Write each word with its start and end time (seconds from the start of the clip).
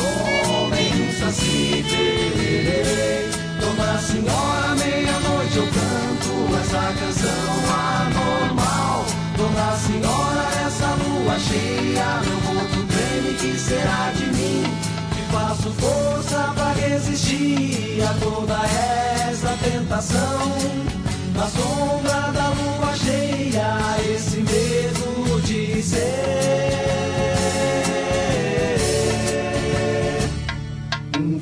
um 0.00 0.24
lobisomem, 0.24 1.08
um 1.08 1.12
saci 1.12 1.84
pererê. 1.88 3.28
Dona 3.60 3.98
Senhora, 3.98 4.74
meia-noite 4.76 5.56
eu 5.56 5.66
canto 5.66 6.56
essa 6.60 6.92
canção 6.98 7.54
anormal. 7.70 9.04
Dona 9.36 9.76
Senhora, 9.76 10.48
essa 10.66 10.88
lua 10.94 11.38
cheia, 11.38 12.20
meu 12.24 12.40
corpo 12.40 12.86
treme, 12.86 13.34
que 13.38 13.58
será 13.58 14.12
de 14.16 14.26
mim? 14.26 14.64
Que 15.14 15.32
faço 15.32 15.70
força 15.72 16.52
pra 16.54 16.72
resistir 16.72 18.02
a 18.02 18.14
toda 18.14 18.56
essa 19.28 19.56
tentação. 19.62 20.54
Na 21.34 21.46
sombra 21.48 22.32
da 22.32 22.48
lua 22.50 22.94
cheia, 22.94 23.76
esse 24.08 24.36
medo 24.36 25.40
de 25.42 25.82
ser 25.82 26.63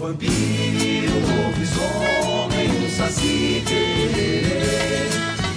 vampiro, 0.02 1.12
um 1.14 1.44
lobisomem, 1.44 2.68
um 2.70 2.90
saci 2.90 3.62
pererê. 3.64 5.08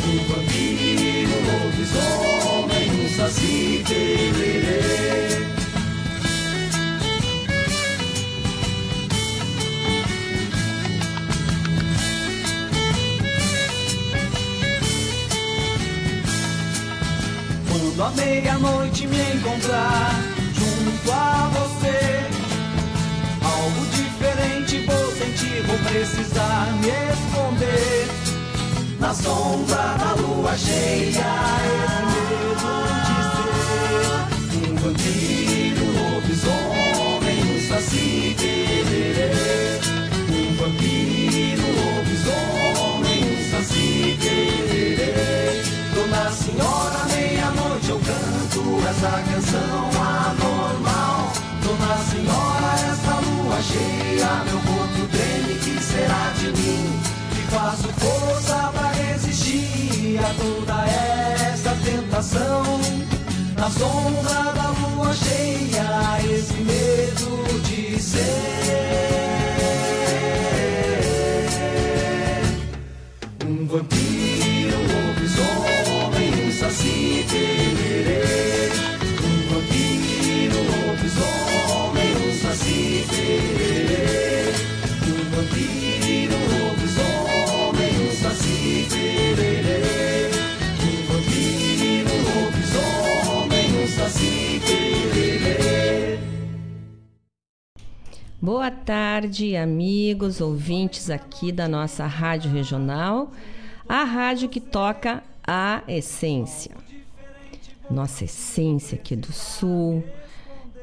Um 0.05 0.17
vampiro, 0.27 1.31
um 1.33 1.43
lobisomem, 1.63 2.87
um 2.91 3.09
saci 3.09 3.83
pererê. 3.87 5.45
Quando 17.67 18.03
a 18.03 18.11
meia-noite 18.11 19.07
me 19.07 19.21
encontrar 19.33 20.11
junto 20.53 21.11
a 21.11 21.49
você, 21.49 22.24
diferente 24.75 24.85
vou 24.85 25.11
sentir, 25.11 25.61
vou 25.63 25.77
precisar 25.79 26.67
me 26.81 26.89
esconder. 26.89 28.07
Na 28.99 29.13
sombra 29.13 29.95
da 29.97 30.13
lua 30.19 30.57
cheia, 30.57 31.25
esse 31.75 32.01
medo 32.11 32.65
de 33.05 33.17
ser 33.31 34.67
um 34.67 34.75
vampiro, 34.75 35.83
um 35.85 35.91
lobisomem, 36.15 37.39
um 37.55 37.59
saci 37.67 38.35
pererê. 38.37 39.31
Um 40.29 40.55
vampiro, 40.55 41.63
um 41.63 41.73
lobisomem, 41.97 43.19
um 43.23 43.39
saci 43.51 44.17
pererê. 44.19 45.13
Dona 45.93 46.31
Senhora, 46.31 47.01
meia-noite 47.13 47.89
eu 47.89 47.99
canto 47.99 48.61
essa 48.87 49.11
canção 49.31 49.94
cheia, 53.65 54.43
meu 54.45 54.59
corpo 54.59 55.07
treme, 55.11 55.55
que 55.59 55.83
será 55.83 56.31
de 56.37 56.47
mim? 56.47 57.01
Que 57.31 57.41
faço 57.53 57.87
força 57.99 58.71
pra 58.73 58.91
resistir 58.91 60.19
a 60.19 60.33
toda 60.41 60.85
essa 60.87 61.75
tentação. 61.83 62.63
Na 63.57 63.69
sombra 63.69 64.53
da 64.53 64.69
lua 64.69 65.13
cheia, 65.13 66.19
esse 66.23 66.53
medo 66.53 67.61
de 67.63 68.01
ser 68.01 69.34
Boa 98.65 98.75
tarde, 98.75 99.55
amigos, 99.55 100.41
ouvintes 100.41 101.11
aqui 101.11 101.51
da 101.51 101.67
nossa 101.67 102.07
rádio 102.07 102.51
regional, 102.51 103.31
a 103.87 104.03
rádio 104.03 104.49
que 104.49 104.59
toca 104.59 105.21
a 105.45 105.83
essência. 105.87 106.71
Nossa 107.91 108.23
essência 108.23 108.95
aqui 108.95 109.15
do 109.15 109.31
Sul, 109.31 110.03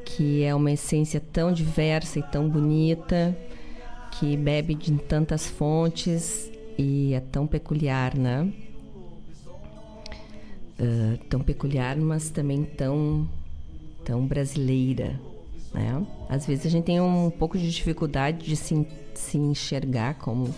que 0.04 0.44
é 0.44 0.54
uma 0.54 0.71
essência 0.71 1.21
tão 1.32 1.53
diversa 1.53 2.21
e 2.21 2.22
tão 2.22 2.48
bonita, 2.48 3.37
que 4.12 4.37
bebe 4.37 4.76
de 4.76 4.92
tantas 4.98 5.48
fontes 5.48 6.53
e 6.78 7.12
é 7.15 7.19
tão 7.19 7.48
peculiar, 7.48 8.16
né? 8.16 8.48
Ah, 10.78 11.19
tão 11.28 11.41
peculiar, 11.41 11.97
mas 11.97 12.31
também 12.31 12.62
tão, 12.62 13.28
tão 14.04 14.25
brasileira, 14.25 15.19
né? 15.72 16.05
Às 16.28 16.47
vezes 16.47 16.66
a 16.66 16.69
gente 16.69 16.84
tem 16.84 17.00
um 17.00 17.31
pouco 17.31 17.59
de 17.59 17.71
dificuldade 17.71 18.47
de 18.47 18.56
se, 18.56 18.87
se 19.15 19.38
enxergar 19.38 20.15
como 20.15 20.55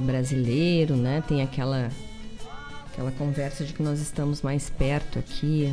brasileiro, 0.00 0.96
né? 0.96 1.22
Tem 1.26 1.42
aquela 1.42 1.90
aquela 2.86 3.10
conversa 3.12 3.64
de 3.64 3.72
que 3.72 3.82
nós 3.82 4.00
estamos 4.00 4.40
mais 4.40 4.70
perto 4.70 5.18
aqui 5.18 5.72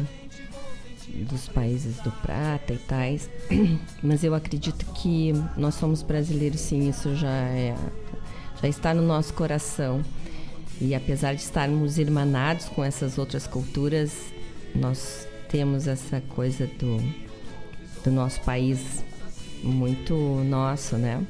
dos 1.29 1.47
países 1.47 1.97
do 1.97 2.11
prata 2.11 2.73
e 2.73 2.77
tais, 2.77 3.29
mas 4.01 4.23
eu 4.23 4.33
acredito 4.33 4.85
que 4.93 5.33
nós 5.57 5.75
somos 5.75 6.01
brasileiros 6.01 6.59
sim, 6.61 6.89
isso 6.89 7.15
já 7.15 7.29
é 7.29 7.75
já 8.61 8.67
está 8.67 8.93
no 8.93 9.01
nosso 9.01 9.33
coração. 9.33 10.03
E 10.79 10.95
apesar 10.95 11.33
de 11.35 11.41
estarmos 11.41 11.97
irmanados 11.97 12.67
com 12.69 12.83
essas 12.83 13.17
outras 13.17 13.45
culturas, 13.45 14.13
nós 14.73 15.27
temos 15.49 15.87
essa 15.87 16.21
coisa 16.21 16.65
do 16.65 16.97
do 18.03 18.11
nosso 18.11 18.41
país 18.41 19.03
muito 19.63 20.15
nosso, 20.45 20.97
né? 20.97 21.21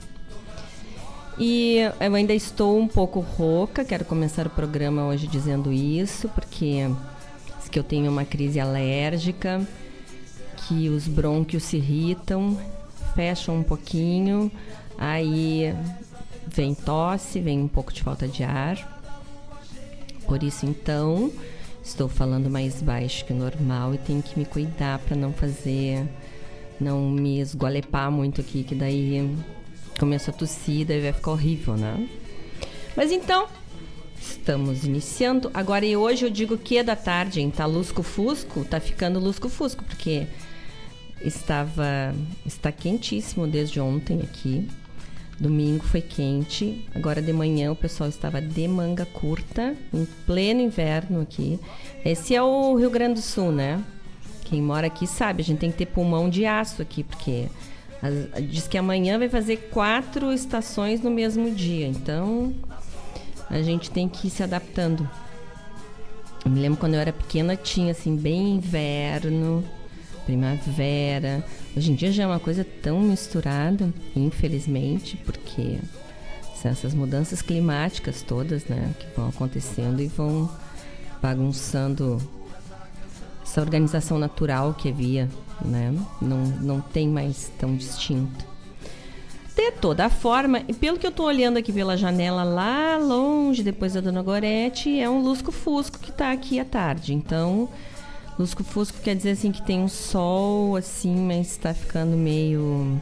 E 1.38 1.78
eu 2.00 2.14
ainda 2.16 2.34
estou 2.34 2.80
um 2.80 2.88
pouco 2.88 3.20
rouca, 3.20 3.84
quero 3.84 4.06
começar 4.06 4.46
o 4.46 4.50
programa 4.50 5.06
hoje 5.08 5.28
dizendo 5.28 5.72
isso, 5.72 6.30
porque 6.30 6.88
que 7.72 7.80
eu 7.80 7.84
tenho 7.84 8.12
uma 8.12 8.26
crise 8.26 8.60
alérgica, 8.60 9.66
que 10.58 10.90
os 10.90 11.08
brônquios 11.08 11.64
se 11.64 11.78
irritam, 11.78 12.60
fecham 13.16 13.58
um 13.58 13.64
pouquinho, 13.64 14.52
aí 14.98 15.74
vem 16.46 16.76
tosse, 16.76 17.40
vem 17.40 17.62
um 17.62 17.68
pouco 17.68 17.94
de 17.94 18.04
falta 18.04 18.28
de 18.28 18.44
ar. 18.44 19.00
Por 20.28 20.44
isso, 20.44 20.66
então, 20.66 21.32
estou 21.84 22.10
falando 22.10 22.50
mais 22.50 22.82
baixo 22.82 23.26
que 23.26 23.32
o 23.32 23.36
normal 23.36 23.96
e 23.96 23.98
tenho 23.98 24.22
que 24.22 24.38
me 24.38 24.46
cuidar 24.46 25.00
para 25.00 25.16
não 25.16 25.32
fazer 25.32 26.06
não 26.82 27.10
me 27.10 27.40
esgualepar 27.40 28.12
muito 28.12 28.42
aqui, 28.42 28.64
que 28.64 28.76
daí 28.76 29.30
começo 30.00 30.30
a 30.30 30.34
tossir, 30.34 30.86
daí 30.86 31.00
vai 31.00 31.14
ficar 31.14 31.32
horrível, 31.32 31.76
né? 31.76 32.10
Mas 32.96 33.12
então, 33.12 33.48
estamos 34.20 34.84
iniciando. 34.84 35.52
Agora 35.54 35.86
e 35.86 35.96
hoje 35.96 36.26
eu 36.26 36.30
digo 36.30 36.58
que 36.58 36.78
é 36.78 36.84
da 36.84 36.96
tarde, 36.96 37.40
hein? 37.40 37.52
Tá 37.52 37.66
lusco-fusco, 37.66 38.66
tá 38.66 38.80
ficando 38.80 39.20
lusco-fusco, 39.20 39.84
porque 39.86 40.28
estava 41.22 42.14
está 42.46 42.72
quentíssimo 42.72 43.48
desde 43.48 43.80
ontem 43.80 44.22
aqui. 44.22 44.68
Domingo 45.40 45.84
foi 45.84 46.02
quente, 46.02 46.86
agora 46.94 47.20
de 47.20 47.34
manhã 47.34 47.72
o 47.72 47.76
pessoal 47.76 48.08
estava 48.08 48.40
de 48.40 48.68
manga 48.68 49.08
curta, 49.08 49.76
em 49.92 50.06
pleno 50.26 50.62
inverno 50.62 51.22
aqui. 51.22 51.60
Esse 52.06 52.36
é 52.36 52.44
o 52.44 52.76
Rio 52.76 52.92
Grande 52.92 53.16
do 53.16 53.22
Sul, 53.22 53.52
né? 53.52 53.84
Quem 54.52 54.62
mora 54.62 54.88
aqui 54.88 55.08
sabe, 55.08 55.42
a 55.42 55.46
gente 55.46 55.60
tem 55.60 55.72
que 55.72 55.78
ter 55.78 55.86
pulmão 55.86 56.30
de 56.30 56.46
aço 56.46 56.82
aqui, 56.82 57.06
porque 57.06 57.48
as- 58.04 58.44
diz 58.50 58.68
que 58.68 58.78
amanhã 58.78 59.18
vai 59.18 59.30
fazer 59.30 59.70
quatro 59.72 60.34
estações 60.34 61.00
no 61.02 61.10
mesmo 61.10 61.50
dia. 61.52 61.88
Então 61.88 62.54
a 63.50 63.62
gente 63.62 63.90
tem 63.90 64.10
que 64.10 64.28
ir 64.28 64.30
se 64.30 64.44
adaptando. 64.44 65.10
Eu 66.44 66.52
me 66.52 66.60
lembro 66.60 66.78
quando 66.78 66.96
eu 66.96 67.00
era 67.00 67.14
pequena 67.14 67.56
tinha 67.56 67.92
assim 67.94 68.14
bem 68.18 68.56
inverno, 68.56 69.64
primavera. 70.26 71.42
Hoje 71.74 71.90
em 71.94 71.96
dia 71.96 72.12
já 72.12 72.24
é 72.24 72.28
uma 72.28 72.40
coisa 72.40 72.66
tão 72.84 73.00
misturada, 73.00 73.88
infelizmente, 74.14 75.16
porque 75.16 75.78
são 76.62 76.70
essas 76.72 76.94
mudanças 76.94 77.42
climáticas 77.42 78.22
todas, 78.22 78.66
né, 78.66 78.92
que 79.00 79.06
vão 79.16 79.30
acontecendo 79.30 80.02
e 80.02 80.08
vão 80.08 80.52
bagunçando 81.22 82.22
essa 83.52 83.60
organização 83.60 84.18
natural 84.18 84.74
que 84.74 84.88
havia, 84.88 85.30
né? 85.64 85.94
Não, 86.22 86.38
não 86.62 86.80
tem 86.80 87.10
mais 87.10 87.52
tão 87.60 87.76
distinto. 87.76 88.46
De 89.54 89.72
toda 89.74 90.10
forma, 90.10 90.64
e 90.70 90.74
pelo 90.74 90.98
que 90.98 91.06
eu 91.06 91.10
estou 91.10 91.26
olhando 91.26 91.58
aqui 91.58 91.74
pela 91.74 91.98
janela 91.98 92.44
lá 92.44 92.98
longe, 92.98 93.62
depois 93.62 93.94
da 93.94 94.00
Dona 94.00 94.24
Gorete, 94.24 94.98
é 94.98 95.10
um 95.10 95.22
lusco-fusco 95.22 96.00
que 96.00 96.12
está 96.12 96.32
aqui 96.32 96.62
à 96.62 96.66
tarde. 96.66 97.14
Então, 97.14 97.68
lusco-fusco 98.40 99.00
quer 99.02 99.16
dizer 99.16 99.32
assim 99.32 99.52
que 99.52 99.62
tem 99.62 99.82
um 99.82 99.90
sol 99.90 100.78
assim, 100.78 101.14
mas 101.14 101.52
está 101.52 101.74
ficando 101.74 102.16
meio 102.16 103.00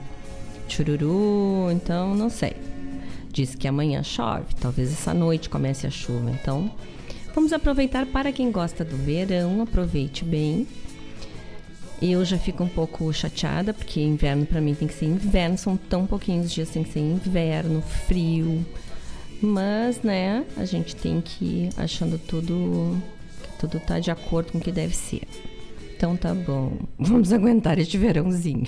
chururu, 0.68 1.70
então 1.72 2.16
não 2.16 2.30
sei. 2.30 2.56
Diz 3.32 3.54
que 3.54 3.68
amanhã 3.68 4.02
chove, 4.02 4.56
talvez 4.60 4.92
essa 4.92 5.14
noite 5.14 5.48
comece 5.48 5.86
a 5.86 5.92
chuva. 5.92 6.32
Então, 6.32 6.72
vamos 7.34 7.54
aproveitar 7.54 8.06
para 8.06 8.32
quem 8.32 8.52
gosta 8.52 8.84
do 8.84 8.98
verão, 8.98 9.62
aproveite 9.62 10.24
bem. 10.24 10.68
Eu 12.02 12.24
já 12.24 12.38
fico 12.38 12.64
um 12.64 12.70
pouco 12.70 13.12
chateada, 13.12 13.74
porque 13.74 14.00
inverno 14.00 14.46
para 14.46 14.62
mim 14.62 14.74
tem 14.74 14.88
que 14.88 14.94
ser 14.94 15.06
inverno, 15.06 15.58
são 15.58 15.76
tão 15.76 16.06
pouquinhos 16.06 16.52
dias, 16.52 16.70
tem 16.70 16.84
que 16.84 16.94
ser 16.94 17.00
inverno, 17.00 17.82
frio. 17.82 18.66
Mas, 19.42 20.02
né, 20.02 20.46
a 20.58 20.66
gente 20.66 20.96
tem 20.96 21.22
que 21.22 21.46
ir 21.46 21.70
achando 21.78 22.18
tudo 22.18 22.98
que 23.42 23.60
tudo 23.60 23.80
tá 23.80 24.00
de 24.00 24.12
acordo 24.12 24.52
com 24.52 24.58
o 24.58 24.62
que 24.62 24.72
deve 24.72 24.96
ser. 24.96 25.24
Então 25.96 26.16
tá 26.16 26.34
bom, 26.34 26.78
vamos 26.98 27.34
aguentar 27.34 27.78
este 27.78 27.98
verãozinho. 27.98 28.68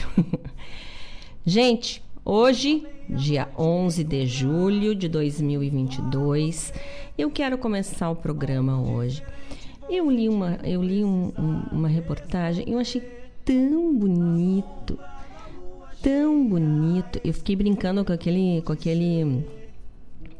gente, 1.45 2.03
hoje, 2.23 2.85
dia 3.09 3.49
11 3.57 4.03
de 4.03 4.25
julho 4.25 4.95
de 4.95 5.07
2022, 5.07 6.73
eu 7.17 7.29
quero 7.29 7.57
começar 7.57 8.09
o 8.09 8.15
programa 8.15 8.81
hoje. 8.81 9.23
Eu 9.89 10.09
li 10.09 10.29
uma, 10.29 10.57
eu 10.63 10.81
li 10.81 11.03
um, 11.03 11.31
um, 11.37 11.63
uma 11.71 11.87
reportagem, 11.87 12.63
eu 12.67 12.79
achei 12.79 13.01
tão 13.43 13.95
bonito, 13.95 14.97
tão 16.01 16.47
bonito. 16.47 17.19
Eu 17.23 17.33
fiquei 17.33 17.55
brincando 17.55 18.05
com 18.05 18.13
aquele, 18.13 18.61
com 18.61 18.71
aquele. 18.71 19.45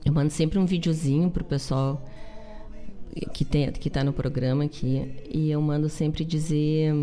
Eu 0.06 0.14
mando 0.14 0.32
sempre 0.32 0.58
um 0.58 0.66
videozinho 0.66 1.30
pro 1.30 1.44
pessoal 1.44 2.02
que 3.34 3.44
tem, 3.44 3.72
que 3.72 3.90
tá 3.90 4.04
no 4.04 4.14
programa 4.14 4.64
aqui 4.64 5.12
e 5.30 5.52
eu 5.52 5.62
mando 5.62 5.90
sempre 5.90 6.24
dizer. 6.24 6.94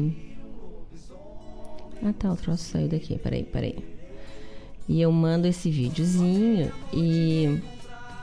Ah 2.03 2.13
tá, 2.13 2.33
o 2.33 2.37
troço 2.37 2.65
saiu 2.65 2.89
daqui. 2.89 3.19
Peraí, 3.19 3.43
peraí. 3.43 3.98
E 4.89 5.01
eu 5.01 5.13
mando 5.13 5.47
esse 5.47 5.71
videozinho 5.71 6.73
e 6.93 7.61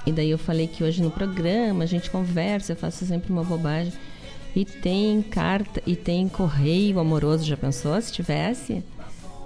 e 0.05 0.11
daí 0.11 0.29
eu 0.29 0.37
falei 0.37 0.67
que 0.67 0.83
hoje 0.83 1.01
no 1.01 1.09
programa 1.09 1.83
a 1.83 1.87
gente 1.87 2.11
conversa, 2.11 2.73
eu 2.73 2.75
faço 2.75 3.05
sempre 3.05 3.31
uma 3.31 3.43
bobagem. 3.43 3.91
E 4.55 4.63
tem 4.63 5.21
carta 5.21 5.81
e 5.85 5.95
tem 5.95 6.29
correio 6.29 6.99
amoroso, 6.99 7.43
já 7.43 7.57
pensou 7.57 7.99
se 8.01 8.13
tivesse? 8.13 8.83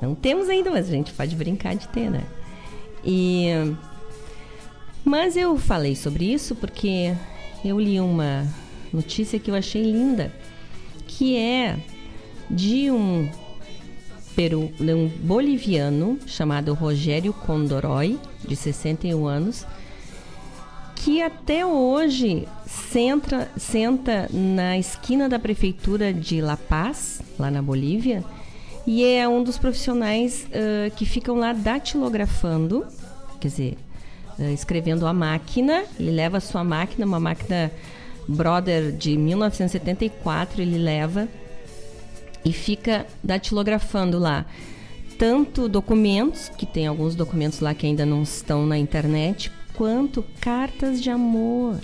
Não 0.02 0.14
temos 0.14 0.50
ainda, 0.50 0.70
mas 0.70 0.88
a 0.88 0.92
gente 0.92 1.14
pode 1.14 1.36
brincar 1.36 1.76
de 1.76 1.88
ter, 1.88 2.12
né? 2.12 2.24
E 3.04 3.48
mas 5.04 5.36
eu 5.36 5.58
falei 5.58 5.96
sobre 5.96 6.26
isso 6.26 6.56
porque 6.56 7.16
eu 7.64 7.80
li 7.80 8.00
uma 8.00 8.46
notícia 8.94 9.40
que 9.40 9.50
eu 9.50 9.56
achei 9.56 9.82
linda, 9.82 10.32
que 11.08 11.38
é 11.38 11.80
de 12.50 12.92
um 12.92 13.30
peru, 14.36 14.72
um 14.80 15.08
boliviano 15.08 16.18
chamado 16.26 16.74
Rogério 16.74 17.34
Condoroy, 17.34 18.18
de 18.48 18.56
61 18.56 19.28
anos, 19.28 19.66
que 20.96 21.22
até 21.22 21.66
hoje 21.66 22.48
senta, 22.66 23.50
senta 23.58 24.30
na 24.32 24.78
esquina 24.78 25.30
da 25.30 25.40
prefeitura 25.40 26.14
de 26.14 26.42
La 26.42 26.58
Paz, 26.58 27.22
lá 27.38 27.50
na 27.50 27.62
Bolívia, 27.62 28.24
e 28.86 29.06
é 29.06 29.28
um 29.28 29.44
dos 29.44 29.58
profissionais 29.58 30.48
uh, 30.48 30.92
que 30.96 31.06
ficam 31.06 31.36
lá 31.38 31.54
datilografando, 31.54 32.86
quer 33.40 33.48
dizer, 33.48 33.78
uh, 34.38 34.54
escrevendo 34.54 35.06
a 35.06 35.14
máquina. 35.14 35.84
Ele 36.00 36.12
leva 36.12 36.38
a 36.38 36.42
sua 36.42 36.64
máquina, 36.64 37.06
uma 37.06 37.20
máquina 37.20 37.72
Brother 38.28 38.92
de 38.92 39.18
1974, 39.18 40.62
ele 40.62 40.78
leva 40.78 41.28
e 42.44 42.54
fica 42.54 43.06
datilografando 43.24 44.18
lá 44.18 44.46
tanto 45.20 45.68
documentos, 45.68 46.48
que 46.48 46.66
tem 46.66 46.88
alguns 46.88 47.14
documentos 47.14 47.60
lá 47.60 47.74
que 47.74 47.86
ainda 47.86 48.06
não 48.06 48.24
estão 48.24 48.66
na 48.66 48.78
internet, 48.78 49.52
quanto 49.74 50.24
cartas 50.40 51.02
de 51.02 51.10
amor. 51.10 51.78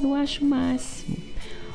Eu 0.00 0.14
acho 0.14 0.44
o 0.44 0.48
máximo. 0.48 1.16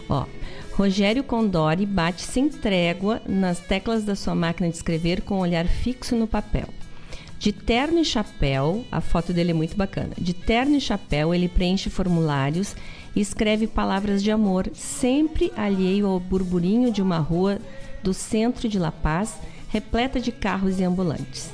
Ó, 0.07 0.25
Rogério 0.71 1.21
Condori 1.21 1.85
bate 1.85 2.21
sem 2.21 2.47
trégua 2.47 3.21
nas 3.27 3.59
teclas 3.59 4.05
da 4.05 4.15
sua 4.15 4.33
máquina 4.33 4.69
de 4.69 4.75
escrever 4.75 5.21
com 5.21 5.35
um 5.35 5.41
olhar 5.41 5.67
fixo 5.67 6.15
no 6.15 6.27
papel. 6.27 6.69
De 7.37 7.51
terno 7.51 7.99
e 7.99 8.05
chapéu, 8.05 8.85
a 8.89 9.01
foto 9.01 9.33
dele 9.33 9.51
é 9.51 9.53
muito 9.53 9.75
bacana. 9.75 10.13
De 10.17 10.33
terno 10.33 10.77
e 10.77 10.81
chapéu, 10.81 11.33
ele 11.33 11.49
preenche 11.49 11.89
formulários 11.89 12.73
e 13.13 13.19
escreve 13.19 13.67
palavras 13.67 14.23
de 14.23 14.31
amor, 14.31 14.69
sempre 14.73 15.51
alheio 15.57 16.07
ao 16.07 16.19
burburinho 16.19 16.91
de 16.91 17.01
uma 17.01 17.17
rua 17.17 17.59
do 18.03 18.13
centro 18.13 18.67
de 18.67 18.79
La 18.79 18.91
Paz, 18.91 19.35
repleta 19.69 20.19
de 20.19 20.31
carros 20.31 20.79
e 20.79 20.83
ambulantes. 20.83 21.51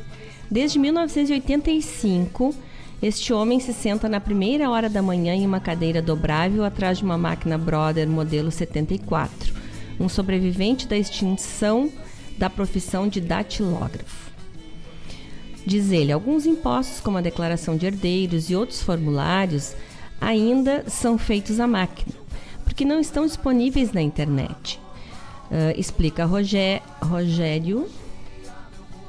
Desde 0.49 0.79
1985, 0.79 2.55
este 3.01 3.31
homem 3.31 3.59
se 3.59 3.73
senta 3.73 4.09
na 4.09 4.19
primeira 4.19 4.69
hora 4.69 4.89
da 4.89 5.01
manhã 5.01 5.35
em 5.35 5.45
uma 5.45 5.59
cadeira 5.59 6.01
dobrável 6.01 6.63
atrás 6.63 6.97
de 6.97 7.03
uma 7.03 7.17
máquina 7.17 7.57
Brother 7.57 8.07
modelo 8.07 8.49
74, 8.49 9.53
um 9.99 10.09
sobrevivente 10.09 10.87
da 10.87 10.97
extinção 10.97 11.91
da 12.37 12.49
profissão 12.49 13.07
de 13.07 13.19
datilógrafo. 13.19 14.31
Diz 15.65 15.91
ele, 15.91 16.11
alguns 16.11 16.45
impostos, 16.45 16.99
como 16.99 17.17
a 17.17 17.21
declaração 17.21 17.75
de 17.75 17.85
herdeiros 17.85 18.49
e 18.49 18.55
outros 18.55 18.81
formulários, 18.81 19.75
ainda 20.19 20.85
são 20.87 21.17
feitos 21.17 21.59
à 21.59 21.67
máquina, 21.67 22.15
porque 22.63 22.85
não 22.85 22.99
estão 22.99 23.25
disponíveis 23.25 23.91
na 23.91 24.01
internet. 24.01 24.79
Uh, 25.49 25.79
explica 25.79 26.25
Rogé, 26.25 26.81
Rogério, 27.01 27.87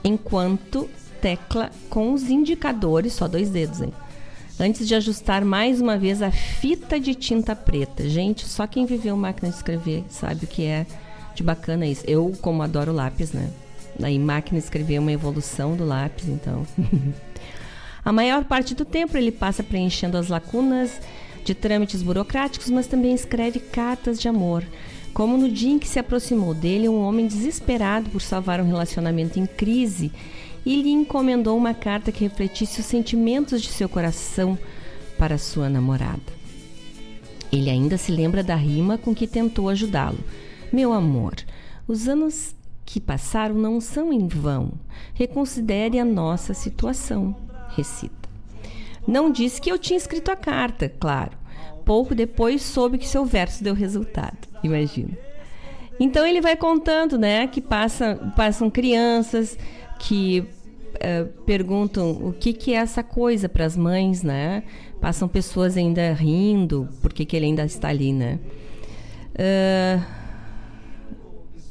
enquanto 0.05 0.89
tecla 1.21 1.71
com 1.91 2.13
os 2.13 2.31
indicadores, 2.31 3.13
só 3.13 3.27
dois 3.27 3.51
dedos, 3.51 3.81
hein? 3.81 3.93
Antes 4.61 4.89
de 4.89 4.95
ajustar 4.95 5.45
mais 5.45 5.81
uma 5.81 5.97
vez 5.97 6.21
a 6.21 6.31
fita 6.31 6.99
de 6.99 7.15
tinta 7.15 7.55
preta. 7.55 8.09
Gente, 8.09 8.47
só 8.47 8.67
quem 8.67 8.87
viveu 8.87 9.17
máquina 9.17 9.51
de 9.51 9.57
escrever 9.57 10.05
sabe 10.09 10.45
o 10.45 10.49
que 10.49 10.65
é 10.65 10.85
de 11.35 11.45
bacana 11.45 11.87
isso. 11.87 12.05
Eu, 12.07 12.33
como 12.41 12.63
adoro 12.63 12.93
lápis, 12.93 13.33
né? 13.33 13.49
Aí 14.03 14.19
máquina 14.19 14.59
de 14.59 14.65
escrever 14.65 14.97
é 14.97 15.01
uma 15.01 15.13
evolução 15.13 15.77
do 15.77 15.85
lápis, 15.85 16.29
então. 16.29 16.67
a 18.05 18.13
maior 18.13 18.45
parte 18.45 18.75
do 18.75 18.85
tempo 18.85 19.17
ele 19.17 19.31
passa 19.31 19.63
preenchendo 19.63 20.17
as 20.17 20.29
lacunas 20.29 21.01
de 21.45 21.55
trâmites 21.55 22.03
burocráticos, 22.03 22.69
mas 22.69 22.89
também 22.89 23.15
escreve 23.15 23.61
cartas 23.61 24.21
de 24.21 24.29
amor. 24.29 24.65
Como 25.13 25.37
no 25.37 25.51
dia 25.51 25.73
em 25.73 25.79
que 25.79 25.89
se 25.89 25.99
aproximou 25.99 26.55
dele 26.55 26.89
um 26.89 27.01
homem 27.01 27.27
desesperado 27.27 28.11
por 28.11 28.21
salvar 28.21 28.61
um 28.61 28.67
relacionamento 28.67 29.39
em 29.39 29.47
crise 29.47 30.13
e 30.65 30.81
lhe 30.81 30.91
encomendou 30.91 31.57
uma 31.57 31.75
carta 31.75 32.13
que 32.13 32.25
refletisse 32.25 32.81
os 32.81 32.87
sentimentos 32.87 33.63
de 33.63 33.69
seu 33.69 33.89
coração 33.89 34.59
para 35.19 35.39
sua 35.39 35.69
namorada. 35.69 36.39
Ele 37.51 37.71
ainda 37.71 37.97
se 37.97 38.13
lembra 38.13 38.43
da 38.43 38.55
rima 38.55 38.99
com 38.99 39.15
que 39.15 39.27
tentou 39.27 39.69
ajudá-lo. 39.69 40.19
Meu 40.73 40.93
amor, 40.93 41.35
os 41.87 42.07
anos 42.07 42.55
que 42.85 43.01
passaram 43.01 43.55
não 43.55 43.81
são 43.81 44.13
em 44.13 44.27
vão. 44.27 44.73
Reconsidere 45.15 45.99
a 45.99 46.05
nossa 46.05 46.55
situação, 46.55 47.37
recita. 47.75 48.29
Não 49.07 49.31
disse 49.31 49.61
que 49.61 49.71
eu 49.71 49.79
tinha 49.79 49.97
escrito 49.97 50.31
a 50.31 50.37
carta, 50.37 50.89
claro. 50.89 51.37
Pouco 51.85 52.15
depois 52.15 52.63
soube 52.63 52.99
que 52.99 53.09
seu 53.09 53.25
verso 53.25 53.65
deu 53.65 53.75
resultado. 53.75 54.48
Imagina. 54.63 55.17
Então 56.01 56.27
ele 56.27 56.41
vai 56.41 56.57
contando, 56.57 57.19
né, 57.19 57.47
que 57.47 57.61
passa, 57.61 58.15
passam 58.37 58.71
crianças 58.71 59.59
que 59.99 60.45
uh, 60.95 61.27
perguntam 61.45 62.11
o 62.11 62.33
que, 62.33 62.53
que 62.53 62.73
é 62.73 62.77
essa 62.77 63.03
coisa 63.03 63.49
para 63.49 63.65
as 63.65 63.77
mães, 63.77 64.23
né? 64.23 64.63
Passam 65.01 65.27
pessoas 65.27 65.77
ainda 65.77 66.13
rindo, 66.13 66.89
porque 67.03 67.25
que 67.25 67.37
ele 67.37 67.47
ainda 67.47 67.65
está 67.65 67.89
ali, 67.89 68.13
né? 68.13 68.39
Uh, 69.35 70.19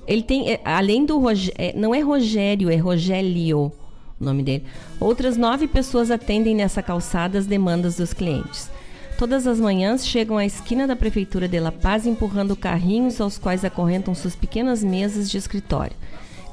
ele 0.05 0.23
tem, 0.23 0.51
eh, 0.51 0.61
além 0.63 1.05
do 1.05 1.19
Rogério, 1.19 1.73
não 1.75 1.93
é 1.93 1.99
Rogério, 1.99 2.69
é 2.69 2.77
Rogélio 2.77 3.71
o 4.19 4.23
nome 4.23 4.43
dele. 4.43 4.63
Outras 4.99 5.37
nove 5.37 5.67
pessoas 5.67 6.09
atendem 6.09 6.55
nessa 6.55 6.81
calçada 6.81 7.37
as 7.37 7.45
demandas 7.45 7.97
dos 7.97 8.13
clientes. 8.13 8.69
Todas 9.17 9.47
as 9.47 9.59
manhãs 9.59 10.05
chegam 10.05 10.37
à 10.37 10.45
esquina 10.45 10.85
da 10.85 10.95
prefeitura 10.95 11.47
de 11.47 11.59
La 11.59 11.71
Paz 11.71 12.05
empurrando 12.05 12.55
carrinhos 12.55 13.19
aos 13.19 13.39
quais 13.39 13.65
acorrentam 13.65 14.13
suas 14.13 14.35
pequenas 14.35 14.83
mesas 14.83 15.27
de 15.27 15.39
escritório. 15.39 15.95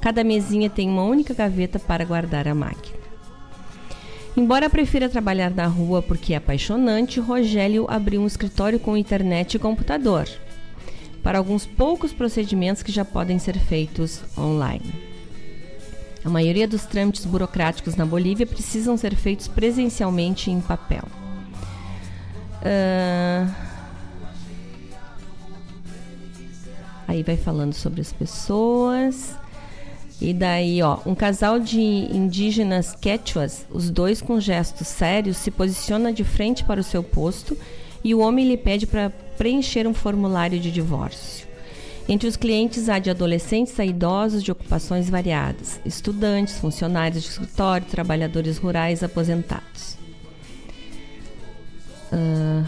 Cada 0.01 0.25
mesinha 0.25 0.71
tem 0.71 0.89
uma 0.89 1.03
única 1.03 1.35
gaveta 1.35 1.79
para 1.79 2.07
guardar 2.07 2.49
a 2.49 2.55
máquina. 2.55 2.97
Embora 4.35 4.71
prefira 4.71 5.11
trabalhar 5.11 5.51
na 5.51 5.67
rua 5.67 6.01
porque 6.01 6.33
é 6.33 6.37
apaixonante, 6.37 7.21
Rogério 7.21 7.85
abriu 7.87 8.23
um 8.23 8.27
escritório 8.27 8.81
com 8.81 8.97
internet 8.97 9.55
e 9.55 9.59
computador 9.59 10.27
para 11.23 11.37
alguns 11.37 11.67
poucos 11.67 12.15
procedimentos 12.15 12.83
que 12.83 12.91
já 12.91 13.05
podem 13.05 13.39
ser 13.39 13.59
feitos 13.59 14.23
online. 14.39 14.93
A 16.25 16.31
maioria 16.31 16.67
dos 16.67 16.87
trâmites 16.87 17.27
burocráticos 17.27 17.95
na 17.95 18.07
Bolívia 18.07 18.47
precisam 18.47 18.97
ser 18.97 19.15
feitos 19.15 19.49
presencialmente 19.49 20.51
em 20.51 20.63
papel. 20.63 21.05
Uh... 22.65 23.53
Aí 27.07 27.23
vai 27.23 27.37
falando 27.37 27.75
sobre 27.75 28.01
as 28.01 28.13
pessoas. 28.13 29.37
E 30.21 30.33
daí, 30.33 30.81
ó, 30.83 30.99
um 31.05 31.15
casal 31.15 31.61
de 31.61 31.81
indígenas 31.81 32.95
quechuas, 32.95 33.67
os 33.71 33.91
dois 33.91 34.23
com 34.23 34.41
gestos 34.41 34.89
sérios, 34.89 35.37
se 35.37 35.51
posiciona 35.51 36.13
de 36.13 36.25
frente 36.25 36.65
para 36.65 36.81
o 36.81 36.85
seu 36.85 37.03
posto 37.03 37.57
e 38.03 38.15
o 38.15 38.21
homem 38.21 38.47
lhe 38.47 38.57
pede 38.57 38.87
para 38.87 39.11
preencher 39.37 39.87
um 39.87 39.95
formulário 39.95 40.59
de 40.59 40.71
divórcio. 40.71 41.47
Entre 42.09 42.29
os 42.29 42.37
clientes 42.37 42.89
há 42.89 42.99
de 42.99 43.11
adolescentes 43.11 43.79
a 43.81 43.85
idosos 43.85 44.43
de 44.43 44.53
ocupações 44.53 45.09
variadas, 45.09 45.81
estudantes, 45.87 46.59
funcionários 46.59 47.23
de 47.23 47.31
escritório, 47.31 47.87
trabalhadores 47.87 48.59
rurais, 48.59 49.03
aposentados. 49.03 50.04
Uh, 52.15 52.65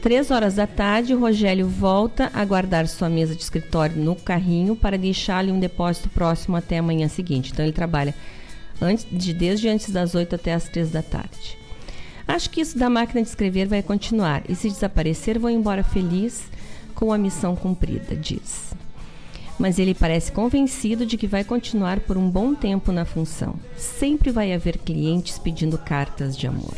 três 0.00 0.30
horas 0.30 0.54
da 0.54 0.66
tarde, 0.66 1.12
Rogério 1.12 1.66
volta 1.66 2.30
a 2.32 2.44
guardar 2.44 2.86
sua 2.86 3.08
mesa 3.08 3.34
de 3.34 3.42
escritório 3.42 3.96
no 3.96 4.14
carrinho 4.14 4.76
para 4.76 4.96
deixar-lhe 4.96 5.50
um 5.50 5.58
depósito 5.58 6.08
próximo 6.08 6.56
até 6.56 6.78
a 6.78 6.82
manhã 6.82 7.08
seguinte. 7.08 7.50
Então 7.52 7.64
ele 7.64 7.72
trabalha 7.72 8.14
antes 8.80 9.06
de, 9.10 9.32
desde 9.32 9.68
antes 9.68 9.90
das 9.90 10.14
oito 10.14 10.36
até 10.36 10.54
as 10.54 10.68
três 10.68 10.90
da 10.90 11.02
tarde. 11.02 11.58
Acho 12.26 12.48
que 12.50 12.60
isso 12.60 12.78
da 12.78 12.88
máquina 12.88 13.20
de 13.20 13.28
escrever 13.28 13.66
vai 13.66 13.82
continuar 13.82 14.42
e 14.48 14.54
se 14.54 14.68
desaparecer 14.68 15.38
vou 15.38 15.50
embora 15.50 15.82
feliz 15.82 16.44
com 16.94 17.12
a 17.12 17.18
missão 17.18 17.56
cumprida, 17.56 18.14
diz. 18.14 18.72
Mas 19.58 19.78
ele 19.78 19.94
parece 19.94 20.30
convencido 20.30 21.04
de 21.04 21.16
que 21.16 21.26
vai 21.26 21.44
continuar 21.44 22.00
por 22.00 22.16
um 22.16 22.30
bom 22.30 22.54
tempo 22.54 22.92
na 22.92 23.04
função. 23.04 23.56
Sempre 23.76 24.30
vai 24.30 24.52
haver 24.52 24.78
clientes 24.78 25.38
pedindo 25.38 25.76
cartas 25.78 26.36
de 26.36 26.46
amor. 26.46 26.76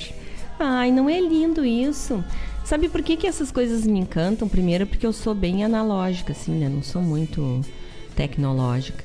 Ai, 0.67 0.91
não 0.91 1.11
é 1.11 1.21
lindo 1.21 1.63
isso? 1.63 2.25
Sabe 2.65 2.89
por 2.89 3.03
que, 3.03 3.19
que 3.19 3.27
essas 3.27 3.53
coisas 3.53 3.87
me 3.87 3.99
encantam? 3.99 4.49
Primeiro, 4.49 4.87
porque 4.87 5.07
eu 5.07 5.13
sou 5.13 5.35
bem 5.35 5.63
analógica, 5.63 6.33
assim, 6.33 6.53
né? 6.53 6.71
Não 6.71 6.83
sou 6.83 7.03
muito 7.03 7.61
tecnológica. 8.17 9.05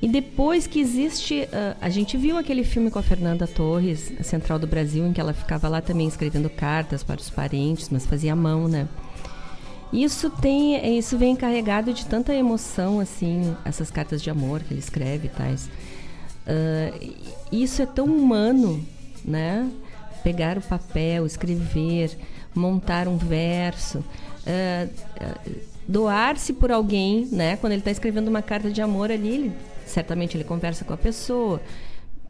E 0.00 0.08
depois 0.08 0.66
que 0.66 0.80
existe. 0.80 1.42
Uh, 1.42 1.76
a 1.82 1.90
gente 1.90 2.16
viu 2.16 2.38
aquele 2.38 2.64
filme 2.64 2.90
com 2.90 2.98
a 2.98 3.02
Fernanda 3.02 3.46
Torres, 3.46 4.10
Central 4.22 4.58
do 4.58 4.66
Brasil, 4.66 5.06
em 5.06 5.12
que 5.12 5.20
ela 5.20 5.34
ficava 5.34 5.68
lá 5.68 5.82
também 5.82 6.08
escrevendo 6.08 6.48
cartas 6.48 7.02
para 7.02 7.20
os 7.20 7.28
parentes, 7.28 7.90
mas 7.90 8.06
fazia 8.06 8.32
a 8.32 8.36
mão, 8.36 8.66
né? 8.66 8.88
Isso 9.92 10.30
tem, 10.30 10.98
isso 10.98 11.18
vem 11.18 11.36
carregado 11.36 11.92
de 11.92 12.06
tanta 12.06 12.34
emoção, 12.34 13.00
assim, 13.00 13.54
essas 13.66 13.90
cartas 13.90 14.22
de 14.22 14.30
amor 14.30 14.60
que 14.60 14.72
ele 14.72 14.80
escreve 14.80 15.26
e 15.26 15.30
tais. 15.30 15.66
Uh, 16.46 17.14
isso 17.52 17.82
é 17.82 17.86
tão 17.86 18.06
humano, 18.06 18.82
né? 19.22 19.70
Pegar 20.24 20.56
o 20.56 20.62
papel, 20.62 21.26
escrever, 21.26 22.16
montar 22.54 23.06
um 23.06 23.18
verso, 23.18 23.98
uh, 23.98 24.90
doar-se 25.86 26.54
por 26.54 26.72
alguém, 26.72 27.28
né? 27.30 27.56
Quando 27.56 27.74
ele 27.74 27.82
está 27.82 27.90
escrevendo 27.90 28.28
uma 28.28 28.42
carta 28.42 28.70
de 28.70 28.80
amor 28.80 29.12
ali, 29.12 29.28
ele, 29.28 29.52
certamente 29.86 30.36
ele 30.36 30.44
conversa 30.44 30.84
com 30.84 30.94
a 30.94 30.96
pessoa 30.96 31.60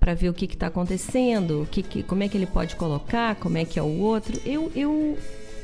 para 0.00 0.12
ver 0.12 0.28
o 0.28 0.34
que 0.34 0.44
está 0.44 0.66
acontecendo, 0.66 1.66
que, 1.70 1.82
que, 1.82 2.02
como 2.02 2.22
é 2.22 2.28
que 2.28 2.36
ele 2.36 2.46
pode 2.46 2.76
colocar, 2.76 3.36
como 3.36 3.56
é 3.56 3.64
que 3.64 3.78
é 3.78 3.82
o 3.82 4.00
outro. 4.00 4.38
Eu, 4.44 4.70
eu, 4.74 5.16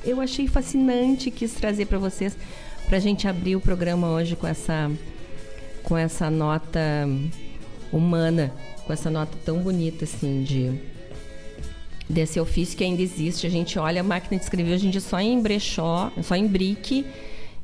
eu 0.05 0.21
achei 0.21 0.47
fascinante, 0.47 1.31
quis 1.31 1.53
trazer 1.53 1.87
para 1.87 1.99
vocês, 1.99 2.37
para 2.87 2.97
a 2.97 3.01
gente 3.01 3.29
abrir 3.29 3.57
o 3.57 3.61
programa 3.61 4.09
hoje 4.09 4.37
com 4.37 4.47
essa, 4.47 4.91
com 5.83 5.97
essa 5.97 6.31
nota 6.31 6.81
humana, 7.93 8.53
com 8.87 8.93
essa 8.93 9.11
nota 9.11 9.37
tão 9.45 9.59
bonita 9.59 10.05
assim 10.05 10.43
de 10.43 10.81
desse 12.11 12.41
ofício 12.41 12.77
que 12.77 12.85
ainda 12.85 13.01
existe. 13.01 13.47
A 13.47 13.51
gente 13.51 13.79
olha 13.79 14.01
a 14.01 14.05
máquina 14.05 14.37
de 14.37 14.45
escrever 14.45 14.75
hoje 14.75 14.87
em 14.87 14.91
dia 14.91 15.01
só 15.01 15.21
em 15.21 15.41
brechó, 15.41 16.13
só 16.23 16.35
em 16.35 16.47
brique, 16.47 17.07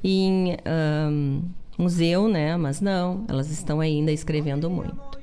em 0.02 0.56
um, 0.66 1.42
museu, 1.76 2.28
né? 2.28 2.56
Mas 2.56 2.80
não, 2.80 3.24
elas 3.28 3.50
estão 3.50 3.80
ainda 3.80 4.12
escrevendo 4.12 4.70
muito. 4.70 5.16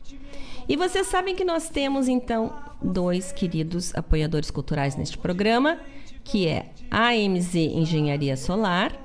E 0.67 0.77
vocês 0.77 1.07
sabem 1.07 1.35
que 1.35 1.43
nós 1.43 1.69
temos 1.69 2.07
então 2.07 2.53
dois 2.81 3.31
queridos 3.31 3.93
apoiadores 3.95 4.49
culturais 4.51 4.95
neste 4.95 5.17
programa, 5.17 5.79
que 6.23 6.47
é 6.47 6.67
a 6.89 7.09
AMZ 7.09 7.55
Engenharia 7.55 8.37
Solar, 8.37 8.97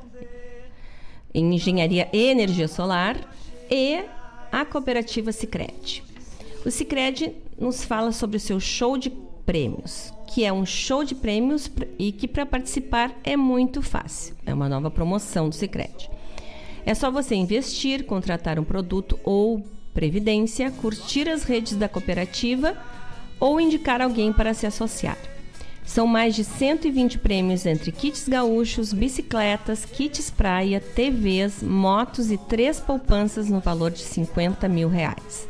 Engenharia 1.34 2.08
e 2.12 2.26
Energia 2.28 2.68
Solar 2.68 3.16
e 3.70 4.04
a 4.52 4.64
cooperativa 4.64 5.32
Sicredi. 5.32 6.04
O 6.64 6.70
Sicredi 6.70 7.32
nos 7.58 7.84
fala 7.84 8.12
sobre 8.12 8.36
o 8.36 8.40
seu 8.40 8.60
show 8.60 8.96
de 8.96 9.10
prêmios, 9.48 10.12
que 10.26 10.44
é 10.44 10.52
um 10.52 10.66
show 10.66 11.02
de 11.02 11.14
prêmios 11.14 11.70
e 11.98 12.12
que 12.12 12.28
para 12.28 12.44
participar 12.44 13.18
é 13.24 13.34
muito 13.34 13.80
fácil. 13.80 14.36
É 14.44 14.52
uma 14.52 14.68
nova 14.68 14.90
promoção 14.90 15.48
do 15.48 15.54
Sicredi. 15.54 16.10
É 16.84 16.94
só 16.94 17.10
você 17.10 17.34
investir, 17.34 18.04
contratar 18.04 18.58
um 18.58 18.64
produto 18.64 19.18
ou 19.24 19.64
previdência, 19.94 20.70
curtir 20.70 21.30
as 21.30 21.44
redes 21.44 21.76
da 21.76 21.88
cooperativa 21.88 22.76
ou 23.40 23.58
indicar 23.58 24.02
alguém 24.02 24.34
para 24.34 24.52
se 24.52 24.66
associar. 24.66 25.16
São 25.82 26.06
mais 26.06 26.34
de 26.34 26.44
120 26.44 27.18
prêmios 27.18 27.64
entre 27.64 27.90
kits 27.90 28.28
gaúchos, 28.28 28.92
bicicletas, 28.92 29.86
kits 29.86 30.30
praia, 30.30 30.78
TVs, 30.78 31.62
motos 31.62 32.30
e 32.30 32.36
três 32.36 32.78
poupanças 32.80 33.48
no 33.48 33.60
valor 33.60 33.92
de 33.92 34.02
50 34.02 34.68
mil 34.68 34.90
reais. 34.90 35.48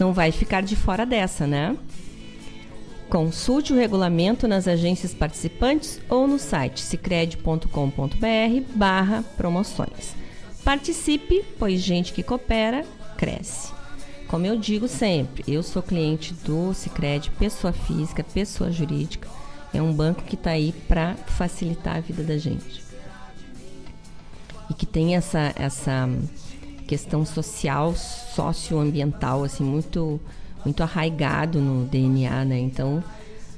Não 0.00 0.14
vai 0.14 0.32
ficar 0.32 0.62
de 0.62 0.74
fora 0.74 1.04
dessa, 1.04 1.46
né? 1.46 1.76
Consulte 3.08 3.72
o 3.72 3.76
regulamento 3.76 4.46
nas 4.46 4.68
agências 4.68 5.14
participantes 5.14 5.98
ou 6.10 6.26
no 6.26 6.38
site 6.38 6.82
cicred.com.br 6.82 7.66
barra 8.74 9.24
promoções. 9.36 10.14
Participe, 10.62 11.42
pois 11.58 11.80
gente 11.80 12.12
que 12.12 12.22
coopera, 12.22 12.84
cresce. 13.16 13.72
Como 14.28 14.44
eu 14.44 14.58
digo 14.58 14.86
sempre, 14.86 15.42
eu 15.48 15.62
sou 15.62 15.82
cliente 15.82 16.34
do 16.34 16.74
Cicred, 16.74 17.30
pessoa 17.30 17.72
física, 17.72 18.22
pessoa 18.22 18.70
jurídica. 18.70 19.26
É 19.72 19.80
um 19.80 19.92
banco 19.92 20.22
que 20.22 20.34
está 20.34 20.50
aí 20.50 20.72
para 20.86 21.14
facilitar 21.14 21.96
a 21.96 22.00
vida 22.00 22.22
da 22.22 22.36
gente. 22.36 22.84
E 24.68 24.74
que 24.74 24.84
tem 24.84 25.16
essa, 25.16 25.54
essa 25.56 26.06
questão 26.86 27.24
social, 27.24 27.94
socioambiental, 27.94 29.44
assim, 29.44 29.64
muito 29.64 30.20
muito 30.64 30.82
arraigado 30.82 31.60
no 31.60 31.84
DNA, 31.84 32.44
né? 32.44 32.58
Então 32.58 33.02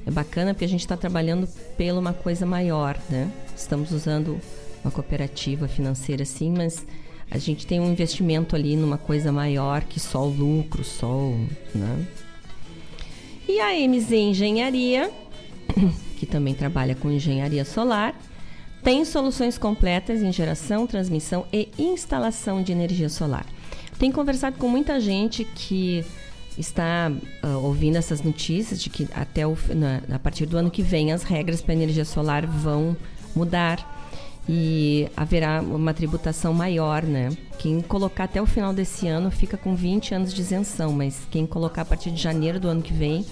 é 0.06 0.10
bacana 0.10 0.54
porque 0.54 0.64
a 0.64 0.68
gente 0.68 0.80
está 0.80 0.96
trabalhando 0.96 1.46
pela 1.76 1.98
uma 1.98 2.12
coisa 2.12 2.46
maior, 2.46 2.98
né? 3.08 3.30
Estamos 3.56 3.92
usando 3.92 4.40
uma 4.84 4.90
cooperativa 4.90 5.68
financeira 5.68 6.22
assim, 6.22 6.50
mas 6.50 6.86
a 7.30 7.38
gente 7.38 7.66
tem 7.66 7.78
um 7.78 7.90
investimento 7.90 8.56
ali 8.56 8.76
numa 8.76 8.98
coisa 8.98 9.30
maior 9.30 9.82
que 9.82 10.00
só 10.00 10.26
o 10.26 10.30
lucro, 10.30 10.82
só 10.82 11.10
o, 11.10 11.46
né? 11.74 12.06
E 13.48 13.60
a 13.60 13.72
MZ 13.88 14.12
Engenharia, 14.12 15.10
que 16.18 16.26
também 16.26 16.54
trabalha 16.54 16.94
com 16.94 17.10
engenharia 17.10 17.64
solar, 17.64 18.14
tem 18.82 19.04
soluções 19.04 19.58
completas 19.58 20.22
em 20.22 20.32
geração, 20.32 20.86
transmissão 20.86 21.46
e 21.52 21.68
instalação 21.78 22.62
de 22.62 22.72
energia 22.72 23.08
solar. 23.08 23.44
Tem 23.98 24.10
conversado 24.10 24.56
com 24.56 24.68
muita 24.68 24.98
gente 24.98 25.44
que 25.44 26.04
está 26.58 27.10
uh, 27.42 27.64
ouvindo 27.64 27.96
essas 27.96 28.22
notícias 28.22 28.82
de 28.82 28.90
que 28.90 29.08
até 29.14 29.46
o, 29.46 29.56
na, 29.74 30.02
a 30.14 30.18
partir 30.18 30.46
do 30.46 30.56
ano 30.56 30.70
que 30.70 30.82
vem 30.82 31.12
as 31.12 31.22
regras 31.22 31.62
para 31.62 31.74
energia 31.74 32.04
solar 32.04 32.46
vão 32.46 32.96
mudar 33.34 33.98
e 34.48 35.08
haverá 35.16 35.60
uma 35.60 35.94
tributação 35.94 36.52
maior, 36.52 37.02
né? 37.02 37.30
Quem 37.58 37.80
colocar 37.80 38.24
até 38.24 38.40
o 38.42 38.46
final 38.46 38.72
desse 38.72 39.06
ano 39.06 39.30
fica 39.30 39.56
com 39.56 39.74
20 39.76 40.14
anos 40.14 40.34
de 40.34 40.40
isenção, 40.40 40.92
mas 40.92 41.20
quem 41.30 41.46
colocar 41.46 41.82
a 41.82 41.84
partir 41.84 42.10
de 42.10 42.20
janeiro 42.20 42.58
do 42.58 42.68
ano 42.68 42.82
que 42.82 42.92
vem 42.92 43.24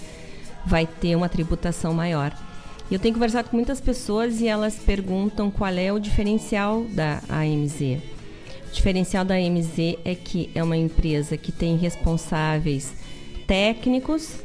vai 0.65 0.85
ter 0.85 1.15
uma 1.15 1.27
tributação 1.27 1.93
maior. 1.93 2.33
Eu 2.91 2.99
tenho 2.99 3.13
conversado 3.13 3.49
com 3.49 3.57
muitas 3.57 3.79
pessoas 3.81 4.39
e 4.39 4.47
elas 4.47 4.75
perguntam 4.75 5.51
qual 5.51 5.73
é 5.73 5.91
o 5.91 5.99
diferencial 5.99 6.83
da 6.85 7.21
AMZ. 7.29 7.99
O 8.69 8.71
diferencial 8.71 9.25
da 9.25 9.35
AMZ 9.35 9.77
é 10.05 10.15
que 10.15 10.49
é 10.55 10.63
uma 10.63 10.77
empresa 10.77 11.37
que 11.37 11.51
tem 11.51 11.75
responsáveis 11.75 12.93
técnicos 13.49 14.43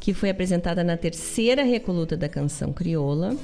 que 0.00 0.14
foi 0.14 0.30
apresentada 0.30 0.82
na 0.82 0.96
terceira 0.96 1.62
recoluta 1.62 2.16
da 2.16 2.28
canção 2.28 2.72
crioula 2.72 3.36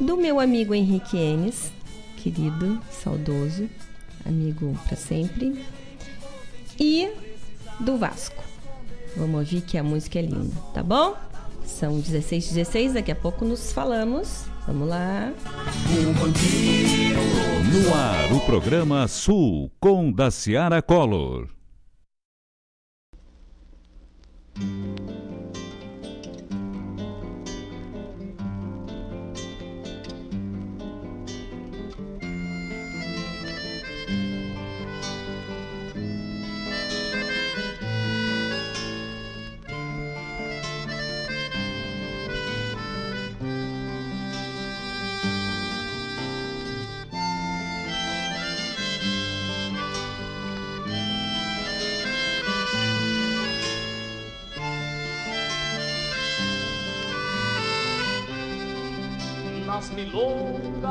do 0.00 0.16
meu 0.16 0.40
amigo 0.40 0.74
Henrique 0.74 1.16
Enes, 1.16 1.70
querido, 2.16 2.80
saudoso, 2.90 3.68
amigo 4.26 4.76
para 4.86 4.96
sempre, 4.96 5.64
e 6.80 7.10
do 7.78 7.96
Vasco. 7.96 8.42
Vamos 9.16 9.40
ouvir 9.40 9.60
que 9.60 9.78
a 9.78 9.82
música 9.82 10.18
é 10.18 10.22
linda, 10.22 10.56
tá 10.74 10.82
bom? 10.82 11.14
São 11.64 12.00
16 12.00 12.48
16, 12.52 12.94
daqui 12.94 13.12
a 13.12 13.16
pouco 13.16 13.44
nos 13.44 13.72
falamos. 13.72 14.46
Vamos 14.66 14.88
lá. 14.88 15.32
No 17.72 17.94
ar, 17.94 18.32
o 18.32 18.40
programa 18.40 19.06
Sul 19.06 19.70
com 19.78 20.10
Daciara 20.10 20.82
Collor. 20.82 21.61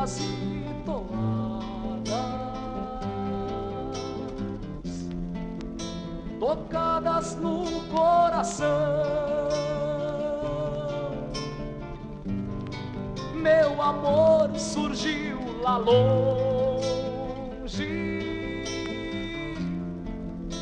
E 0.01 0.65
toadas, 0.83 2.09
tocadas 6.39 7.35
no 7.35 7.65
coração. 7.91 8.67
Meu 13.35 13.79
amor 13.79 14.57
surgiu 14.57 15.37
lá 15.61 15.77
longe, 15.77 16.23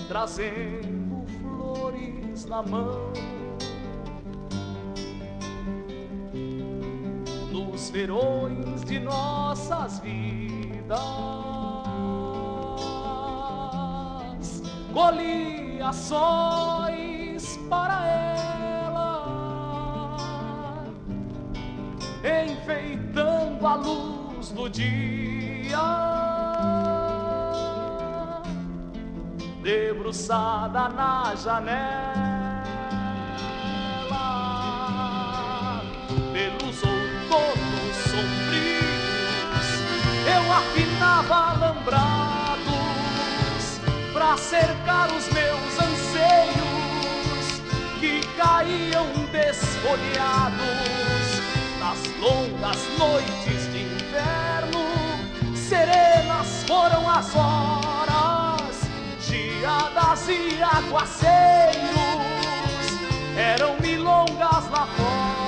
trazendo 0.09 1.25
flores 1.39 2.45
na 2.45 2.61
mão. 2.61 3.08
Verões 7.99 8.81
de 8.85 8.97
nossas 8.97 9.99
vidas. 9.99 10.99
Colhi 14.93 15.81
ações 15.81 17.57
para 17.69 18.07
ela, 18.07 19.25
enfeitando 22.23 23.67
a 23.67 23.75
luz 23.75 24.49
do 24.51 24.69
dia. 24.69 25.77
Debruçada 29.61 30.87
na 30.89 31.35
janela 31.35 32.08
alambrados 41.31 42.69
para 44.13 44.37
cercar 44.37 45.09
os 45.11 45.27
meus 45.29 45.79
anseios 45.79 47.61
que 47.99 48.21
caíam 48.37 49.05
desfolhados 49.31 50.59
nas 51.79 51.99
longas 52.19 52.77
noites 52.97 53.71
de 53.71 53.79
inverno. 53.83 54.89
Serenas 55.55 56.63
foram 56.67 57.09
as 57.09 57.35
horas, 57.35 58.81
geadas 59.21 60.27
e 60.27 60.61
aguaceiros, 60.61 61.83
eram 63.37 63.77
milongas 63.79 64.69
lá 64.71 64.87
fora. 64.97 65.38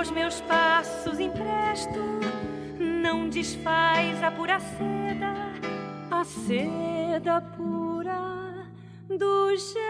aos 0.00 0.10
meus 0.10 0.40
passos 0.40 1.20
empresto, 1.20 2.00
não 2.78 3.28
desfaz 3.28 4.22
a 4.22 4.30
pura 4.30 4.58
seda, 4.58 5.34
a 6.10 6.24
seda 6.24 7.42
pura 7.54 8.66
do 9.06 9.54
jeito. 9.54 9.89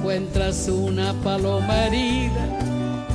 encuentras 0.00 0.66
una 0.68 1.12
paloma 1.22 1.84
herida 1.84 2.58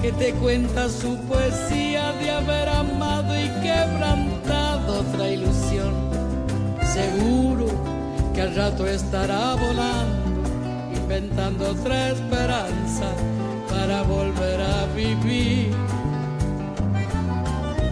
que 0.03 0.11
te 0.11 0.33
cuenta 0.33 0.87
su 0.87 1.17
poesía 1.21 2.11
de 2.13 2.29
haber 2.29 2.69
amado 2.69 3.33
y 3.35 3.49
quebrantado 3.63 4.99
otra 4.99 5.27
ilusión. 5.29 5.95
Seguro 6.93 7.65
que 8.35 8.41
al 8.43 8.55
rato 8.55 8.85
estará 8.85 9.55
volando, 9.55 10.43
inventando 10.95 11.71
otra 11.71 12.11
esperanza 12.11 13.07
para 13.67 14.03
volver 14.03 14.61
a 14.61 14.85
vivir. 14.95 15.71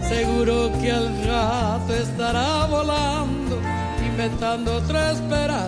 Seguro 0.08 0.70
que 0.80 0.92
al 0.92 1.26
rato 1.26 1.94
estará 1.94 2.66
volando, 2.66 3.58
inventando 4.06 4.76
otra 4.76 5.10
esperanza 5.10 5.63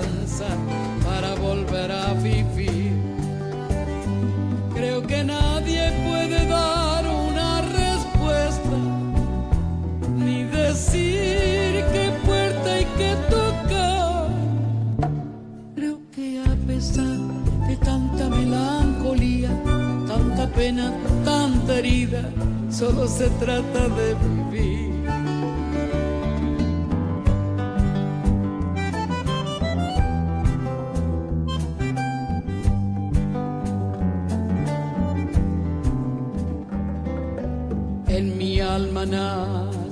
solo 22.77 23.09
se 23.09 23.31
trata 23.41 23.89
de 23.89 24.15
vivir. 24.15 24.87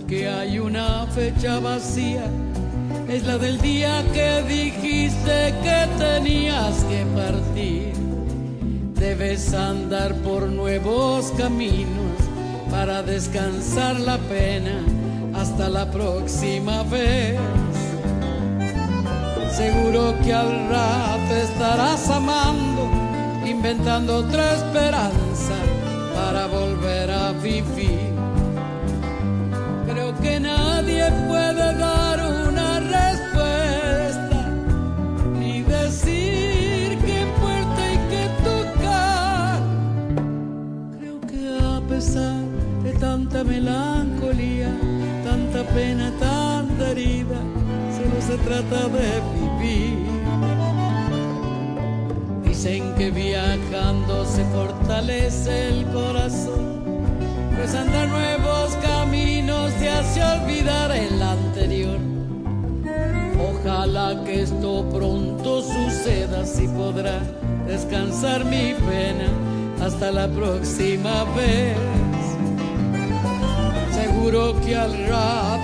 que 0.09 0.29
hay 0.29 0.59
una 0.59 1.07
fecha 1.07 1.61
vacía. 1.61 2.25
Es 3.09 3.25
la 3.25 3.39
del 3.39 3.61
día 3.61 4.05
que 4.13 4.43
dijiste 4.43 5.55
que 5.63 5.89
tenías 5.99 6.85
que 6.85 7.05
partir. 7.15 7.93
Debes 8.95 9.55
andar 9.55 10.15
por 10.17 10.49
nuevos 10.49 11.33
caminos 11.39 11.84
descansar 13.05 14.01
la 14.01 14.19
pena 14.19 14.83
hasta 15.35 15.69
la 15.69 15.91
próxima 15.91 16.83
vez. 16.85 17.39
Seguro 19.57 20.15
que 20.25 20.33
al 20.33 20.69
rato 20.69 21.35
estarás 21.35 22.09
amando, 22.11 22.91
inventando 23.47 24.17
otra 24.17 24.55
esperanza 24.55 25.55
para 26.15 26.47
volver 26.47 27.11
a 27.11 27.33
vivir 27.33 28.04
pena, 45.75 46.11
tanta 46.19 46.91
herida, 46.91 47.41
solo 47.97 48.21
se 48.27 48.37
trata 48.39 48.89
de 48.89 49.21
vivir. 49.35 50.07
Dicen 52.45 52.95
que 52.95 53.11
viajando 53.11 54.25
se 54.25 54.45
fortalece 54.45 55.69
el 55.69 55.85
corazón 55.87 56.75
pues 57.57 57.75
andar 57.75 58.09
nuevos 58.09 58.77
caminos 58.83 59.73
te 59.75 59.89
hace 59.89 60.23
olvidar 60.23 60.91
el 60.91 61.23
anterior. 61.23 61.99
Ojalá 63.41 64.23
que 64.25 64.43
esto 64.43 64.87
pronto 64.91 65.63
suceda, 65.63 66.45
si 66.45 66.69
podrá 66.69 67.21
descansar 67.67 68.45
mi 68.45 68.75
pena 68.75 69.29
hasta 69.83 70.11
la 70.11 70.29
próxima 70.29 71.25
vez. 71.37 71.77
Seguro 73.93 74.55
que 74.61 74.77
al 74.77 74.93
rato 75.07 75.64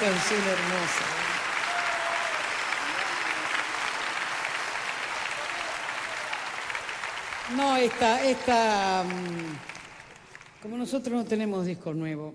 canción 0.00 0.40
hermosa. 0.40 1.04
No, 7.56 7.76
esta, 7.76 8.28
esta, 8.28 9.04
mm, 9.04 10.62
como 10.62 10.76
nosotros 10.76 11.14
no 11.14 11.24
tenemos 11.24 11.64
disco 11.64 11.94
nuevo, 11.94 12.34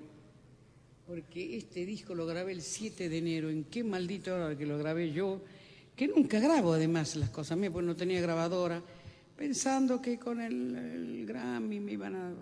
porque 1.05 1.57
este 1.57 1.85
disco 1.85 2.15
lo 2.15 2.25
grabé 2.25 2.53
el 2.53 2.61
7 2.63 3.09
de 3.09 3.17
enero, 3.17 3.49
en 3.49 3.65
qué 3.65 3.83
maldito 3.83 4.33
hora 4.33 4.57
que 4.57 4.65
lo 4.65 4.79
grabé 4.79 5.11
yo, 5.11 5.41
que 5.95 6.07
nunca 6.07 6.39
grabo 6.39 6.73
además 6.73 7.15
las 7.15 7.29
cosas 7.29 7.57
mías, 7.59 7.73
porque 7.73 7.85
no 7.87 7.95
tenía 7.95 8.21
grabadora, 8.21 8.81
pensando 9.37 10.01
que 10.01 10.17
con 10.17 10.41
el, 10.41 11.25
Grammy 11.27 11.79
me 11.79 11.91
iban 11.91 12.15
a... 12.15 12.33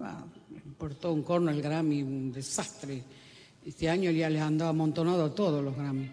Ah, 0.00 0.24
me 0.50 0.58
importó 0.58 1.12
un 1.12 1.22
corno 1.22 1.50
el 1.50 1.60
Grammy, 1.60 2.02
un 2.02 2.30
desastre 2.30 3.02
este 3.64 3.88
año 3.88 4.10
ya 4.10 4.28
les 4.28 4.42
han 4.42 4.58
dado 4.58 4.70
amontonado 4.70 5.30
todos 5.32 5.62
los 5.62 5.76
Grammy. 5.76 6.10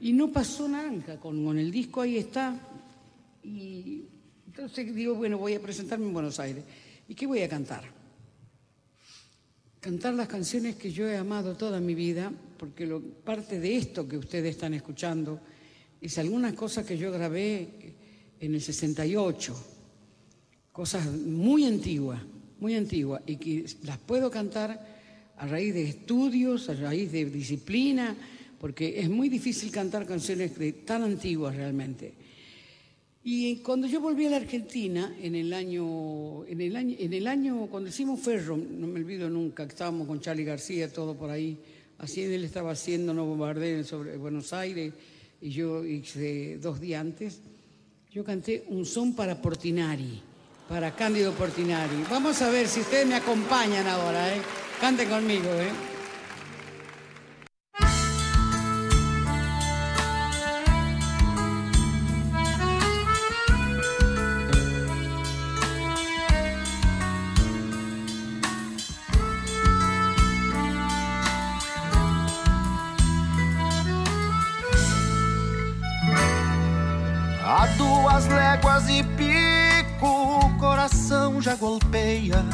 Y 0.00 0.12
no 0.12 0.30
pasó 0.30 0.68
nada 0.68 1.18
con, 1.18 1.58
el 1.58 1.70
disco 1.70 2.02
ahí 2.02 2.18
está. 2.18 2.58
Y 3.42 4.04
entonces 4.46 4.94
digo, 4.94 5.14
bueno, 5.14 5.38
voy 5.38 5.54
a 5.54 5.60
presentarme 5.60 6.06
en 6.06 6.12
Buenos 6.12 6.38
Aires. 6.38 6.64
¿Y 7.08 7.14
qué 7.14 7.26
voy 7.26 7.42
a 7.42 7.48
cantar? 7.48 7.84
Cantar 9.80 10.14
las 10.14 10.28
canciones 10.28 10.76
que 10.76 10.92
yo 10.92 11.08
he 11.08 11.16
amado 11.16 11.56
toda 11.56 11.80
mi 11.80 11.94
vida, 11.94 12.32
porque 12.58 12.86
lo, 12.86 13.00
parte 13.00 13.60
de 13.60 13.76
esto 13.76 14.06
que 14.08 14.18
ustedes 14.18 14.50
están 14.50 14.74
escuchando 14.74 15.40
es 16.00 16.18
algunas 16.18 16.54
cosas 16.54 16.84
que 16.84 16.98
yo 16.98 17.10
grabé 17.10 17.94
en 18.40 18.54
el 18.54 18.60
68, 18.60 19.54
cosas 20.72 21.06
muy 21.06 21.64
antiguas, 21.64 22.20
muy 22.58 22.74
antiguas, 22.74 23.22
y 23.26 23.36
que 23.36 23.66
las 23.84 23.98
puedo 23.98 24.30
cantar 24.30 24.95
a 25.38 25.46
raíz 25.46 25.74
de 25.74 25.84
estudios, 25.84 26.68
a 26.68 26.74
raíz 26.74 27.12
de 27.12 27.26
disciplina, 27.26 28.16
porque 28.58 29.00
es 29.00 29.08
muy 29.08 29.28
difícil 29.28 29.70
cantar 29.70 30.06
canciones 30.06 30.52
tan 30.84 31.02
antiguas 31.02 31.54
realmente. 31.54 32.14
Y 33.22 33.56
cuando 33.56 33.88
yo 33.88 34.00
volví 34.00 34.26
a 34.26 34.30
la 34.30 34.36
Argentina, 34.36 35.14
en 35.20 35.34
el 35.34 35.52
año, 35.52 36.44
en 36.46 36.60
el 36.60 36.76
año, 36.76 36.96
en 36.98 37.12
el 37.12 37.26
año 37.26 37.66
cuando 37.68 37.90
hicimos 37.90 38.20
Ferro, 38.20 38.56
no 38.56 38.86
me 38.86 39.00
olvido 39.00 39.28
nunca, 39.28 39.66
que 39.66 39.72
estábamos 39.72 40.06
con 40.06 40.20
Charlie 40.20 40.44
García, 40.44 40.92
todo 40.92 41.16
por 41.16 41.30
ahí, 41.30 41.58
así 41.98 42.22
él 42.22 42.44
estaba 42.44 42.70
haciendo 42.70 43.12
No 43.12 43.26
Bombardeo 43.26 43.82
sobre 43.82 44.16
Buenos 44.16 44.52
Aires, 44.52 44.92
y 45.40 45.50
yo 45.50 45.82
dos 46.60 46.80
días 46.80 47.00
antes, 47.00 47.40
yo 48.12 48.24
canté 48.24 48.64
un 48.68 48.86
son 48.86 49.14
para 49.14 49.42
Portinari, 49.42 50.22
para 50.68 50.90
Cándido 50.90 51.32
Portinari. 51.32 52.04
Vamos 52.10 52.42
a 52.42 52.50
ver 52.50 52.68
si 52.68 52.80
ustedes 52.80 53.06
me 53.06 53.14
acompañan 53.14 53.86
ahora, 53.86 54.34
¿eh? 54.34 54.42
Canten 54.80 55.08
conmigo, 55.08 55.48
¿eh? 55.50 55.70
A 77.48 77.68
duas 77.78 78.26
léguas 78.28 78.88
e 78.88 78.98
coração 80.86 81.42
já 81.42 81.56
golpeia 81.56 82.44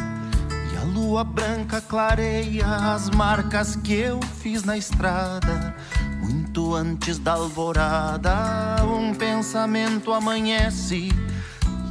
E 0.73 0.77
a 0.79 0.85
lua 0.85 1.23
branca 1.23 1.83
clareia 1.83 2.65
as 2.67 3.11
marcas 3.11 3.77
que 3.77 3.93
eu 3.93 4.21
fiz 4.41 4.65
na 4.65 4.77
estrada 4.79 5.75
Muito 6.19 6.75
antes 6.75 7.19
da 7.19 7.33
alvorada 7.33 8.83
um 8.87 9.15
pensamento 9.15 10.15
amanhece 10.15 11.11
e 11.11 11.13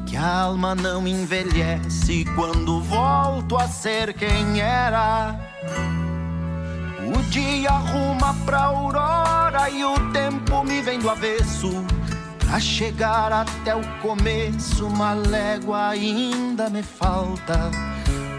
Que 0.09 0.17
a 0.17 0.41
alma 0.41 0.73
não 0.73 1.07
envelhece 1.07 2.25
quando 2.35 2.81
volto 2.81 3.55
a 3.55 3.67
ser 3.67 4.11
quem 4.13 4.59
era 4.59 5.39
o 7.13 7.21
dia 7.23 7.69
arruma 7.69 8.33
pra 8.45 8.63
aurora 8.65 9.69
e 9.69 9.83
o 9.83 10.11
tempo 10.11 10.63
me 10.63 10.81
vem 10.81 10.97
do 10.97 11.09
avesso. 11.09 11.83
Pra 12.51 12.59
chegar 12.59 13.31
até 13.31 13.73
o 13.73 13.81
começo, 14.01 14.85
uma 14.85 15.13
légua 15.13 15.87
ainda 15.87 16.69
me 16.69 16.83
falta. 16.83 17.71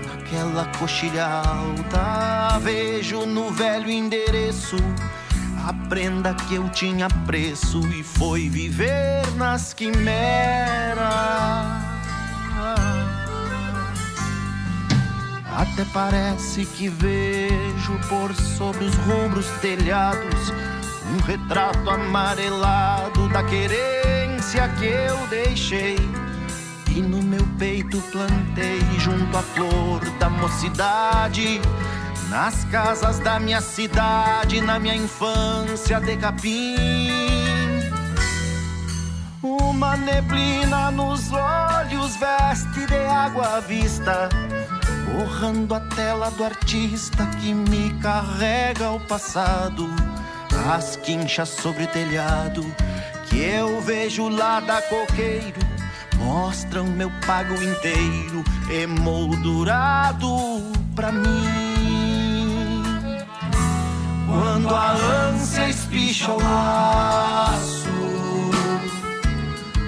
Naquela 0.06 0.66
coxilha 0.78 1.24
alta, 1.24 2.58
vejo 2.58 3.24
no 3.24 3.50
velho 3.50 3.88
endereço 3.88 4.76
a 5.66 5.72
prenda 5.88 6.34
que 6.34 6.56
eu 6.56 6.68
tinha 6.68 7.08
preço 7.24 7.80
e 7.88 8.02
foi 8.02 8.50
viver 8.50 9.22
nas 9.38 9.72
quimeras. 9.72 10.12
Até 15.56 15.86
parece 15.94 16.66
que 16.66 16.86
vejo 16.86 17.98
por 18.10 18.34
sobre 18.34 18.84
os 18.84 18.94
rubros 18.96 19.46
telhados 19.62 20.52
um 21.10 21.20
retrato 21.24 21.90
amarelado 21.90 23.28
da 23.28 23.42
querência 23.42 24.68
que 24.78 24.86
eu 24.86 25.16
deixei. 25.28 25.96
E 26.88 27.00
no 27.00 27.22
meu 27.22 27.46
peito 27.58 28.00
plantei 28.12 28.80
junto 28.98 29.36
à 29.36 29.42
flor 29.42 30.00
da 30.18 30.28
mocidade. 30.28 31.60
Nas 32.28 32.64
casas 32.64 33.18
da 33.18 33.38
minha 33.38 33.60
cidade, 33.60 34.60
na 34.60 34.78
minha 34.78 34.94
infância 34.94 36.00
de 36.00 36.16
capim. 36.16 36.76
Uma 39.42 39.96
neblina 39.96 40.90
nos 40.90 41.30
olhos 41.32 42.16
veste 42.16 42.86
de 42.86 43.06
água 43.06 43.56
à 43.56 43.60
vista 43.60 44.28
borrando 45.12 45.74
a 45.74 45.80
tela 45.80 46.30
do 46.30 46.44
artista 46.44 47.26
que 47.40 47.52
me 47.52 47.92
carrega 48.00 48.86
ao 48.86 49.00
passado. 49.00 49.88
As 50.70 50.96
quinchas 50.96 51.48
sobre 51.48 51.84
o 51.84 51.88
telhado 51.88 52.64
que 53.26 53.38
eu 53.38 53.80
vejo 53.80 54.28
lá 54.28 54.60
da 54.60 54.82
coqueiro 54.82 55.60
mostram 56.18 56.84
meu 56.84 57.10
pago 57.26 57.54
inteiro 57.54 58.44
emoldurado 58.70 60.28
pra 60.94 61.10
mim. 61.10 62.82
Quando 64.26 64.74
a 64.74 64.92
ânsia 64.92 65.68
espicha 65.68 66.30
o 66.30 66.42
laço, 66.42 67.88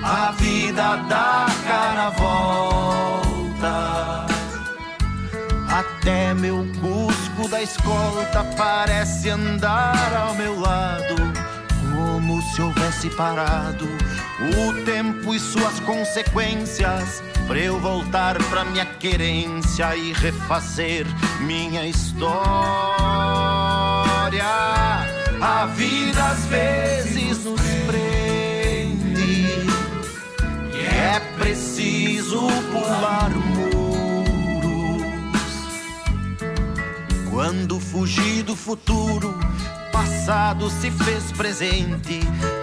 a 0.03 0.33
vida 0.33 0.97
dá 1.09 1.47
cara 1.67 2.11
volta. 2.11 4.27
Até 5.69 6.35
meu 6.35 6.67
da 7.49 7.63
escolta 7.63 8.45
parece 8.57 9.29
andar 9.29 10.13
ao 10.17 10.35
meu 10.35 10.59
lado, 10.59 11.15
como 11.95 12.41
se 12.43 12.63
houvesse 12.63 13.11
parado 13.11 13.87
o 14.41 14.85
tempo 14.85 15.35
e 15.35 15.39
suas 15.39 15.79
consequências, 15.81 17.23
pra 17.47 17.59
eu 17.59 17.79
voltar 17.79 18.37
pra 18.45 18.65
minha 18.65 18.85
querência 18.85 19.95
e 19.97 20.13
refazer 20.13 21.07
minha 21.41 21.87
história. 21.87 22.35
A 25.41 25.67
vida 25.75 26.25
às 26.25 26.47
vezes 26.47 27.45
nos 27.45 27.61
prende, 27.87 29.67
e 30.73 30.87
é 30.87 31.21
preciso 31.39 32.49
pular 32.73 33.31
muros. 33.31 33.54
Quando 37.35 37.81
fugi 37.81 38.45
do 38.45 38.55
futuro, 38.55 39.37
passado 39.91 40.71
se 40.71 40.89
fez 40.89 41.33
presente 41.33 42.21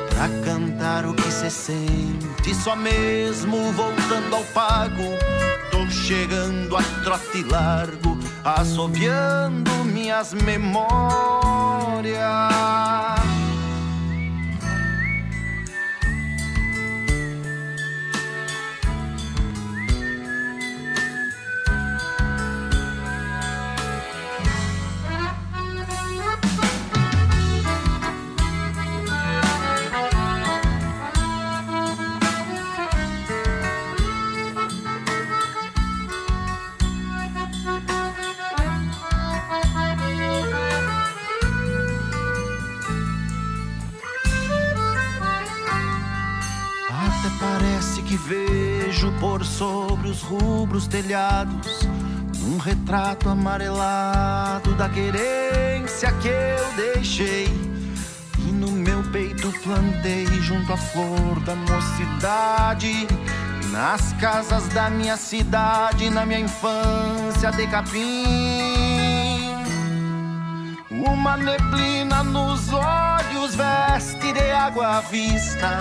pra 0.08 0.30
cantar 0.46 1.06
o 1.06 1.14
que 1.14 1.30
se 1.30 1.52
sente. 1.52 2.56
Só 2.56 2.74
mesmo 2.74 3.74
voltando 3.74 4.34
ao 4.34 4.44
pago, 4.46 5.04
tô 5.72 5.86
chegando 5.90 6.78
a 6.78 6.84
trote 7.04 7.44
largo, 7.44 8.18
assobiando 8.46 9.70
minhas 9.84 10.34
memórias. 10.34 10.92
Vejo 48.32 49.12
por 49.20 49.44
sobre 49.44 50.10
os 50.10 50.22
rubros 50.22 50.88
telhados 50.88 51.88
um 52.46 52.58
retrato 52.58 53.30
amarelado 53.30 54.74
da 54.76 54.88
querência 54.88 56.12
que 56.14 56.30
eu 56.30 56.74
deixei. 56.76 57.48
E 58.40 58.52
no 58.52 58.72
meu 58.72 59.04
peito 59.12 59.52
plantei 59.64 60.26
junto 60.42 60.74
à 60.74 60.78
flor 60.78 61.40
da 61.42 61.56
mocidade. 61.56 63.08
Nas 63.70 64.14
casas 64.14 64.68
da 64.70 64.90
minha 64.90 65.16
cidade, 65.16 66.10
na 66.10 66.26
minha 66.26 66.40
infância 66.40 67.52
de 67.52 67.68
capim. 67.68 69.42
Uma 70.90 71.38
neblina 71.38 72.24
nos 72.24 72.70
olhos 72.74 73.56
veste 73.56 74.34
de 74.34 74.52
água 74.52 74.98
à 74.98 75.02
vista, 75.02 75.80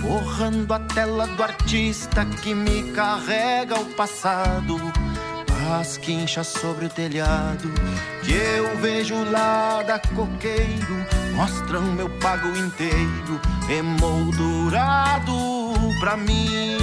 borrando 0.00 0.72
a 0.72 0.78
tela 0.80 1.26
do 1.26 1.42
artista 1.42 2.24
que 2.24 2.54
me 2.54 2.90
carrega 2.92 3.76
ao 3.76 3.84
passado. 3.84 4.76
As 5.78 5.96
quinchas 5.98 6.48
sobre 6.48 6.86
o 6.86 6.88
telhado 6.88 7.70
que 8.22 8.32
eu 8.32 8.76
vejo 8.78 9.14
lá 9.30 9.82
da 9.82 9.98
coqueiro 9.98 11.06
mostram 11.36 11.82
meu 11.82 12.08
pago 12.18 12.48
inteiro 12.56 13.40
emoldurado 13.68 15.32
pra 16.00 16.16
mim. 16.16 16.78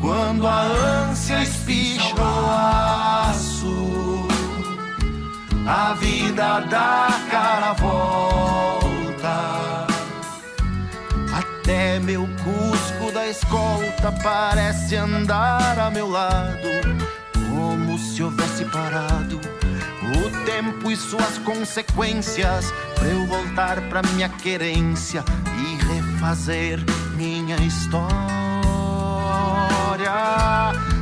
Quando 0.00 0.46
a 0.46 0.62
ânsia 0.62 1.42
espicha 1.42 2.14
o 2.14 2.46
laço 2.46 4.28
a 5.70 5.92
vida 5.92 6.60
dá 6.60 7.08
cara 7.30 7.74
volta. 7.74 8.88
Até 11.68 12.00
meu 12.00 12.26
cusco 12.42 13.12
da 13.12 13.28
escolta 13.28 14.10
parece 14.22 14.96
andar 14.96 15.78
a 15.78 15.90
meu 15.90 16.08
lado, 16.08 16.66
como 17.50 17.98
se 17.98 18.22
houvesse 18.22 18.64
parado 18.64 19.38
o 20.02 20.46
tempo 20.46 20.90
e 20.90 20.96
suas 20.96 21.36
consequências 21.36 22.72
para 22.94 23.08
eu 23.08 23.26
voltar 23.26 23.82
pra 23.90 24.00
minha 24.14 24.30
querência 24.30 25.22
e 25.58 25.76
refazer 25.92 26.78
minha 27.18 27.56
história. 27.56 28.08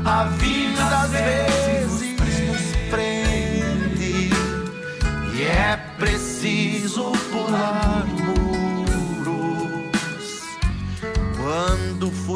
A 0.04 0.24
vida 0.36 0.84
às 0.84 1.10
vezes 1.12 2.16
nos 2.18 2.90
prende 2.90 4.30
e 5.32 5.42
é 5.44 5.76
preciso 5.96 7.12
pular 7.30 7.65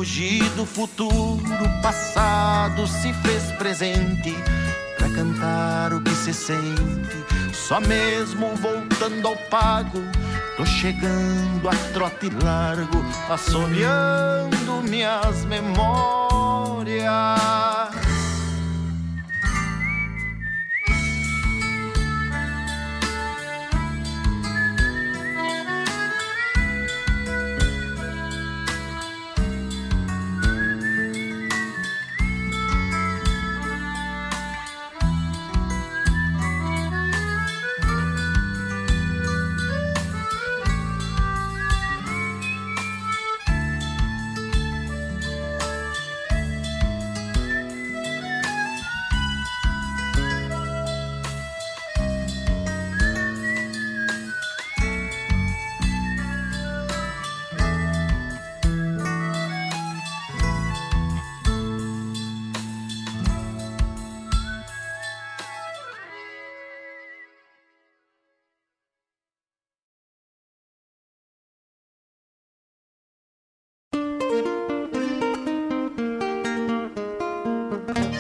fugir 0.01 0.43
do 0.57 0.65
futuro, 0.65 1.39
passado 1.83 2.87
se 2.87 3.13
fez 3.13 3.53
presente 3.59 4.35
pra 4.97 5.11
cantar 5.11 5.93
o 5.93 6.01
que 6.01 6.11
se 6.13 6.33
sente. 6.33 7.23
Só 7.53 7.83
mesmo 7.83 8.57
voltando 8.57 9.29
ao 9.29 9.37
pago, 9.51 10.01
tô 10.57 10.65
chegando 10.65 11.69
a 11.69 11.75
trote 11.93 12.31
largo, 12.43 13.05
assobiando 13.29 14.83
minhas 14.89 15.45
memórias. 15.45 17.11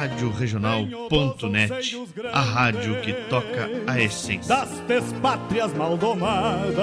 radioregional.net, 0.00 1.94
a 2.32 2.40
rádio 2.40 2.98
que 3.02 3.12
toca 3.28 3.68
a 3.86 4.00
essência 4.00 4.48
das 4.48 4.70
despátrias 4.80 5.74
maldomadas 5.74 6.78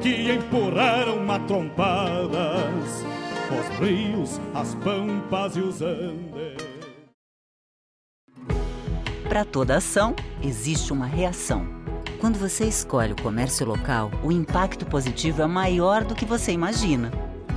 que 0.00 0.32
empurraram 0.32 1.22
matrompadas 1.22 3.04
os 3.52 3.78
rios, 3.78 4.40
as 4.54 4.74
pampas 4.76 5.54
e 5.54 5.60
os 5.60 5.82
andes. 5.82 6.72
Para 9.28 9.44
toda 9.44 9.76
ação, 9.76 10.16
existe 10.42 10.90
uma 10.90 11.04
reação. 11.04 11.66
Quando 12.18 12.38
você 12.38 12.64
escolhe 12.64 13.12
o 13.12 13.22
comércio 13.22 13.66
local, 13.66 14.10
o 14.24 14.32
impacto 14.32 14.86
positivo 14.86 15.42
é 15.42 15.46
maior 15.46 16.02
do 16.02 16.14
que 16.14 16.24
você 16.24 16.50
imagina. 16.52 17.10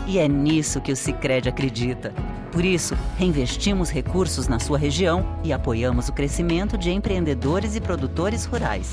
E 0.06 0.20
é 0.20 0.28
nisso 0.28 0.82
que 0.82 0.92
o 0.92 0.98
Sicredi 0.98 1.48
acredita. 1.48 2.14
Por 2.56 2.64
isso, 2.64 2.96
reinvestimos 3.18 3.90
recursos 3.90 4.48
na 4.48 4.60
sua 4.60 4.78
região 4.78 5.38
e 5.44 5.52
apoiamos 5.52 6.08
o 6.08 6.14
crescimento 6.14 6.78
de 6.78 6.90
empreendedores 6.90 7.76
e 7.76 7.82
produtores 7.82 8.46
rurais. 8.46 8.92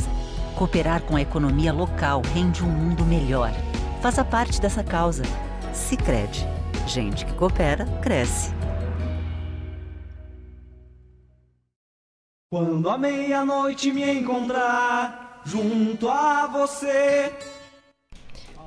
Cooperar 0.57 1.01
com 1.03 1.15
a 1.15 1.23
economia 1.23 1.73
local 1.73 2.23
rende 2.35 2.65
um 2.65 2.69
mundo 2.69 3.05
melhor. 3.05 3.53
Faça 4.01 4.25
parte 4.25 4.61
dessa 4.61 4.83
causa. 4.83 5.23
Sicredi. 5.73 6.45
Gente 6.89 7.25
que 7.25 7.33
coopera 7.35 7.87
cresce. 8.03 8.53
Quando 12.53 12.91
a 12.91 12.99
meia-noite 12.99 13.93
me 13.93 14.03
encontrar 14.11 15.41
junto 15.45 16.09
a 16.09 16.49
você. 16.49 17.33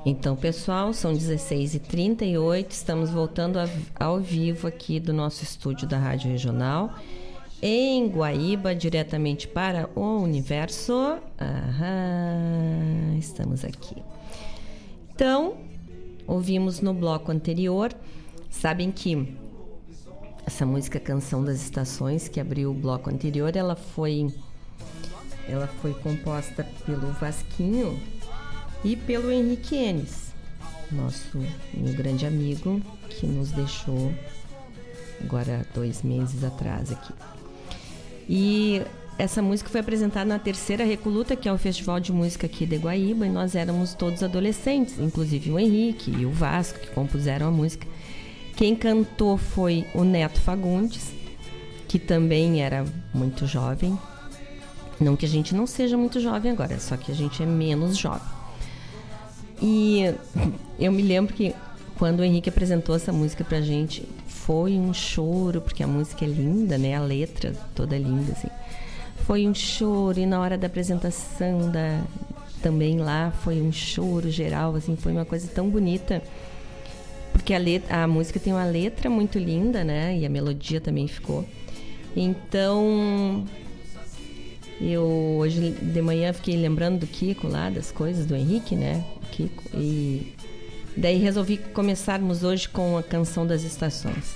Então, 0.08 0.36
pessoal, 0.36 0.92
são 0.92 1.12
16h38, 1.12 2.70
estamos 2.70 3.10
voltando 3.10 3.58
ao 3.98 4.20
vivo 4.20 4.68
aqui 4.68 5.00
do 5.00 5.12
nosso 5.12 5.42
estúdio 5.42 5.88
da 5.88 5.98
Rádio 5.98 6.30
Regional, 6.30 6.94
em 7.60 8.06
Guaíba, 8.06 8.72
diretamente 8.72 9.48
para 9.48 9.90
o 9.96 10.22
universo. 10.22 10.92
Aham, 11.40 13.16
estamos 13.18 13.64
aqui. 13.64 13.96
Então, 15.12 15.56
ouvimos 16.24 16.80
no 16.80 16.94
bloco 16.94 17.32
anterior, 17.32 17.92
sabem 18.48 18.92
que 18.92 19.34
essa 20.46 20.64
música 20.64 21.00
Canção 21.00 21.44
das 21.44 21.60
Estações, 21.60 22.28
que 22.28 22.38
abriu 22.38 22.70
o 22.70 22.74
bloco 22.74 23.10
anterior, 23.10 23.56
ela 23.56 23.74
foi, 23.74 24.32
ela 25.48 25.66
foi 25.66 25.92
composta 25.94 26.64
pelo 26.86 27.10
Vasquinho 27.14 28.00
e 28.84 28.96
pelo 28.96 29.30
Henrique 29.30 29.74
Enes, 29.74 30.32
nosso 30.90 31.38
meu 31.74 31.94
grande 31.94 32.26
amigo 32.26 32.80
que 33.08 33.26
nos 33.26 33.50
deixou 33.50 34.12
agora 35.20 35.66
dois 35.74 36.02
meses 36.02 36.44
atrás 36.44 36.92
aqui. 36.92 37.12
E 38.28 38.82
essa 39.18 39.40
música 39.40 39.70
foi 39.70 39.80
apresentada 39.80 40.26
na 40.26 40.38
terceira 40.38 40.84
Recoluta, 40.84 41.34
que 41.34 41.48
é 41.48 41.52
o 41.52 41.56
festival 41.56 41.98
de 41.98 42.12
música 42.12 42.46
aqui 42.46 42.66
de 42.66 42.76
Guaíba, 42.76 43.26
e 43.26 43.30
nós 43.30 43.54
éramos 43.54 43.94
todos 43.94 44.22
adolescentes, 44.22 44.98
inclusive 44.98 45.50
o 45.50 45.58
Henrique 45.58 46.10
e 46.10 46.26
o 46.26 46.30
Vasco, 46.30 46.78
que 46.78 46.90
compuseram 46.90 47.48
a 47.48 47.50
música. 47.50 47.86
Quem 48.56 48.76
cantou 48.76 49.36
foi 49.38 49.86
o 49.94 50.04
Neto 50.04 50.40
Fagundes, 50.40 51.12
que 51.88 51.98
também 51.98 52.62
era 52.62 52.84
muito 53.14 53.46
jovem. 53.46 53.98
Não 55.00 55.16
que 55.16 55.26
a 55.26 55.28
gente 55.28 55.54
não 55.54 55.66
seja 55.66 55.96
muito 55.96 56.20
jovem 56.20 56.52
agora, 56.52 56.78
só 56.78 56.96
que 56.96 57.12
a 57.12 57.14
gente 57.14 57.42
é 57.42 57.46
menos 57.46 57.96
jovem. 57.96 58.35
E 59.60 60.14
eu 60.78 60.92
me 60.92 61.02
lembro 61.02 61.34
que 61.34 61.54
quando 61.98 62.20
o 62.20 62.24
Henrique 62.24 62.48
apresentou 62.48 62.94
essa 62.94 63.12
música 63.12 63.42
pra 63.42 63.60
gente, 63.60 64.06
foi 64.26 64.72
um 64.74 64.92
choro, 64.92 65.60
porque 65.60 65.82
a 65.82 65.86
música 65.86 66.24
é 66.24 66.28
linda, 66.28 66.76
né? 66.76 66.94
A 66.94 67.00
letra 67.00 67.54
toda 67.74 67.96
linda, 67.96 68.32
assim. 68.32 68.48
Foi 69.24 69.46
um 69.46 69.54
choro, 69.54 70.18
e 70.20 70.26
na 70.26 70.38
hora 70.40 70.56
da 70.56 70.66
apresentação 70.66 71.70
da, 71.70 72.02
também 72.62 72.98
lá 72.98 73.32
foi 73.42 73.60
um 73.60 73.72
choro 73.72 74.30
geral, 74.30 74.74
assim, 74.74 74.96
foi 74.96 75.12
uma 75.12 75.24
coisa 75.24 75.48
tão 75.48 75.68
bonita. 75.68 76.22
Porque 77.32 77.54
a, 77.54 77.58
letra, 77.58 78.04
a 78.04 78.06
música 78.06 78.40
tem 78.40 78.52
uma 78.52 78.64
letra 78.64 79.10
muito 79.10 79.38
linda, 79.38 79.84
né? 79.84 80.16
E 80.16 80.26
a 80.26 80.28
melodia 80.28 80.80
também 80.80 81.06
ficou. 81.06 81.44
Então, 82.16 83.44
eu 84.80 85.02
hoje 85.38 85.70
de 85.70 86.02
manhã 86.02 86.32
fiquei 86.32 86.56
lembrando 86.56 87.00
do 87.00 87.06
Kiko 87.06 87.46
lá, 87.46 87.68
das 87.68 87.92
coisas 87.92 88.26
do 88.26 88.34
Henrique, 88.34 88.74
né? 88.74 89.04
Kiko. 89.30 89.64
E 89.74 90.34
daí 90.96 91.18
resolvi 91.18 91.58
começarmos 91.58 92.42
hoje 92.42 92.68
com 92.68 92.96
a 92.96 93.02
canção 93.02 93.46
das 93.46 93.62
estações, 93.62 94.34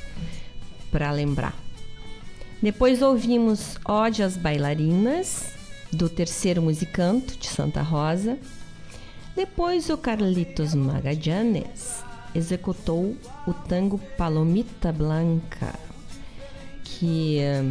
para 0.90 1.10
lembrar. 1.10 1.54
Depois 2.62 3.00
ouvimos 3.00 3.78
Ode 3.84 4.22
às 4.22 4.36
Bailarinas, 4.36 5.54
do 5.92 6.08
Terceiro 6.08 6.60
Musicanto, 6.60 7.36
de 7.38 7.48
Santa 7.48 7.80
Rosa. 7.80 8.38
Depois 9.34 9.88
o 9.88 9.96
Carlitos 9.96 10.74
Magallanes, 10.74 12.04
executou 12.34 13.16
o 13.46 13.54
tango 13.54 13.98
Palomita 14.16 14.92
Blanca, 14.92 15.74
que 16.84 17.38
eh, 17.38 17.64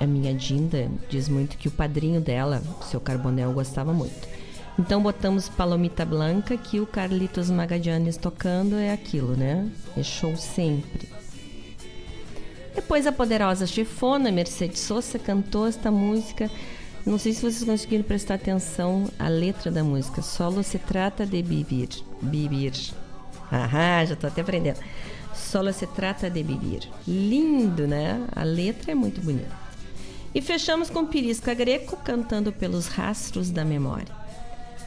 a 0.00 0.06
minha 0.06 0.32
Dinda 0.34 0.90
diz 1.08 1.28
muito 1.28 1.56
que 1.56 1.68
o 1.68 1.70
padrinho 1.70 2.20
dela, 2.20 2.62
o 2.80 2.84
seu 2.84 3.00
Carbonel, 3.00 3.52
gostava 3.52 3.92
muito. 3.92 4.33
Então 4.78 5.00
botamos 5.00 5.48
Palomita 5.48 6.04
Blanca, 6.04 6.56
que 6.56 6.80
o 6.80 6.86
Carlitos 6.86 7.48
Magadianes 7.48 8.16
tocando 8.16 8.76
é 8.76 8.92
aquilo, 8.92 9.36
né? 9.36 9.70
É 9.96 10.02
show 10.02 10.36
sempre. 10.36 11.08
Depois 12.74 13.06
a 13.06 13.12
poderosa 13.12 13.68
chefona 13.68 14.32
Mercedes 14.32 14.80
Sosa 14.80 15.16
cantou 15.18 15.68
esta 15.68 15.92
música. 15.92 16.50
Não 17.06 17.18
sei 17.18 17.32
se 17.32 17.40
vocês 17.40 17.62
conseguiram 17.62 18.02
prestar 18.02 18.34
atenção 18.34 19.08
à 19.16 19.28
letra 19.28 19.70
da 19.70 19.84
música. 19.84 20.22
Solo 20.22 20.62
se 20.64 20.78
trata 20.78 21.24
de 21.24 21.40
vivir. 21.40 21.90
Vivir. 22.20 22.72
Ah, 23.52 24.04
já 24.04 24.16
tô 24.16 24.26
até 24.26 24.40
aprendendo. 24.40 24.80
Solo 25.32 25.72
se 25.72 25.86
trata 25.86 26.28
de 26.28 26.42
vivir. 26.42 26.88
Lindo, 27.06 27.86
né? 27.86 28.26
A 28.34 28.42
letra 28.42 28.90
é 28.90 28.94
muito 28.94 29.20
bonita. 29.20 29.54
E 30.34 30.42
fechamos 30.42 30.90
com 30.90 31.06
Pirisca 31.06 31.54
Greco 31.54 31.96
cantando 31.98 32.50
pelos 32.50 32.88
rastros 32.88 33.50
da 33.50 33.64
memória. 33.64 34.23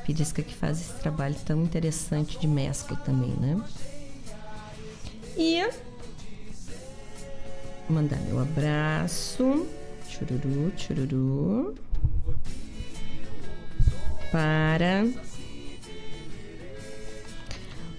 Pirisca 0.08 0.42
que 0.42 0.56
faz 0.56 0.80
esse 0.80 0.94
trabalho 1.02 1.36
tão 1.46 1.62
interessante 1.62 2.40
de 2.40 2.48
mescla 2.48 2.96
também, 2.96 3.32
né? 3.42 3.62
E 5.36 5.70
mandar 7.90 8.18
meu 8.22 8.40
abraço. 8.40 9.68
Chururu, 10.08 10.72
chururu. 10.78 11.76
Para 14.32 15.06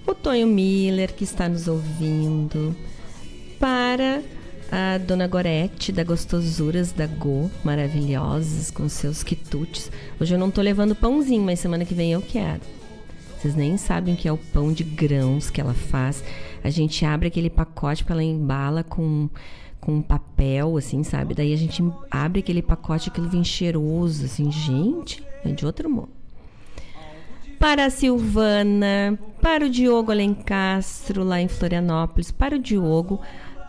o 0.07 0.15
Tonho 0.15 0.47
Miller, 0.47 1.15
que 1.15 1.25
está 1.25 1.47
nos 1.47 1.69
ouvindo. 1.69 2.75
Para 3.61 4.23
a 4.71 4.99
Dona 4.99 5.27
Gorete, 5.27 5.93
da 5.93 6.05
Gostosuras 6.05 6.93
da 6.93 7.07
Go, 7.07 7.51
maravilhosas, 7.65 8.71
com 8.71 8.89
seus 8.89 9.23
quitutes. 9.23 9.91
Hoje 10.21 10.35
eu 10.35 10.39
não 10.39 10.51
tô 10.51 10.61
levando 10.61 10.95
pãozinho, 10.95 11.43
mas 11.43 11.61
semana 11.61 11.85
que 11.85 11.95
vem 11.95 12.13
eu 12.13 12.21
quero. 12.21 12.61
Vocês 13.37 13.55
nem 13.55 13.77
sabem 13.77 14.15
o 14.15 14.17
que 14.17 14.29
é 14.29 14.33
o 14.33 14.37
pão 14.37 14.73
de 14.73 14.85
grãos 14.85 15.49
que 15.49 15.61
ela 15.61 15.75
faz. 15.75 16.23
A 16.63 16.71
gente 16.71 17.05
abre 17.05 17.29
aquele 17.29 17.49
pacote 17.49 18.05
que 18.05 18.13
ela 18.13 18.23
embala 18.23 18.83
com 18.83 19.29
com 19.81 20.03
papel, 20.03 20.77
assim, 20.77 21.05
sabe? 21.05 21.35
Daí 21.35 21.53
a 21.53 21.57
gente 21.57 21.83
abre 22.11 22.41
aquele 22.41 22.61
pacote, 22.61 23.09
aquilo 23.09 23.29
vem 23.29 23.45
cheiroso, 23.45 24.25
assim, 24.25 24.51
gente, 24.51 25.23
é 25.45 25.53
de 25.53 25.65
outro 25.65 25.89
mundo. 25.89 26.11
Para 27.59 27.87
a 27.87 27.91
Silvana, 27.91 29.19
para 29.41 29.65
o 29.65 29.71
Diogo 29.71 30.13
Alencastro, 30.13 31.25
lá 31.25 31.41
em 31.41 31.49
Florianópolis, 31.49 32.31
para 32.31 32.57
o 32.57 32.59
Diogo, 32.59 33.21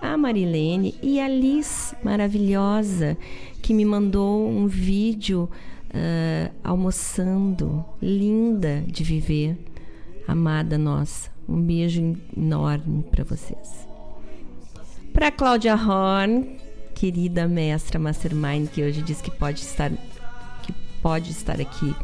a 0.02 0.18
Marilene 0.18 0.95
e 1.02 1.20
a 1.20 1.28
Liz, 1.28 1.93
maravilhosa, 2.04 3.18
que 3.62 3.74
me 3.74 3.86
mandou 3.86 4.47
um 4.47 4.68
vídeo 4.68 5.50
uh, 5.89 6.54
almoçando, 6.64 7.84
linda 8.02 8.84
de 8.88 9.04
viver, 9.04 9.58
amada 10.28 10.78
nossa. 10.78 11.30
Um 11.47 11.62
beijo 11.62 12.16
enorme 12.38 13.04
para 13.10 13.24
vocês. 13.24 13.88
Para 15.12 15.32
Cláudia 15.32 15.76
Horn, 15.76 16.58
querida 16.93 17.47
mestra 17.47 18.00
Mastermind, 18.00 18.68
que 18.70 18.84
hoje 18.84 19.02
diz 19.02 19.20
que 19.20 19.32
pode 19.32 19.62
estar, 19.62 19.89
que 20.62 20.72
pode 21.02 21.32
estar 21.32 21.60
aqui 21.60 21.95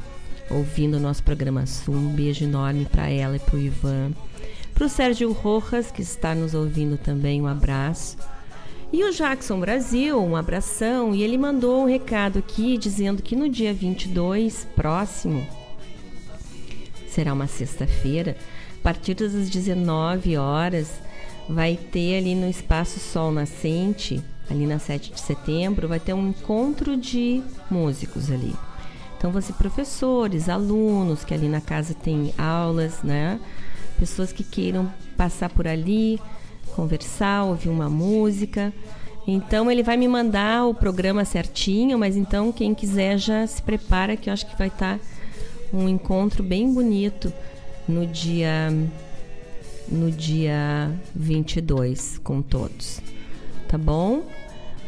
ouvindo 0.49 0.97
o 0.97 0.99
nosso 0.99 1.23
programa 1.23 1.65
Sul. 1.65 1.95
Um 1.95 2.13
beijo 2.13 2.43
enorme 2.43 2.85
para 2.85 3.07
ela 3.09 3.35
e 3.35 3.39
para 3.39 3.55
o 3.55 3.59
Ivan. 3.59 4.11
Para 4.75 4.87
o 4.87 4.89
Sérgio 4.89 5.31
Rojas, 5.31 5.89
que 5.89 6.01
está 6.01 6.35
nos 6.35 6.53
ouvindo 6.53 6.97
também, 6.97 7.41
um 7.41 7.47
abraço. 7.47 8.17
E 8.91 9.05
o 9.05 9.11
Jackson 9.13 9.57
Brasil, 9.57 10.21
um 10.21 10.35
abração. 10.35 11.15
E 11.15 11.23
ele 11.23 11.37
mandou 11.37 11.81
um 11.81 11.87
recado 11.87 12.39
aqui 12.39 12.77
dizendo 12.77 13.23
que 13.23 13.37
no 13.37 13.47
dia 13.47 13.73
22, 13.73 14.67
próximo, 14.75 15.47
será 17.07 17.31
uma 17.31 17.47
sexta-feira, 17.47 18.35
a 18.77 18.83
partir 18.83 19.13
das 19.13 19.49
19 19.49 20.35
horas, 20.35 20.91
vai 21.47 21.77
ter 21.77 22.17
ali 22.17 22.35
no 22.35 22.49
Espaço 22.49 22.99
Sol 22.99 23.31
Nascente, 23.31 24.21
ali 24.49 24.67
na 24.67 24.77
7 24.77 25.13
de 25.13 25.21
setembro, 25.21 25.87
vai 25.87 26.01
ter 26.01 26.13
um 26.13 26.27
encontro 26.27 26.97
de 26.97 27.41
músicos 27.71 28.29
ali. 28.29 28.53
Então, 29.17 29.31
você 29.31 29.53
professores, 29.53 30.49
alunos, 30.49 31.23
que 31.23 31.33
ali 31.33 31.47
na 31.47 31.61
casa 31.61 31.93
tem 31.93 32.33
aulas, 32.37 33.01
né? 33.03 33.39
Pessoas 33.99 34.31
que 34.31 34.43
queiram 34.43 34.91
passar 35.15 35.49
por 35.49 35.67
ali, 35.67 36.19
conversar, 36.75 37.43
ouvir 37.43 37.69
uma 37.69 37.89
música. 37.89 38.73
Então 39.27 39.71
ele 39.71 39.81
vai 39.81 39.97
me 39.97 40.07
mandar 40.07 40.65
o 40.65 40.73
programa 40.73 41.25
certinho, 41.25 41.97
mas 41.97 42.15
então 42.15 42.51
quem 42.51 42.75
quiser 42.75 43.17
já 43.17 43.47
se 43.47 43.61
prepara 43.61 44.15
que 44.15 44.29
eu 44.29 44.33
acho 44.33 44.45
que 44.45 44.57
vai 44.57 44.67
estar 44.67 44.99
tá 44.99 45.05
um 45.73 45.89
encontro 45.89 46.43
bem 46.43 46.71
bonito 46.71 47.33
no 47.87 48.05
dia 48.05 48.71
no 49.87 50.11
dia 50.11 50.91
22 51.15 52.19
com 52.23 52.41
todos. 52.41 53.01
Tá 53.67 53.77
bom? 53.77 54.23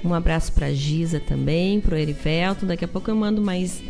Um 0.03 0.13
abraço 0.13 0.51
para 0.53 0.71
Giza 0.73 1.19
também, 1.19 1.81
pro 1.81 1.97
Erivelto. 1.97 2.65
Daqui 2.65 2.85
a 2.85 2.87
pouco 2.87 3.09
eu 3.09 3.15
mando 3.15 3.41
mais 3.41 3.81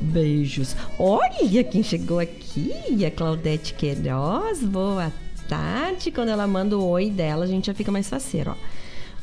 beijos. 0.00 0.76
Olha 0.98 1.64
quem 1.64 1.82
chegou 1.82 2.18
aqui, 2.18 2.72
a 3.04 3.10
Claudete 3.10 3.74
Queiroz. 3.74 4.62
Boa 4.62 5.12
tarde. 5.48 6.10
Quando 6.10 6.28
ela 6.28 6.46
manda 6.46 6.76
o 6.76 6.88
oi 6.88 7.10
dela, 7.10 7.44
a 7.44 7.48
gente 7.48 7.66
já 7.66 7.74
fica 7.74 7.90
mais 7.92 8.08
faceiro, 8.08 8.52
ó. 8.52 8.54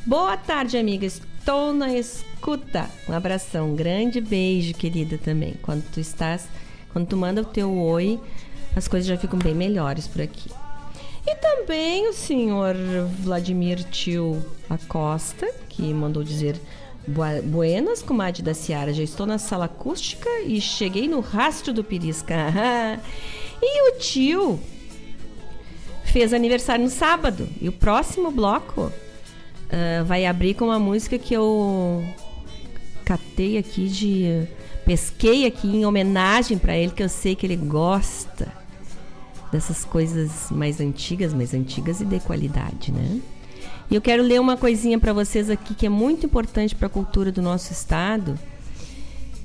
Boa 0.06 0.36
tarde, 0.36 0.76
amiga. 0.76 1.06
Estou 1.06 1.72
na 1.72 1.94
escuta. 1.94 2.90
Um 3.08 3.12
abração, 3.12 3.70
um 3.70 3.76
grande 3.76 4.20
beijo, 4.20 4.74
querida, 4.74 5.18
também. 5.18 5.54
Quando 5.62 5.82
tu 5.90 6.00
estás, 6.00 6.46
quando 6.92 7.06
tu 7.06 7.16
manda 7.16 7.40
o 7.40 7.44
teu 7.44 7.74
oi, 7.74 8.20
as 8.76 8.86
coisas 8.88 9.06
já 9.06 9.16
ficam 9.16 9.38
bem 9.38 9.54
melhores 9.54 10.06
por 10.06 10.20
aqui. 10.20 10.50
E 11.26 11.34
também 11.36 12.06
o 12.08 12.12
senhor 12.12 12.74
Vladimir 13.20 13.82
Tio 13.84 14.44
Acosta, 14.68 15.50
que 15.70 15.82
mandou 15.94 16.22
dizer 16.22 16.60
Buenas, 17.06 18.02
comadre 18.02 18.42
da 18.42 18.54
Ciara. 18.54 18.92
Já 18.92 19.02
estou 19.02 19.26
na 19.26 19.36
sala 19.38 19.66
acústica 19.66 20.28
e 20.46 20.60
cheguei 20.60 21.06
no 21.06 21.20
rastro 21.20 21.72
do 21.72 21.84
Pirisca. 21.84 22.34
e 23.60 23.90
o 23.90 23.98
tio 23.98 24.60
fez 26.04 26.32
aniversário 26.32 26.84
no 26.84 26.90
sábado. 26.90 27.46
E 27.60 27.68
o 27.68 27.72
próximo 27.72 28.30
bloco 28.30 28.82
uh, 28.84 30.04
vai 30.06 30.24
abrir 30.24 30.54
com 30.54 30.66
uma 30.66 30.78
música 30.78 31.18
que 31.18 31.34
eu 31.34 32.02
catei 33.04 33.58
aqui 33.58 33.88
de. 33.88 34.48
pesquei 34.86 35.46
aqui 35.46 35.68
em 35.68 35.84
homenagem 35.84 36.56
para 36.56 36.74
ele, 36.74 36.92
que 36.92 37.02
eu 37.02 37.08
sei 37.08 37.34
que 37.34 37.44
ele 37.44 37.56
gosta 37.56 38.50
dessas 39.52 39.84
coisas 39.84 40.50
mais 40.50 40.80
antigas, 40.80 41.34
mais 41.34 41.52
antigas 41.52 42.00
e 42.00 42.04
de 42.04 42.18
qualidade, 42.20 42.90
né? 42.90 43.20
E 43.90 43.94
eu 43.94 44.00
quero 44.00 44.22
ler 44.22 44.40
uma 44.40 44.56
coisinha 44.56 44.98
para 44.98 45.12
vocês 45.12 45.50
aqui 45.50 45.74
que 45.74 45.86
é 45.86 45.88
muito 45.88 46.26
importante 46.26 46.74
para 46.74 46.86
a 46.86 46.90
cultura 46.90 47.30
do 47.30 47.42
nosso 47.42 47.72
estado, 47.72 48.38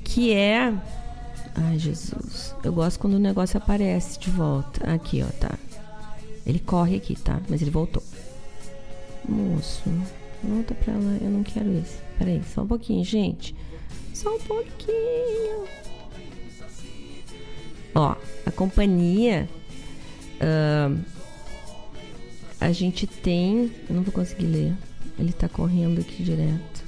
que 0.02 0.32
é 0.32 0.72
Ai, 1.54 1.78
Jesus. 1.78 2.54
Eu 2.62 2.72
gosto 2.72 2.98
quando 2.98 3.14
o 3.14 3.18
negócio 3.18 3.58
aparece 3.58 4.18
de 4.18 4.30
volta. 4.30 4.92
Aqui, 4.92 5.22
ó, 5.22 5.26
tá. 5.40 5.58
Ele 6.46 6.58
corre 6.58 6.96
aqui, 6.96 7.16
tá? 7.16 7.40
Mas 7.48 7.60
ele 7.60 7.70
voltou. 7.70 8.02
Moço, 9.28 9.82
volta 10.42 10.74
pra 10.74 10.94
lá. 10.94 11.18
Eu 11.20 11.30
não 11.30 11.42
quero 11.42 11.70
isso. 11.76 11.98
Peraí, 12.18 12.40
só 12.54 12.62
um 12.62 12.66
pouquinho, 12.66 13.04
gente. 13.04 13.54
Só 14.14 14.34
um 14.34 14.38
pouquinho. 14.38 15.64
Ó, 17.94 18.14
a 18.46 18.50
companhia 18.52 19.48
Uh, 20.40 20.98
a 22.60 22.72
gente 22.72 23.06
tem. 23.06 23.70
Eu 23.88 23.96
não 23.96 24.02
vou 24.02 24.12
conseguir 24.12 24.46
ler. 24.46 24.74
Ele 25.18 25.30
está 25.30 25.48
correndo 25.48 26.00
aqui 26.00 26.22
direto. 26.22 26.84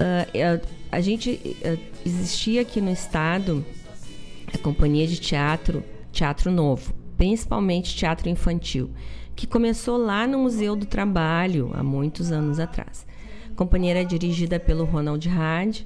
Uh, 0.00 0.66
a 0.90 1.00
gente 1.00 1.56
uh, 1.64 1.78
existia 2.06 2.62
aqui 2.62 2.80
no 2.80 2.90
estado 2.90 3.64
a 4.52 4.58
companhia 4.58 5.06
de 5.06 5.18
teatro, 5.18 5.82
teatro 6.12 6.50
novo, 6.50 6.94
principalmente 7.16 7.94
teatro 7.94 8.28
infantil, 8.28 8.90
que 9.34 9.46
começou 9.46 9.98
lá 9.98 10.26
no 10.26 10.38
Museu 10.38 10.76
do 10.76 10.86
Trabalho 10.86 11.72
há 11.74 11.82
muitos 11.82 12.30
anos 12.30 12.58
atrás. 12.58 13.06
A 13.50 13.54
companhia 13.54 13.90
era 13.90 14.04
dirigida 14.04 14.58
pelo 14.58 14.84
Ronald 14.84 15.28
Hard 15.28 15.84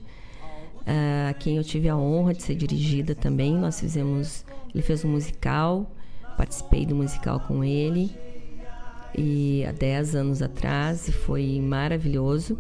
a 0.87 1.31
ah, 1.31 1.35
quem 1.35 1.57
eu 1.57 1.65
tive 1.65 1.89
a 1.89 1.97
honra 1.97 2.35
de 2.35 2.43
ser 2.43 2.55
dirigida 2.55 3.15
também. 3.15 3.57
Nós 3.57 3.81
fizemos, 3.81 4.45
ele 4.75 4.83
fez 4.83 5.05
um 5.05 5.11
musical, 5.11 5.91
participei 6.37 6.87
do 6.87 6.95
musical 6.95 7.41
com 7.41 7.65
ele 7.65 8.11
e 9.17 9.65
há 9.69 9.73
10 9.73 10.15
anos 10.15 10.43
atrás 10.43 11.09
foi 11.25 11.61
maravilhoso. 11.61 12.59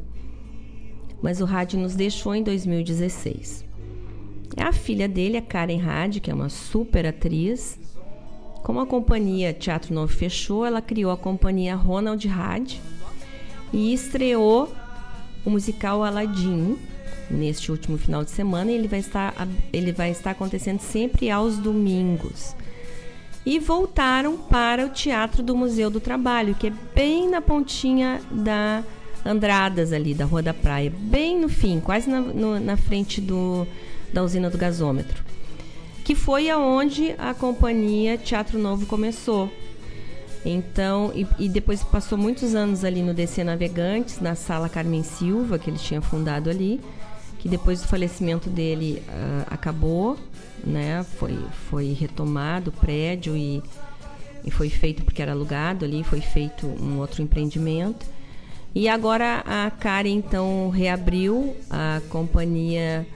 Mas 1.22 1.40
o 1.40 1.44
rádio 1.44 1.78
nos 1.78 1.94
deixou 1.94 2.34
em 2.34 2.42
2016. 2.42 3.64
A 4.56 4.72
filha 4.72 5.08
dele, 5.08 5.36
a 5.36 5.42
Karen 5.42 5.80
Hadi, 5.80 6.20
que 6.20 6.30
é 6.30 6.34
uma 6.34 6.48
super 6.48 7.06
atriz, 7.06 7.78
como 8.62 8.80
a 8.80 8.86
companhia 8.86 9.52
Teatro 9.52 9.94
Novo 9.94 10.12
fechou, 10.12 10.64
ela 10.66 10.82
criou 10.82 11.10
a 11.10 11.16
companhia 11.16 11.74
Ronald 11.74 12.28
Had 12.28 12.74
e 13.72 13.92
estreou 13.92 14.72
o 15.44 15.50
musical 15.50 16.04
Aladdin 16.04 16.76
neste 17.30 17.70
último 17.70 17.96
final 17.96 18.24
de 18.24 18.30
semana. 18.30 18.70
Ele 18.70 18.86
vai 18.86 19.00
estar, 19.00 19.34
ele 19.72 19.92
vai 19.92 20.10
estar 20.10 20.32
acontecendo 20.32 20.80
sempre 20.80 21.30
aos 21.30 21.56
domingos. 21.56 22.54
E 23.44 23.58
voltaram 23.58 24.36
para 24.36 24.86
o 24.86 24.88
Teatro 24.88 25.42
do 25.42 25.56
Museu 25.56 25.90
do 25.90 26.00
Trabalho, 26.00 26.54
que 26.54 26.68
é 26.68 26.72
bem 26.94 27.28
na 27.28 27.40
pontinha 27.40 28.20
da 28.30 28.82
Andradas 29.24 29.92
ali, 29.92 30.14
da 30.14 30.24
Rua 30.24 30.42
da 30.42 30.54
Praia, 30.54 30.92
bem 30.96 31.38
no 31.38 31.48
fim, 31.48 31.80
quase 31.80 32.10
na, 32.10 32.20
no, 32.20 32.58
na 32.58 32.76
frente 32.76 33.20
do, 33.20 33.66
da 34.12 34.22
usina 34.22 34.50
do 34.50 34.58
gasômetro 34.58 35.22
que 36.04 36.14
foi 36.14 36.50
aonde 36.50 37.14
a 37.18 37.32
companhia 37.32 38.18
Teatro 38.18 38.58
Novo 38.58 38.86
começou. 38.86 39.50
Então, 40.44 41.12
e, 41.14 41.26
e, 41.38 41.48
depois 41.48 41.84
passou 41.84 42.18
muitos 42.18 42.54
anos 42.54 42.84
ali 42.84 43.00
no 43.00 43.14
DC 43.14 43.44
Navegantes, 43.44 44.20
na 44.20 44.34
sala 44.34 44.68
Carmen 44.68 45.04
Silva, 45.04 45.58
que 45.58 45.70
ele 45.70 45.78
tinha 45.78 46.02
fundado 46.02 46.50
ali, 46.50 46.80
que 47.38 47.48
depois 47.48 47.80
do 47.80 47.86
falecimento 47.86 48.50
dele 48.50 49.02
uh, 49.08 49.46
acabou, 49.48 50.18
né? 50.64 51.04
Foi, 51.18 51.38
foi 51.70 51.92
retomado 51.92 52.70
o 52.70 52.72
prédio 52.72 53.36
e, 53.36 53.62
e 54.44 54.50
foi 54.50 54.68
feito, 54.68 55.04
porque 55.04 55.22
era 55.22 55.32
alugado 55.32 55.84
ali, 55.84 56.02
foi 56.04 56.20
feito 56.20 56.66
um 56.66 56.98
outro 56.98 57.22
empreendimento. 57.22 58.06
E 58.74 58.88
agora 58.88 59.42
a 59.46 59.70
Karen, 59.70 60.10
então, 60.10 60.70
reabriu 60.70 61.54
a 61.68 62.00
companhia 62.08 63.06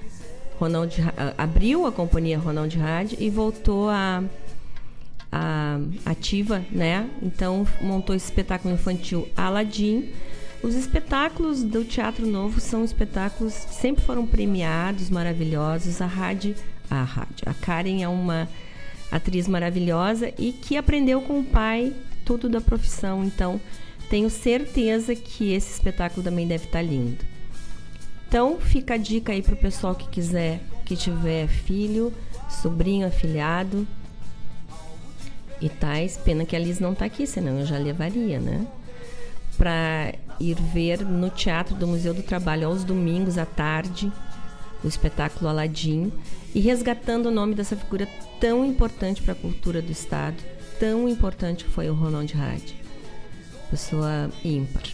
Ronald 0.58 0.96
abriu 1.36 1.86
a 1.86 1.92
companhia 1.92 2.38
Ronald 2.38 2.76
Hard 2.76 3.14
e 3.18 3.28
voltou 3.28 3.88
a, 3.90 4.24
a 5.30 5.78
ativa, 6.04 6.64
né? 6.70 7.08
Então 7.22 7.66
montou 7.80 8.14
esse 8.14 8.26
espetáculo 8.26 8.74
infantil 8.74 9.28
Aladdin. 9.36 10.10
Os 10.62 10.74
espetáculos 10.74 11.62
do 11.62 11.84
Teatro 11.84 12.26
Novo 12.26 12.58
são 12.60 12.82
espetáculos 12.84 13.54
que 13.66 13.74
sempre 13.74 14.02
foram 14.02 14.26
premiados, 14.26 15.10
maravilhosos. 15.10 16.00
A 16.00 16.06
Rádio, 16.06 16.54
a 16.90 17.02
Rádio, 17.02 17.44
a 17.46 17.54
Karen 17.54 18.02
é 18.02 18.08
uma 18.08 18.48
atriz 19.10 19.46
maravilhosa 19.46 20.32
e 20.38 20.52
que 20.52 20.76
aprendeu 20.76 21.20
com 21.20 21.40
o 21.40 21.44
pai 21.44 21.94
tudo 22.24 22.48
da 22.48 22.60
profissão. 22.60 23.24
Então, 23.24 23.60
tenho 24.10 24.28
certeza 24.30 25.14
que 25.14 25.52
esse 25.52 25.72
espetáculo 25.72 26.22
também 26.22 26.46
deve 26.46 26.64
estar 26.64 26.82
lindo. 26.82 27.24
Então, 28.28 28.58
fica 28.58 28.94
a 28.94 28.96
dica 28.96 29.32
aí 29.32 29.42
pro 29.42 29.56
pessoal 29.56 29.94
que 29.94 30.08
quiser, 30.08 30.60
que 30.84 30.96
tiver 30.96 31.46
filho, 31.46 32.12
sobrinho, 32.48 33.06
afilhado 33.06 33.86
e 35.60 35.68
tais. 35.68 36.16
Pena 36.16 36.44
que 36.44 36.56
a 36.56 36.58
Liz 36.58 36.80
não 36.80 36.94
tá 36.94 37.04
aqui, 37.04 37.26
senão 37.26 37.60
eu 37.60 37.66
já 37.66 37.78
levaria, 37.78 38.40
né? 38.40 38.66
Para 39.56 40.12
ir 40.40 40.56
ver 40.56 41.04
no 41.04 41.30
Teatro 41.30 41.74
do 41.74 41.86
Museu 41.86 42.12
do 42.12 42.22
Trabalho 42.22 42.66
aos 42.66 42.84
domingos 42.84 43.38
à 43.38 43.46
tarde 43.46 44.12
o 44.86 44.88
espetáculo 44.88 45.48
Aladim 45.48 46.12
e 46.54 46.60
resgatando 46.60 47.26
o 47.26 47.30
nome 47.30 47.54
dessa 47.54 47.76
figura 47.76 48.08
tão 48.40 48.64
importante 48.64 49.20
para 49.22 49.32
a 49.32 49.36
cultura 49.36 49.82
do 49.82 49.92
estado, 49.92 50.36
tão 50.78 51.08
importante 51.08 51.64
que 51.64 51.70
foi 51.70 51.90
o 51.90 51.94
Ronald 51.94 52.32
Hard. 52.32 52.62
Pessoa 53.70 54.30
ímpar. 54.44 54.84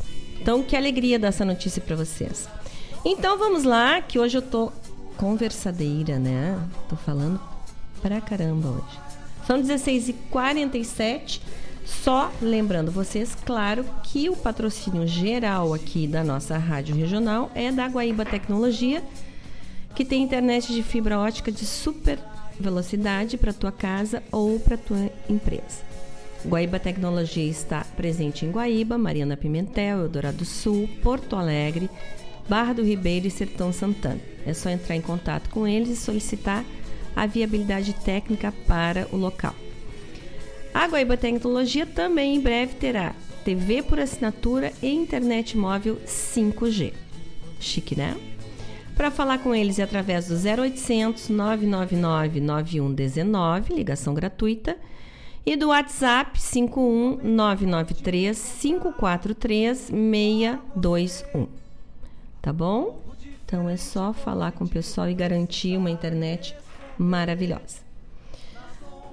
Então, 0.40 0.62
que 0.62 0.74
alegria 0.74 1.18
dar 1.18 1.28
essa 1.28 1.44
notícia 1.44 1.80
para 1.80 1.94
vocês. 1.94 2.48
Então 3.04 3.38
vamos 3.38 3.64
lá, 3.64 4.00
que 4.00 4.18
hoje 4.18 4.38
eu 4.38 4.42
tô 4.42 4.72
conversadeira, 5.16 6.18
né? 6.18 6.58
Tô 6.88 6.96
falando 6.96 7.40
pra 8.00 8.20
caramba 8.20 8.68
hoje. 8.68 8.98
São 9.46 9.60
16h47. 9.62 11.40
Só 11.84 12.30
lembrando 12.40 12.92
vocês, 12.92 13.36
claro, 13.44 13.84
que 14.04 14.30
o 14.30 14.36
patrocínio 14.36 15.06
geral 15.06 15.74
aqui 15.74 16.06
da 16.06 16.22
nossa 16.22 16.56
rádio 16.56 16.94
regional 16.94 17.50
é 17.54 17.72
da 17.72 17.86
Guaíba 17.88 18.24
Tecnologia, 18.24 19.02
que 19.94 20.04
tem 20.04 20.22
internet 20.22 20.72
de 20.72 20.82
fibra 20.82 21.18
ótica 21.18 21.52
de 21.52 21.64
super 21.66 22.18
velocidade 22.58 23.36
para 23.36 23.52
tua 23.52 23.72
casa 23.72 24.22
ou 24.30 24.58
para 24.58 24.76
tua 24.76 25.10
empresa. 25.28 25.92
Guaíba 26.44 26.78
Tecnologia 26.78 27.44
está 27.44 27.84
presente 27.96 28.44
em 28.44 28.50
Guaíba, 28.50 28.98
Mariana 28.98 29.36
Pimentel, 29.36 30.00
Eldorado 30.00 30.44
Sul, 30.44 30.88
Porto 31.02 31.36
Alegre, 31.36 31.88
Barra 32.48 32.72
do 32.72 32.82
Ribeiro 32.82 33.26
e 33.26 33.30
Sertão 33.30 33.72
Santana. 33.72 34.20
É 34.44 34.52
só 34.52 34.68
entrar 34.68 34.96
em 34.96 35.00
contato 35.00 35.48
com 35.50 35.66
eles 35.66 35.90
e 35.90 35.96
solicitar 35.96 36.64
a 37.14 37.26
viabilidade 37.26 37.92
técnica 37.92 38.52
para 38.66 39.06
o 39.12 39.16
local. 39.16 39.54
A 40.74 40.86
Guaíba 40.88 41.16
Tecnologia 41.16 41.86
também 41.86 42.36
em 42.36 42.40
breve 42.40 42.74
terá 42.74 43.14
TV 43.44 43.82
por 43.82 44.00
assinatura 44.00 44.72
e 44.82 44.88
internet 44.88 45.56
móvel 45.56 46.00
5G. 46.06 46.92
Chique, 47.60 47.94
né? 47.94 48.16
Para 48.96 49.10
falar 49.10 49.38
com 49.38 49.54
eles 49.54 49.78
é 49.78 49.82
através 49.82 50.28
do 50.28 50.34
0800 50.34 51.28
999 51.28 52.40
9119, 52.40 53.74
ligação 53.74 54.14
gratuita, 54.14 54.76
e 55.44 55.56
do 55.56 55.68
WhatsApp 55.68 56.40
51 56.40 57.18
993 57.22 58.58
543 58.60 59.78
621 59.78 61.62
tá 62.42 62.52
bom? 62.52 63.00
Então 63.46 63.68
é 63.68 63.76
só 63.76 64.12
falar 64.12 64.50
com 64.52 64.64
o 64.64 64.68
pessoal 64.68 65.08
e 65.08 65.14
garantir 65.14 65.76
uma 65.76 65.90
internet 65.90 66.56
maravilhosa. 66.98 67.80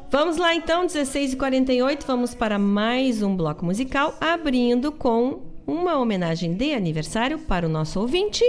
Vamos 0.09 0.37
lá 0.37 0.55
então, 0.55 0.87
16h48, 0.87 2.03
vamos 2.07 2.33
para 2.33 2.57
mais 2.57 3.21
um 3.21 3.35
bloco 3.35 3.63
musical, 3.63 4.15
abrindo 4.19 4.91
com 4.91 5.41
uma 5.67 5.99
homenagem 5.99 6.55
de 6.55 6.73
aniversário 6.73 7.37
para 7.37 7.67
o 7.67 7.69
nosso 7.69 7.99
ouvinte, 7.99 8.43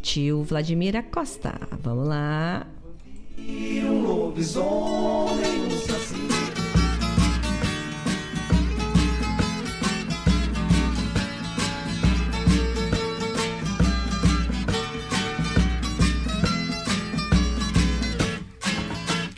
tio 0.00 0.42
Vladimir 0.42 0.96
Acosta. 0.96 1.54
Vamos 1.82 2.08
lá. 2.08 2.66
Um. 3.38 4.20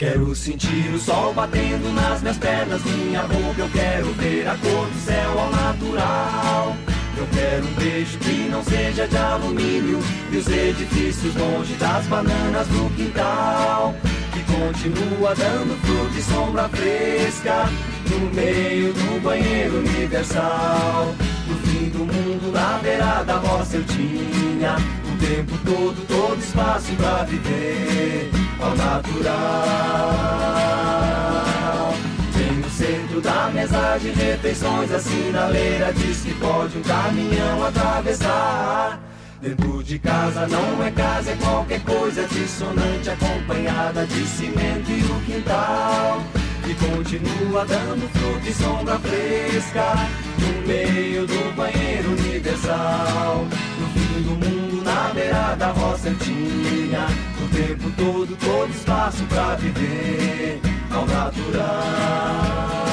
Quero 0.02 0.34
sentir 0.34 0.92
o 0.92 0.98
sol 0.98 1.32
batendo 1.32 1.92
nas 1.94 2.20
minhas 2.22 2.36
pernas, 2.36 2.82
minha 2.84 3.22
boca. 3.22 3.60
Eu 3.60 3.68
quero 3.70 4.12
ver 4.14 4.48
a 4.48 4.56
cor 4.56 4.88
do 4.88 4.98
céu 4.98 5.38
ao 5.38 5.48
natural. 5.52 6.76
Eu 7.16 7.26
quero 7.32 7.66
um 7.66 7.74
beijo 7.74 8.18
que 8.18 8.48
não 8.48 8.62
seja 8.64 9.06
de 9.06 9.16
alumínio 9.16 10.00
e 10.30 10.36
os 10.36 10.46
edifícios 10.48 11.34
longe 11.36 11.74
das 11.74 12.06
bananas 12.06 12.66
do 12.68 12.88
quintal. 12.96 13.94
Que 14.32 14.42
continua 14.44 15.34
dando 15.34 15.78
fruta 15.82 16.18
e 16.18 16.22
sombra 16.22 16.68
fresca 16.68 17.68
no 18.10 18.34
meio 18.34 18.92
do 18.92 19.20
banheiro 19.22 19.78
universal. 19.78 21.14
No 21.46 21.56
fim 21.66 21.90
do 21.90 21.98
mundo, 21.98 22.50
na 22.52 22.78
beira 22.78 23.22
da 23.24 23.36
roça 23.36 23.76
eu 23.76 23.84
tinha 23.84 24.76
o 24.76 25.16
tempo 25.18 25.58
todo, 25.64 26.06
todo 26.08 26.38
espaço 26.40 26.92
pra 26.96 27.24
viver 27.24 28.30
ao 28.60 28.74
natural. 28.76 30.22
Centro 33.12 33.30
da 33.30 33.50
mesa 33.50 33.98
de 33.98 34.08
refeições, 34.08 34.90
a 34.90 34.98
sinaleira 34.98 35.92
diz 35.92 36.22
que 36.22 36.32
pode 36.36 36.78
um 36.78 36.82
caminhão 36.82 37.62
atravessar. 37.62 38.98
Dentro 39.38 39.84
de 39.84 39.98
casa 39.98 40.46
não 40.46 40.82
é 40.82 40.90
casa, 40.90 41.32
é 41.32 41.36
qualquer 41.36 41.82
coisa 41.82 42.26
dissonante, 42.26 43.10
acompanhada 43.10 44.06
de 44.06 44.26
cimento 44.26 44.90
e 44.90 45.02
o 45.02 45.20
quintal. 45.26 46.22
E 46.66 46.74
continua 46.74 47.66
dando 47.66 48.08
fruta 48.14 48.48
e 48.48 48.54
sombra 48.54 48.98
fresca 49.00 49.92
no 50.38 50.66
meio 50.66 51.26
do 51.26 51.54
banheiro 51.54 52.12
universal. 52.12 53.46
No 53.78 53.88
fim 53.88 54.22
do 54.22 54.30
mundo, 54.30 54.84
na 54.84 55.12
beira 55.12 55.54
da 55.56 55.70
roça 55.72 56.08
eu 56.08 56.16
tinha 56.16 57.06
o 57.44 57.48
tempo 57.54 57.90
todo, 57.94 58.34
todo 58.36 58.70
espaço 58.70 59.22
pra 59.24 59.54
viver 59.56 60.62
ao 60.90 61.04
natural. 61.04 62.91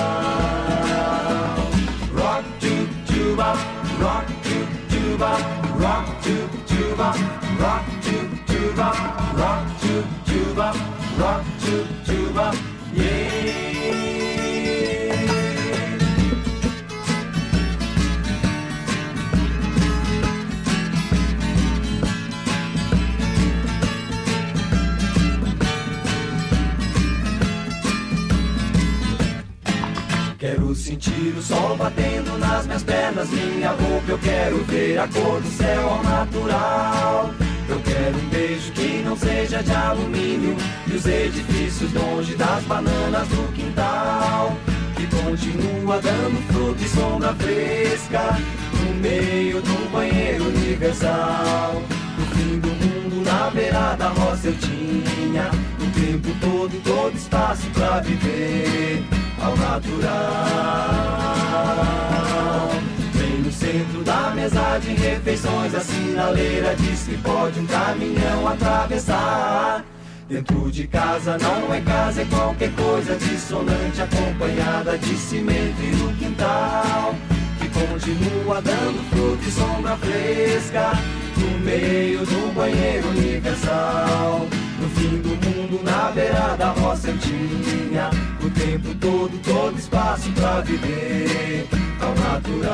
Tuba, 3.40 3.56
rock 4.02 4.28
to 4.44 4.68
tuba, 4.90 5.32
rock 5.78 6.22
to 6.24 6.50
tuba, 6.68 7.14
rock 7.58 7.86
to 8.02 8.30
tuba, 8.48 8.92
rock 9.34 9.80
to 9.80 10.04
tuba, 10.26 10.74
rock 11.18 11.46
to 11.62 11.88
tuba, 12.06 12.54
yeah. 12.94 14.29
Quero 30.40 30.74
sentir 30.74 31.36
o 31.38 31.42
sol 31.42 31.76
batendo 31.76 32.38
nas 32.38 32.66
minhas 32.66 32.82
pernas, 32.82 33.30
minha 33.30 33.72
roupa 33.72 34.06
eu 34.08 34.18
quero 34.20 34.64
ver 34.64 34.98
a 34.98 35.06
cor 35.06 35.42
do 35.42 35.50
céu 35.50 35.90
ao 35.90 36.02
natural. 36.02 37.32
Eu 37.68 37.78
quero 37.82 38.18
um 38.18 38.30
beijo 38.30 38.72
que 38.72 39.04
não 39.04 39.18
seja 39.18 39.62
de 39.62 39.74
alumínio 39.74 40.56
e 40.88 40.96
os 40.96 41.06
edifícios 41.06 41.92
longe 41.92 42.36
das 42.38 42.64
bananas 42.64 43.28
do 43.28 43.52
quintal. 43.52 44.56
Que 44.96 45.08
continua 45.08 46.00
dando 46.00 46.42
fruto 46.54 46.86
e 46.86 46.88
sombra 46.88 47.34
fresca 47.34 48.40
no 48.82 48.96
meio 48.96 49.62
do 49.62 49.92
banheiro 49.92 50.46
universal. 50.46 51.84
No 52.18 52.26
fim 52.28 52.60
do 52.60 52.70
mundo, 52.70 53.30
na 53.30 53.50
beira 53.50 53.94
da 53.96 54.08
roça 54.08 54.48
eu 54.48 54.58
tinha 54.58 55.52
o 55.82 56.00
tempo 56.00 56.30
todo, 56.40 56.82
todo 56.82 57.18
espaço 57.18 57.70
pra 57.72 58.00
viver 58.00 59.04
ao 59.42 59.56
natural. 59.56 61.20
Bem 63.14 63.42
no 63.44 63.52
centro 63.52 64.04
da 64.04 64.32
mesa 64.32 64.78
de 64.80 64.94
refeições, 64.94 65.74
a 65.76 65.80
sinaleira 65.80 66.76
diz 66.76 67.04
que 67.04 67.18
pode 67.18 67.60
um 67.60 67.66
caminhão 67.66 68.48
atravessar. 68.48 69.84
Dentro 70.30 70.72
de 70.72 70.86
casa 70.86 71.38
não 71.40 71.74
é 71.74 71.82
casa, 71.82 72.22
é 72.22 72.26
qualquer 72.26 72.72
coisa 72.76 73.16
dissonante, 73.16 74.00
acompanhada 74.00 74.96
de 74.96 75.18
cimento 75.18 75.82
e 75.82 75.96
no 75.96 76.14
quintal. 76.14 77.16
Que 77.60 77.68
continua 77.70 78.62
dando 78.62 79.10
fruto 79.10 79.44
e 79.48 79.52
sombra 79.52 79.98
fresca 79.98 80.92
no 81.36 81.60
meio 81.66 82.20
do 82.20 82.54
banheiro 82.54 83.08
universal. 83.10 84.48
No 84.80 84.90
fim 84.90 85.18
do 85.18 85.30
mundo, 85.30 85.59
na 85.84 86.12
beira 86.12 86.56
da 86.58 86.72
roça, 86.72 87.10
eu 87.10 87.18
tinha 87.20 88.10
o 88.44 88.50
tempo 88.50 88.96
todo, 88.96 89.38
todo 89.44 89.78
espaço 89.78 90.32
pra 90.32 90.62
viver 90.62 91.68
ao 92.02 92.16
natural. 92.16 92.70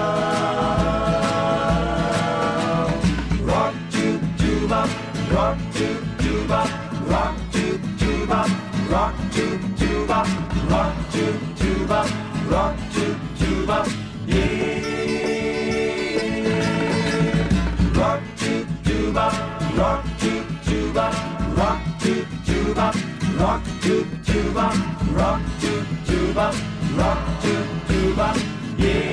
Rock 3.45 3.75
to 3.91 4.19
tuba, 4.37 4.87
rock 5.33 5.59
to 5.73 5.99
tuba, 6.23 6.63
rock 7.09 7.35
to 7.51 7.79
tuba, 7.97 8.45
rock 8.89 9.15
to 9.31 9.59
tuba, 9.75 10.23
rock 10.69 10.95
to 11.11 11.25
tuba, 11.57 12.05
rock 12.49 12.77
to 12.93 13.05
tuba, 13.37 13.83
yeah. 14.27 14.85
Rock 17.93 18.23
to 18.37 18.65
tuba, 18.83 19.25
rock 19.75 20.03
to 20.19 20.31
tuba, 20.69 21.05
tuba, 22.65 22.91
rock 23.39 23.61
to 23.81 24.05
tuba, 24.25 24.71
rock 25.13 25.41
to 25.61 25.85
tuba, 26.07 26.51
rock 26.97 27.19
to 27.41 27.53
tuba, 27.87 28.33
yeah. 28.77 29.05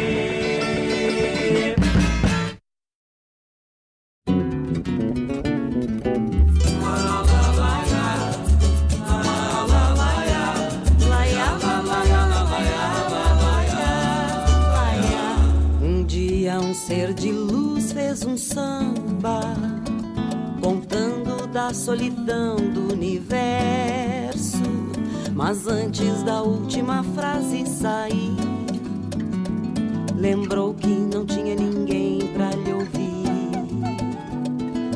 Um 15.82 16.05
dia 16.05 16.59
um 16.59 16.72
ser 16.72 17.12
de 17.12 17.30
luz 17.30 17.92
fez 17.92 18.24
um 18.24 18.36
samba 18.38 19.82
da 21.53 21.74
solidão 21.74 22.57
do 22.57 22.94
universo. 22.94 24.62
Mas 25.34 25.66
antes 25.66 26.22
da 26.22 26.40
última 26.40 27.05
frase 27.14 27.66
sair, 27.66 28.36
lembrou 30.16 30.72
que 30.72 30.88
não 30.88 31.26
tinha 31.26 31.55
ninguém 31.55 32.20
pra 32.34 32.50
lhe 32.50 32.72
ouvir. 32.72 33.22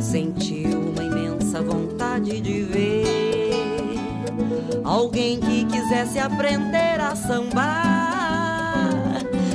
Sentiu 0.01 0.81
uma 0.81 1.05
imensa 1.05 1.61
vontade 1.61 2.41
de 2.41 2.63
ver 2.63 3.05
alguém 4.83 5.39
que 5.39 5.67
quisesse 5.67 6.19
aprender 6.19 7.01
a 7.01 7.15
sambar. 7.15 7.77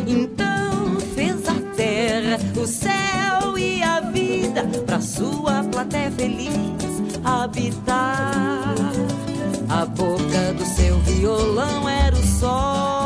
Então 0.05 0.99
fez 1.15 1.47
a 1.47 1.55
terra, 1.75 2.37
o 2.55 2.67
céu 2.67 3.57
e 3.57 3.81
a 3.81 4.01
vida 4.01 4.63
pra 4.85 5.01
sua 5.01 5.63
plateia 5.63 6.11
feliz 6.11 6.80
habitar. 7.23 8.75
A 9.69 9.85
boca 9.85 10.53
do 10.53 10.65
seu 10.65 10.97
violão 10.99 11.87
era 11.87 12.15
o 12.15 12.23
sol, 12.23 13.00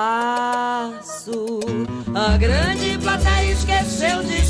compasso. 0.86 1.60
A 2.14 2.38
grande 2.38 2.98
plateia 2.98 3.52
esqueceu 3.52 4.24
de 4.24 4.45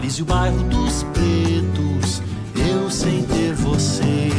Paris 0.00 0.14
e 0.14 0.22
o 0.22 0.24
bairro 0.24 0.62
dos 0.62 1.02
pretos, 1.12 2.22
eu 2.56 2.90
sem 2.90 3.22
ter 3.22 3.54
você. 3.54 4.29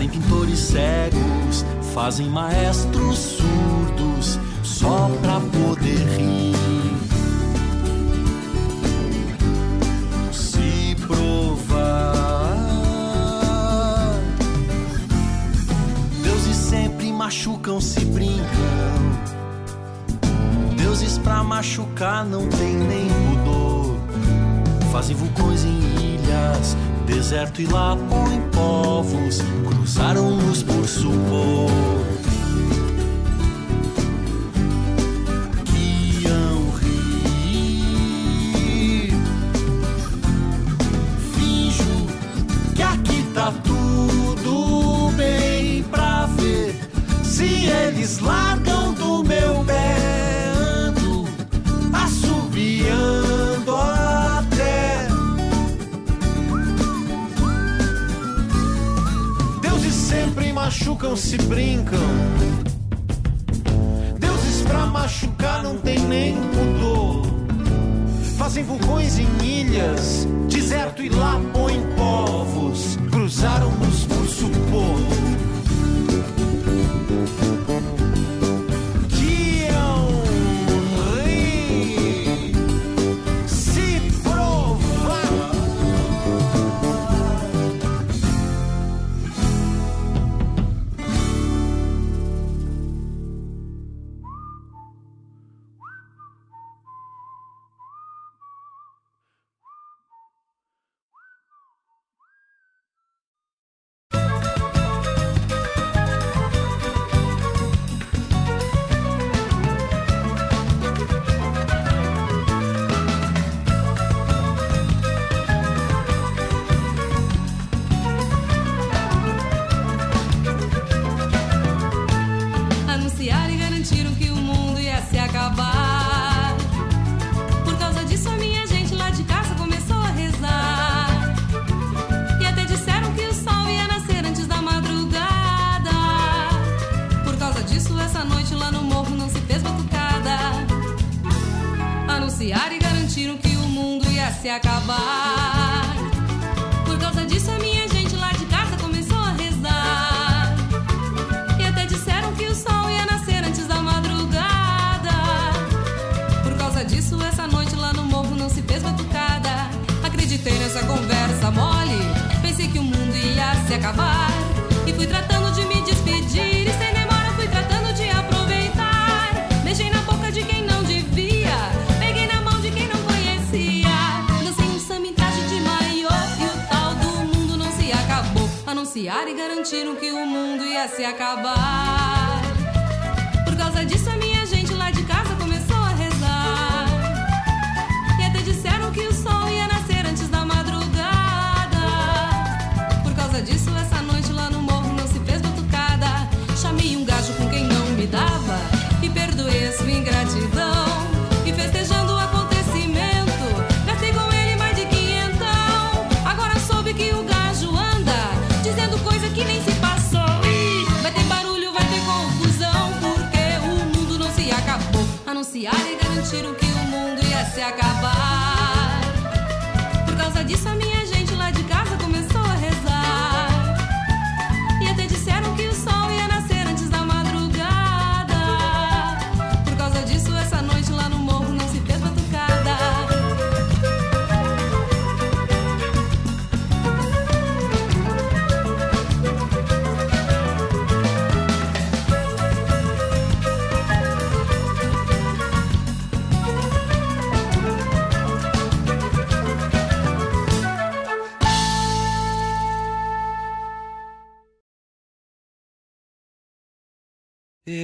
Fazem 0.00 0.18
pintores 0.18 0.58
cegos, 0.58 1.66
fazem 1.92 2.26
maestros 2.30 3.18
surdos 3.18 4.38
só 4.62 5.10
pra 5.20 5.38
poder 5.40 5.98
rir. 6.16 6.56
Se 10.32 10.96
provar, 11.06 12.56
deuses 16.22 16.56
sempre 16.56 17.12
machucam 17.12 17.78
se 17.78 18.02
brincam. 18.06 18.40
Deuses 20.78 21.18
pra 21.18 21.44
machucar 21.44 22.24
não 22.24 22.48
tem 22.48 22.74
nem 22.74 23.06
pudor. 23.06 23.96
Fazem 24.90 25.14
vulcões 25.14 25.62
em 25.62 25.78
ilhas, 26.14 26.74
deserto 27.06 27.60
e 27.60 27.66
lá 27.66 27.94
por 28.08 28.29
povos 28.60 29.38
cruzaram-nos 29.64 30.62
por 30.62 30.86
supor. 30.86 32.19
jogam, 61.10 61.16
se 61.16 61.36
brincam. 61.38 61.98
Deuses 64.18 64.62
pra 64.62 64.86
machucar 64.86 65.62
não 65.62 65.76
tem 65.78 65.98
nem 65.98 66.36
pudor. 66.36 67.26
Fazem 68.36 68.64
vulcões 68.64 69.18
em 69.18 69.28
ilhas, 69.44 70.26
deserto 70.48 71.02
e 71.02 71.08
lá 71.08 71.40
põem 71.52 71.69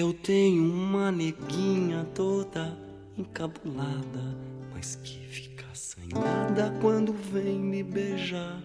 Eu 0.07 0.13
tenho 0.13 0.63
uma 0.73 1.11
neguinha 1.11 2.07
toda 2.15 2.79
encabulada, 3.19 4.37
mas 4.73 4.95
que 5.03 5.19
fica 5.27 5.65
assanhada 5.73 6.73
quando 6.81 7.13
vem 7.13 7.59
me 7.59 7.83
beijar. 7.83 8.57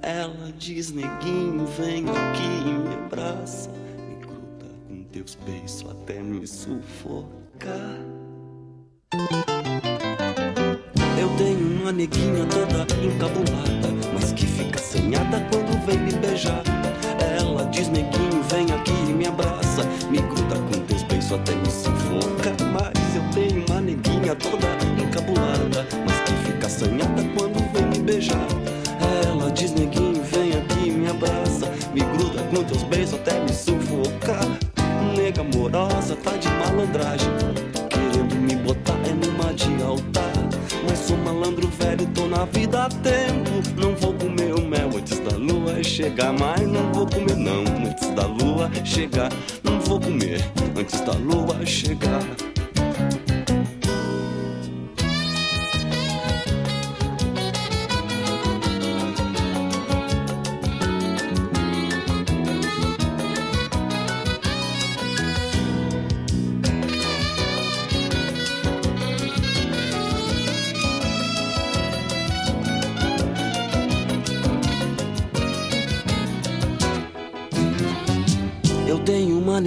Ela 0.00 0.50
diz, 0.58 0.90
neguinho, 0.90 1.66
vem 1.66 2.06
aqui 2.08 2.66
e 2.66 2.72
me 2.72 2.94
abraça, 2.94 3.68
me 4.08 4.14
gruda 4.24 4.64
com 4.88 5.04
teus 5.12 5.34
beijos 5.44 5.84
até 5.86 6.22
me 6.22 6.46
sufocar. 6.46 8.00
Eu 11.20 11.28
tenho 11.36 11.82
uma 11.82 11.92
neguinha 11.92 12.46
toda 12.46 12.86
encabulada, 13.04 13.88
mas 14.14 14.32
que 14.32 14.46
fica 14.46 14.80
assanhada 14.80 15.46
quando 15.50 15.84
vem 15.84 15.98
me 15.98 16.12
beijar. 16.14 16.62
Ela 17.38 17.66
diz, 17.66 17.88
neguinho, 17.88 18.42
vem 18.44 18.72
aqui 18.72 19.03
me 19.24 19.28
abraça, 19.28 19.82
me 20.10 20.18
gruda 20.18 20.56
com 20.56 20.80
teus 20.84 21.02
beijos 21.04 21.32
até 21.32 21.54
me 21.54 21.70
sufoca. 21.70 22.52
Mas 22.72 23.16
eu 23.16 23.22
tenho 23.32 23.64
uma 23.66 23.80
neguinha 23.80 24.34
toda 24.34 24.66
encabulada, 25.02 25.86
mas 26.06 26.20
que 26.20 26.32
fica 26.44 26.66
assanhada 26.66 27.24
quando 27.34 27.72
vem 27.72 27.86
me 27.86 27.98
beijar. 28.00 28.46
Ela 29.26 29.50
diz, 29.50 29.72
neguinho, 29.72 30.22
vem 30.24 30.52
aqui 30.52 30.90
me 30.90 31.08
abraça, 31.08 31.70
me 31.94 32.00
gruda 32.00 32.42
com 32.42 32.62
teus 32.64 32.82
beijos 32.82 33.14
até 33.14 33.40
me 33.40 33.52
sufocar. 33.52 34.46
Nega 35.16 35.40
amorosa, 35.40 36.16
tá 36.16 36.36
de 36.36 36.48
malandragem, 36.48 37.30
querendo 37.88 38.34
me 38.34 38.56
botar 38.56 38.98
é 39.08 39.26
numa 39.26 39.54
de 39.54 39.82
altar. 39.82 40.23
Sou 41.06 41.18
malandro 41.18 41.68
velho, 41.68 42.06
tô 42.14 42.26
na 42.26 42.46
vida 42.46 42.84
há 42.84 42.88
tempo. 42.88 43.50
Não 43.76 43.94
vou 43.94 44.14
comer 44.14 44.54
o 44.54 44.62
mel 44.62 44.88
antes 44.96 45.18
da 45.18 45.36
lua 45.36 45.82
chegar. 45.84 46.32
Mas 46.32 46.62
não 46.62 46.94
vou 46.94 47.06
comer 47.06 47.36
não 47.36 47.62
antes 47.86 48.08
da 48.14 48.26
lua 48.26 48.70
chegar. 48.82 49.30
Não 49.62 49.78
vou 49.80 50.00
comer 50.00 50.40
antes 50.74 50.98
da 51.02 51.12
lua 51.12 51.66
chegar. 51.66 52.22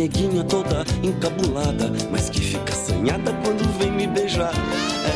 Neguinha 0.08 0.44
toda 0.46 0.86
encabulada, 1.04 1.92
mas 2.10 2.30
que 2.30 2.40
fica 2.40 2.72
assanhada 2.72 3.34
quando 3.44 3.78
vem 3.78 3.92
me 3.92 4.08
beijar. 4.08 4.54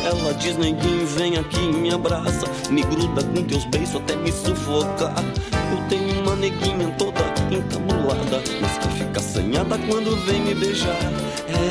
Ela 0.04 0.34
diz, 0.34 0.58
neguinho, 0.58 1.06
vem 1.06 1.38
aqui 1.38 1.60
e 1.60 1.72
me 1.72 1.94
abraça, 1.94 2.46
me 2.70 2.82
gruda 2.82 3.24
com 3.24 3.42
teus 3.44 3.64
beijos 3.66 3.96
até 3.96 4.14
me 4.16 4.30
sufocar. 4.30 5.14
Eu 5.70 5.88
tenho 5.88 6.20
uma 6.20 6.36
neguinha 6.36 6.94
toda 6.98 7.20
encabulada, 7.50 8.42
mas 8.60 8.78
que 8.78 8.88
fica 8.88 9.18
assanhada 9.18 9.78
quando 9.88 10.14
vem 10.26 10.42
me 10.42 10.54
beijar. 10.54 11.10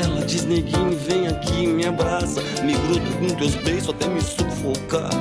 Ela 0.04 0.26
diz, 0.26 0.44
neguinho, 0.46 0.98
vem 0.98 1.28
aqui 1.28 1.64
e 1.64 1.68
me 1.68 1.86
abraça, 1.86 2.42
me 2.64 2.74
gruda 2.74 3.12
com 3.20 3.36
teus 3.36 3.54
beijos 3.56 3.90
até 3.90 4.08
me 4.08 4.22
sufocar. 4.22 5.12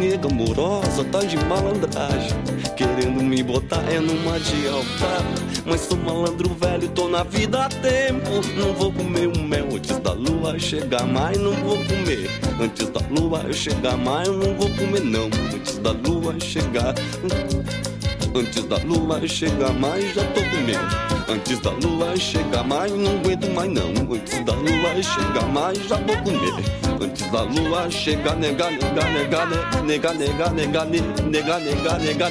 Nega 0.00 0.28
amorosa, 0.28 1.04
tá 1.04 1.20
de 1.20 1.36
malandragem, 1.46 2.36
querendo 2.76 3.22
me 3.22 3.40
botar 3.42 3.82
é 3.88 4.00
numa 4.00 4.38
de 4.40 4.68
altar. 4.68 5.55
Mas 5.66 5.80
sou 5.80 5.98
malandro 5.98 6.48
velho, 6.54 6.88
tô 6.90 7.08
na 7.08 7.24
vida 7.24 7.64
há 7.64 7.68
tempo. 7.68 8.30
Não 8.56 8.72
vou 8.72 8.92
comer 8.92 9.26
o 9.26 9.42
mel 9.42 9.66
antes 9.74 9.98
da 9.98 10.12
lua 10.12 10.56
chegar, 10.60 11.04
mas 11.04 11.36
não 11.38 11.52
vou 11.54 11.76
comer. 11.78 12.30
Antes 12.60 12.88
da 12.88 13.00
lua 13.10 13.52
chegar, 13.52 13.96
mas 13.96 14.28
não 14.28 14.54
vou 14.54 14.70
comer 14.76 15.02
não. 15.02 15.26
Antes 15.52 15.78
da 15.78 15.90
lua 15.90 16.38
chegar. 16.38 16.94
Antes 18.32 18.64
da 18.64 18.76
lua 18.76 19.26
chegar, 19.26 19.72
mas 19.72 20.14
já 20.14 20.22
tô 20.26 20.40
comendo. 20.42 21.06
Antes 21.28 21.58
da 21.58 21.70
lua 21.70 22.16
chegar, 22.16 22.62
mas 22.62 22.92
não 22.92 23.16
aguento 23.18 23.50
mais 23.50 23.70
não. 23.72 23.88
Antes 24.14 24.44
da 24.44 24.52
lua 24.52 25.02
chegar, 25.02 25.48
mas 25.52 25.78
já 25.88 25.96
vou 25.96 26.16
comer. 26.18 26.54
Antes 27.02 27.30
da 27.32 27.42
lua 27.42 27.90
chegar, 27.90 28.36
nega, 28.36 28.70
nega, 28.70 29.04
nega, 29.04 29.46
nega, 29.82 30.12
nega, 30.14 30.14
nega, 30.14 30.84
nega, 30.84 31.58
nega, 31.58 31.98
nega, 31.98 32.30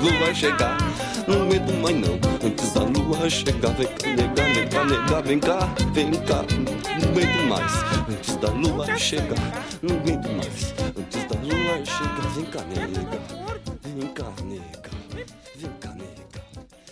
lua 0.00 0.34
chegar. 0.34 0.89
Não 1.30 1.42
aguento 1.42 1.72
mais 1.80 1.96
não, 1.96 2.18
antes 2.44 2.72
da 2.72 2.80
lua 2.82 3.30
chegar 3.30 3.72
Vem 3.74 3.86
cá, 3.86 4.08
nega, 4.08 4.48
nega, 4.48 4.84
nega, 4.84 5.22
vem 5.22 5.38
cá, 5.38 5.58
vem 5.94 6.10
cá. 6.10 6.44
Não 7.00 7.08
aguento 7.08 7.48
mais, 7.48 7.72
antes 8.08 8.36
da 8.36 8.48
lua 8.50 8.98
chegar. 8.98 9.68
Não 9.80 9.94
aguento 9.94 10.28
mais, 10.32 10.74
antes 10.98 11.24
da 11.24 11.36
lua 11.40 11.84
chegar. 11.84 12.30
Vem 12.34 12.44
cá, 12.46 12.62
nega, 12.64 12.88
vem 13.84 14.08
cá, 14.08 14.24
nega. 14.42 14.90
Vem 15.54 15.70
cá, 15.78 15.90
nega, 15.92 16.42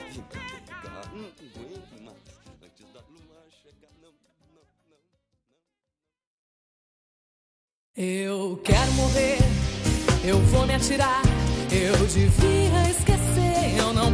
vem 0.08 0.22
cá, 0.30 0.38
nega. 0.40 0.72
Não 1.12 1.26
aguento 1.26 1.94
mais, 2.04 2.16
antes 2.62 2.86
da 2.94 3.00
lua 3.10 3.42
chegar. 3.50 3.90
Não, 4.00 4.12
não, 4.54 4.62
Eu 7.96 8.60
quero 8.62 8.92
morrer, 8.92 9.38
eu 10.24 10.38
vou 10.38 10.64
me 10.64 10.74
atirar. 10.76 11.22
Eu 11.70 11.96
devia 12.06 12.90
esquecer, 12.90 13.78
eu 13.78 13.92
não 13.92 14.10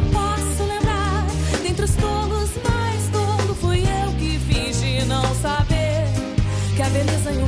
saber 5.41 6.07
que 6.75 6.81
a 6.81 6.89
beleza 6.89 7.31
e 7.31 7.37
o 7.37 7.47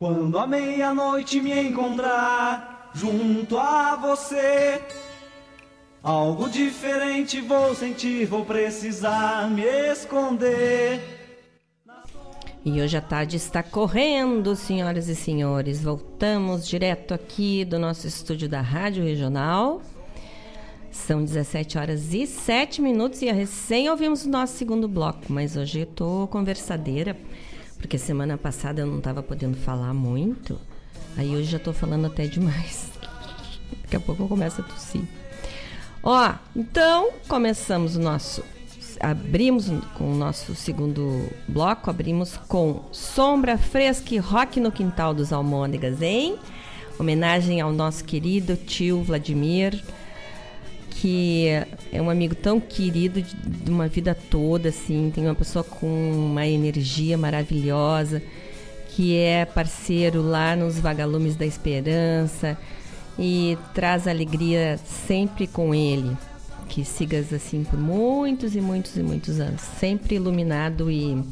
Quando 0.00 0.36
a 0.40 0.44
meia-noite 0.46 1.40
me 1.40 1.52
encontrar 1.52 2.90
junto 2.92 3.56
a 3.56 3.94
você, 3.94 4.82
algo 6.02 6.50
diferente 6.50 7.40
vou 7.40 7.76
sentir, 7.76 8.26
vou 8.26 8.44
precisar 8.44 9.48
me 9.48 9.62
esconder. 9.62 11.00
E 12.64 12.82
hoje 12.82 12.96
a 12.96 13.00
tarde 13.00 13.36
está 13.36 13.62
correndo, 13.62 14.56
senhoras 14.56 15.06
e 15.06 15.14
senhores. 15.14 15.80
Voltamos 15.80 16.66
direto 16.66 17.14
aqui 17.14 17.64
do 17.64 17.78
nosso 17.78 18.08
estúdio 18.08 18.48
da 18.48 18.60
Rádio 18.60 19.04
Regional. 19.04 19.80
São 20.90 21.24
17 21.24 21.78
horas 21.78 22.12
e 22.12 22.26
7 22.26 22.82
minutos 22.82 23.22
e 23.22 23.30
recém 23.30 23.88
ouvimos 23.88 24.24
o 24.24 24.28
nosso 24.28 24.54
segundo 24.54 24.88
bloco, 24.88 25.24
mas 25.28 25.56
hoje 25.56 25.86
tô 25.86 26.26
conversadeira 26.26 27.16
porque 27.84 27.98
semana 27.98 28.38
passada 28.38 28.80
eu 28.80 28.86
não 28.86 28.96
estava 28.96 29.22
podendo 29.22 29.58
falar 29.58 29.92
muito. 29.92 30.58
Aí 31.18 31.36
hoje 31.36 31.50
já 31.50 31.58
estou 31.58 31.74
falando 31.74 32.06
até 32.06 32.26
demais. 32.26 32.90
Daqui 33.82 33.96
a 33.96 34.00
pouco 34.00 34.22
eu 34.22 34.28
começo 34.28 34.62
a 34.62 34.64
tossir. 34.64 35.02
Ó, 36.02 36.32
então 36.56 37.10
começamos 37.28 37.94
o 37.94 38.00
nosso. 38.00 38.42
Abrimos 38.98 39.66
com 39.98 40.10
o 40.10 40.16
nosso 40.16 40.54
segundo 40.54 41.28
bloco, 41.46 41.90
abrimos 41.90 42.38
com 42.48 42.84
Sombra 42.90 43.58
Fresca 43.58 44.14
e 44.14 44.18
Rock 44.18 44.60
no 44.60 44.72
Quintal 44.72 45.12
dos 45.12 45.30
Almôndegas, 45.30 46.00
hein? 46.00 46.38
Homenagem 46.98 47.60
ao 47.60 47.70
nosso 47.70 48.02
querido 48.02 48.56
tio 48.56 49.02
Vladimir 49.02 49.84
que 51.04 51.48
é 51.92 52.00
um 52.00 52.08
amigo 52.08 52.34
tão 52.34 52.58
querido 52.58 53.20
de, 53.20 53.36
de, 53.36 53.70
uma 53.70 53.86
vida 53.86 54.14
toda, 54.14 54.70
assim, 54.70 55.12
tem 55.14 55.26
uma 55.26 55.34
pessoa 55.34 55.62
com 55.62 55.86
uma 55.86 56.46
energia 56.46 57.18
maravilhosa, 57.18 58.22
que 58.88 59.14
é 59.14 59.44
parceiro 59.44 60.22
lá 60.22 60.56
nos 60.56 60.80
Vagalumes 60.80 61.36
da 61.36 61.44
Esperança 61.44 62.56
e 63.18 63.58
traz 63.74 64.08
alegria 64.08 64.78
sempre 64.78 65.46
com 65.46 65.74
ele. 65.74 66.16
Que 66.70 66.86
sigas 66.86 67.34
assim 67.34 67.64
por 67.64 67.78
muitos 67.78 68.56
e 68.56 68.60
muitos 68.62 68.96
e 68.96 69.02
muitos 69.02 69.38
anos, 69.40 69.60
sempre 69.60 70.14
iluminado 70.14 70.90
e 70.90 71.22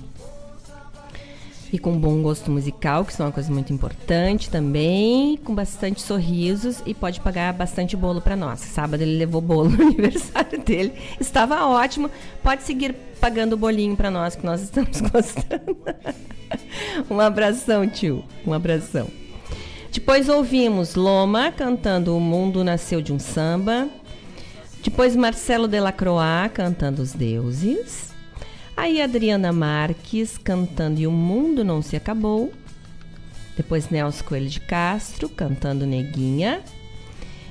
e 1.73 1.79
com 1.79 1.99
bom 1.99 2.21
gosto 2.21 2.51
musical, 2.51 3.03
que 3.03 3.15
são 3.15 3.27
uma 3.27 3.33
coisa 3.33 3.51
muito 3.51 3.73
importante 3.73 4.51
também, 4.51 5.39
com 5.39 5.55
bastante 5.55 6.03
sorrisos 6.03 6.83
e 6.85 6.93
pode 6.93 7.19
pagar 7.21 7.53
bastante 7.55 7.97
bolo 7.97 8.21
para 8.21 8.37
nós. 8.37 8.61
Sábado 8.61 9.01
ele 9.01 9.17
levou 9.17 9.41
bolo 9.41 9.71
no 9.71 9.83
aniversário 9.89 10.63
dele, 10.63 10.93
estava 11.19 11.65
ótimo. 11.67 12.11
Pode 12.43 12.63
seguir 12.65 12.95
pagando 13.19 13.55
o 13.55 13.57
bolinho 13.57 13.97
para 13.97 14.11
nós 14.11 14.37
que 14.37 14.45
nós 14.45 14.61
estamos 14.61 15.01
gostando. 15.11 15.79
um 17.11 17.19
abração, 17.19 17.89
tio. 17.89 18.23
Um 18.47 18.53
abração. 18.53 19.09
Depois 19.91 20.29
ouvimos 20.29 20.95
Loma 20.95 21.51
cantando 21.53 22.17
O 22.17 22.21
Mundo 22.21 22.63
Nasceu 22.63 23.01
de 23.01 23.13
um 23.15 23.19
Samba. 23.19 23.89
Depois 24.83 25.17
Marcelo 25.17 25.67
Delacroix 25.67 26.53
cantando 26.53 27.01
Os 27.01 27.13
Deuses. 27.13 28.12
Aí 28.77 29.03
Adriana 29.03 29.53
Marques 29.53 30.39
cantando 30.39 31.01
E 31.01 31.07
o 31.07 31.13
Mundo 31.13 31.65
Não 31.65 31.83
Se 31.83 31.95
Acabou. 31.95 32.53
Depois 33.57 33.91
Nelson 33.91 34.25
Coelho 34.25 34.49
de 34.49 34.61
Castro 34.61 35.29
cantando 35.29 35.87
Neguinha. 35.87 36.63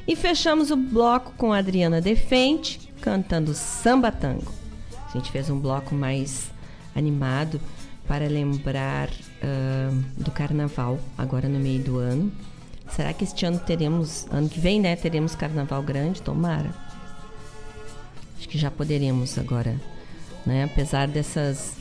E 0.07 0.15
fechamos 0.15 0.71
o 0.71 0.75
bloco 0.75 1.33
com 1.37 1.53
Adriana 1.53 2.01
Defente 2.01 2.91
cantando 2.99 3.53
Samba 3.53 4.11
Tango. 4.11 4.51
A 5.07 5.17
gente 5.17 5.31
fez 5.31 5.49
um 5.49 5.59
bloco 5.59 5.93
mais 5.93 6.49
animado 6.95 7.61
para 8.07 8.27
lembrar 8.27 9.09
uh, 9.09 10.03
do 10.17 10.31
carnaval, 10.31 10.99
agora 11.17 11.47
no 11.47 11.59
meio 11.59 11.81
do 11.83 11.97
ano. 11.97 12.31
Será 12.89 13.13
que 13.13 13.23
este 13.23 13.45
ano 13.45 13.59
teremos, 13.59 14.27
ano 14.31 14.49
que 14.49 14.59
vem, 14.59 14.81
né? 14.81 14.95
Teremos 14.95 15.35
carnaval 15.35 15.81
grande? 15.81 16.21
Tomara. 16.21 16.73
Acho 18.37 18.49
que 18.49 18.57
já 18.57 18.69
poderemos 18.69 19.37
agora 19.37 19.79
né? 20.45 20.63
Apesar 20.63 21.07
dessas 21.07 21.75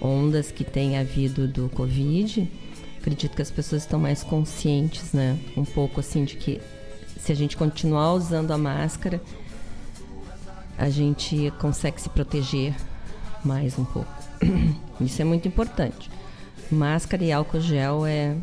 ondas 0.00 0.50
que 0.50 0.64
tem 0.64 0.98
havido 0.98 1.46
do 1.46 1.68
Covid, 1.70 2.50
acredito 2.98 3.34
que 3.34 3.42
as 3.42 3.50
pessoas 3.50 3.82
estão 3.82 3.98
mais 3.98 4.22
conscientes, 4.22 5.12
né? 5.12 5.38
Um 5.56 5.64
pouco 5.64 6.00
assim 6.00 6.24
de 6.24 6.36
que 6.36 6.60
se 7.18 7.32
a 7.32 7.34
gente 7.34 7.56
continuar 7.56 8.14
usando 8.14 8.50
a 8.50 8.58
máscara, 8.58 9.20
a 10.78 10.88
gente 10.88 11.52
consegue 11.58 12.00
se 12.00 12.08
proteger 12.08 12.74
mais 13.44 13.78
um 13.78 13.84
pouco. 13.84 14.12
Isso 15.00 15.20
é 15.20 15.24
muito 15.24 15.46
importante. 15.46 16.10
Máscara 16.70 17.22
e 17.24 17.32
álcool 17.32 17.60
gel 17.60 18.06
é 18.06 18.36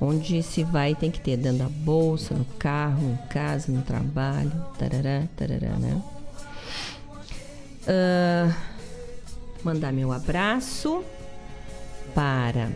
onde 0.00 0.42
se 0.42 0.64
vai 0.64 0.94
tem 0.94 1.10
que 1.10 1.20
ter 1.20 1.36
dentro 1.36 1.58
da 1.58 1.68
bolsa, 1.68 2.34
no 2.34 2.44
carro, 2.44 3.12
em 3.12 3.28
casa, 3.28 3.70
no 3.70 3.82
trabalho, 3.82 4.52
tarará, 4.78 5.24
tarará, 5.36 5.76
né? 5.78 6.02
Uh, 7.86 8.52
mandar 9.62 9.92
meu 9.92 10.10
abraço 10.12 11.04
para 12.14 12.68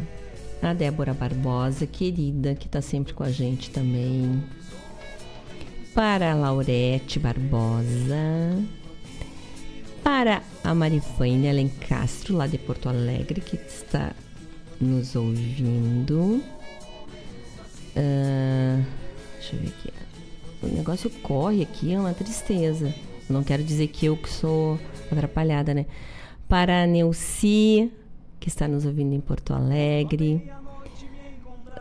a 0.62 0.72
Débora 0.72 1.12
Barbosa, 1.12 1.86
querida, 1.86 2.54
que 2.54 2.66
está 2.66 2.80
sempre 2.80 3.12
com 3.12 3.24
a 3.24 3.30
gente 3.30 3.70
também. 3.70 4.42
Para 5.94 6.32
a 6.32 6.34
Laurete 6.34 7.18
Barbosa. 7.18 8.62
Para 10.04 10.42
a 10.62 10.74
Marifane 10.74 11.48
Alencastro, 11.48 12.36
lá 12.36 12.46
de 12.46 12.58
Porto 12.58 12.88
Alegre, 12.88 13.40
que 13.40 13.56
está 13.56 14.12
nos 14.80 15.16
ouvindo. 15.16 16.42
Uh, 17.96 18.84
deixa 19.34 19.56
eu 19.56 19.60
ver 19.60 19.68
aqui. 19.68 19.92
O 20.62 20.66
negócio 20.68 21.10
corre 21.22 21.62
aqui, 21.62 21.92
é 21.92 21.98
uma 21.98 22.14
tristeza. 22.14 22.94
Não 23.28 23.42
quero 23.42 23.62
dizer 23.62 23.88
que 23.88 24.06
eu 24.06 24.16
que 24.16 24.28
sou 24.28 24.78
atrapalhada, 25.12 25.74
né? 25.74 25.86
Para 26.48 26.82
a 26.82 26.86
Neuci, 26.86 27.92
que 28.38 28.48
está 28.48 28.66
nos 28.66 28.84
ouvindo 28.84 29.14
em 29.14 29.20
Porto 29.20 29.52
Alegre. 29.52 30.50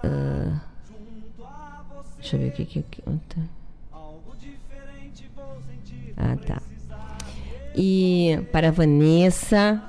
Uh, 0.04 0.60
deixa 2.18 2.36
eu 2.36 2.40
ver 2.40 2.50
o 2.50 2.52
que 2.52 2.66
que. 2.66 3.02
Tá. 3.02 3.42
Ah, 6.18 6.36
tá. 6.46 6.62
E 7.76 8.40
para 8.52 8.68
a 8.68 8.72
Vanessa, 8.72 9.82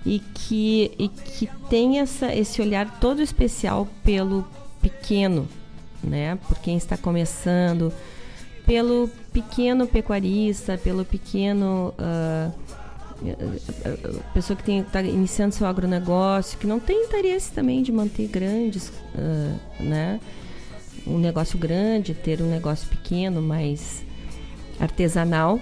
E 0.04 0.18
que, 0.18 0.92
e 0.98 1.08
que 1.08 1.48
tem 1.70 1.98
essa, 1.98 2.34
esse 2.34 2.60
olhar 2.60 3.00
todo 3.00 3.22
especial 3.22 3.88
pelo 4.02 4.46
pequeno, 4.82 5.48
né? 6.02 6.38
Por 6.46 6.58
quem 6.58 6.76
está 6.76 6.96
começando, 6.96 7.92
pelo 8.66 9.08
pequeno 9.32 9.86
pecuarista, 9.86 10.76
pelo 10.76 11.04
pequeno 11.04 11.94
uh, 11.98 12.52
pessoa 14.32 14.56
que 14.56 14.72
está 14.72 15.02
iniciando 15.02 15.54
seu 15.54 15.66
agronegócio, 15.66 16.58
que 16.58 16.66
não 16.66 16.78
tem 16.78 17.04
interesse 17.04 17.52
também 17.52 17.82
de 17.82 17.90
manter 17.92 18.26
grandes, 18.28 18.88
uh, 18.88 19.82
né? 19.82 20.20
Um 21.06 21.18
negócio 21.18 21.58
grande, 21.58 22.14
ter 22.14 22.40
um 22.40 22.48
negócio 22.48 22.88
pequeno, 22.88 23.42
mais 23.42 24.02
artesanal. 24.80 25.60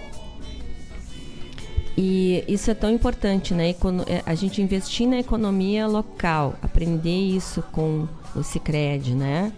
E 1.97 2.45
isso 2.49 2.71
é 2.71 2.75
tão 2.75 2.91
importante, 2.91 3.53
né? 3.53 3.71
É, 3.71 4.23
a 4.25 4.35
gente 4.35 4.63
investir 4.63 5.07
na 5.07 5.19
economia 5.19 5.87
local, 5.87 6.55
aprender 6.63 7.29
isso 7.29 7.63
com 7.71 8.09
o 8.35 8.43
Cicred, 8.43 9.15
né? 9.15 9.53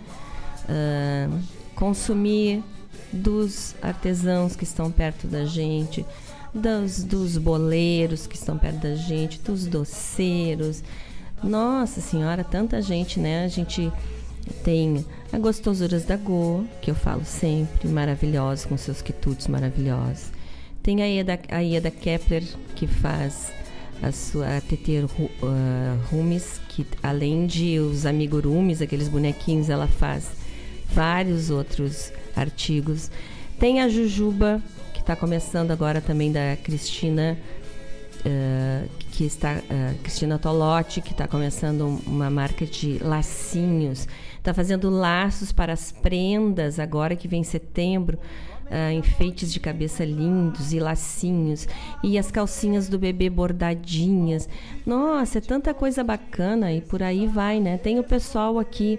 Uh, 0.65 1.39
consumir 1.77 2.63
dos 3.13 3.75
artesãos 3.81 4.57
que 4.57 4.65
estão 4.65 4.91
perto 4.91 5.27
da 5.29 5.45
gente, 5.45 6.05
dos, 6.53 7.05
dos 7.05 7.37
boleiros 7.37 8.27
que 8.27 8.35
estão 8.35 8.59
perto 8.59 8.79
da 8.79 8.97
gente, 8.97 9.41
dos 9.41 9.67
doceiros. 9.67 10.83
Nossa 11.43 12.01
Senhora, 12.01 12.43
tanta 12.43 12.83
gente, 12.83 13.21
né? 13.21 13.45
A 13.45 13.49
gente 13.49 13.93
tem 14.65 15.05
a 15.33 15.39
Gostosuras 15.39 16.05
da 16.05 16.17
Go, 16.17 16.67
que 16.81 16.91
eu 16.91 16.95
falo 16.95 17.25
sempre, 17.25 17.89
maravilhosa, 17.89 18.67
com 18.67 18.77
seus 18.77 19.01
quitutes 19.01 19.47
maravilhosos. 19.47 20.34
Tem 20.85 21.03
a 21.03 21.07
Ieda, 21.07 21.41
a 21.49 21.61
Ieda 21.61 21.91
Kepler, 21.91 22.45
que 22.77 22.87
faz 22.87 23.51
a 24.03 24.13
sua 24.13 24.61
TT 24.61 25.07
uh, 25.19 25.39
Rumes, 26.11 26.61
que 26.69 26.87
além 27.03 27.47
de 27.47 27.79
os 27.79 28.05
amigurumis, 28.05 28.83
aqueles 28.83 29.09
bonequinhos, 29.09 29.71
ela 29.71 29.89
faz 29.89 30.31
vários 30.93 31.49
outros 31.49 32.13
artigos. 32.37 33.11
Tem 33.59 33.81
a 33.81 33.89
Jujuba, 33.89 34.63
está 35.05 35.15
começando 35.15 35.71
agora 35.71 36.01
também 36.01 36.33
da 36.33 36.57
Cristina, 36.63 37.39
uh, 38.21 38.89
que 39.11 39.25
está 39.25 39.55
uh, 39.55 39.99
Cristina 40.03 40.39
Tolotti, 40.39 41.03
que 41.03 41.13
está 41.13 41.29
começando 41.29 42.01
uma 42.07 42.31
marca 42.31 42.65
de 42.65 42.99
lacinhos, 43.03 44.09
está 44.39 44.55
fazendo 44.55 44.89
laços 44.89 45.53
para 45.53 45.75
as 45.75 45.93
prendas 45.93 46.79
agora 46.79 47.15
que 47.15 47.29
vem 47.29 47.45
setembro. 47.45 48.19
Uh, 48.65 48.93
enfeites 48.93 49.53
de 49.53 49.61
cabeça 49.61 50.05
lindos 50.05 50.73
e 50.73 50.81
lacinhos 50.81 51.69
e 52.03 52.19
as 52.19 52.31
calcinhas 52.31 52.89
do 52.89 52.99
bebê 52.99 53.29
bordadinhas. 53.29 54.49
Nossa, 54.87 55.39
é 55.39 55.41
tanta 55.41 55.75
coisa 55.75 56.03
bacana 56.03 56.73
e 56.73 56.81
por 56.81 57.03
aí 57.03 57.27
vai, 57.27 57.61
né? 57.61 57.77
Tem 57.77 57.99
o 57.99 58.05
pessoal 58.05 58.59
aqui 58.59 58.99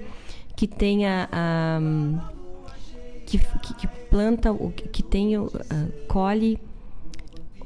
que 0.55 0.67
tem 0.67 1.07
a, 1.07 1.27
a 1.31 1.79
que, 3.25 3.39
que, 3.39 3.73
que 3.73 3.87
planta, 4.09 4.49
que 4.91 5.01
tem, 5.01 5.37
uh, 5.37 5.49
colhe 6.07 6.59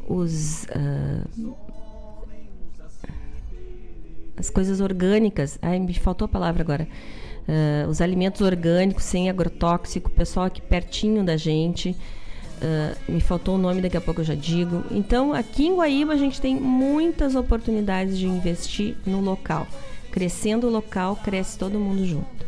os 0.07 0.63
uh, 0.63 1.55
as 4.39 4.49
coisas 4.49 4.80
orgânicas. 4.80 5.59
Ai, 5.61 5.80
me 5.80 5.93
faltou 5.93 6.26
a 6.26 6.30
palavra 6.30 6.63
agora. 6.63 6.88
Uh, 7.49 7.89
os 7.89 7.99
alimentos 7.99 8.41
orgânicos 8.41 9.03
sem 9.05 9.27
agrotóxico, 9.27 10.11
pessoal 10.11 10.45
aqui 10.45 10.61
pertinho 10.61 11.23
da 11.23 11.35
gente. 11.35 11.95
Uh, 12.61 13.11
me 13.11 13.19
faltou 13.19 13.55
o 13.55 13.57
nome, 13.57 13.81
daqui 13.81 13.97
a 13.97 14.01
pouco 14.01 14.21
eu 14.21 14.26
já 14.26 14.35
digo. 14.35 14.84
Então, 14.91 15.34
aqui 15.34 15.65
em 15.65 15.76
Guaíba 15.76 16.13
a 16.13 16.17
gente 16.17 16.39
tem 16.39 16.55
muitas 16.55 17.34
oportunidades 17.34 18.19
de 18.19 18.27
investir 18.27 18.95
no 19.03 19.19
local. 19.19 19.65
Crescendo 20.11 20.67
o 20.67 20.69
local, 20.69 21.15
cresce 21.15 21.57
todo 21.57 21.80
mundo 21.80 22.05
junto. 22.05 22.45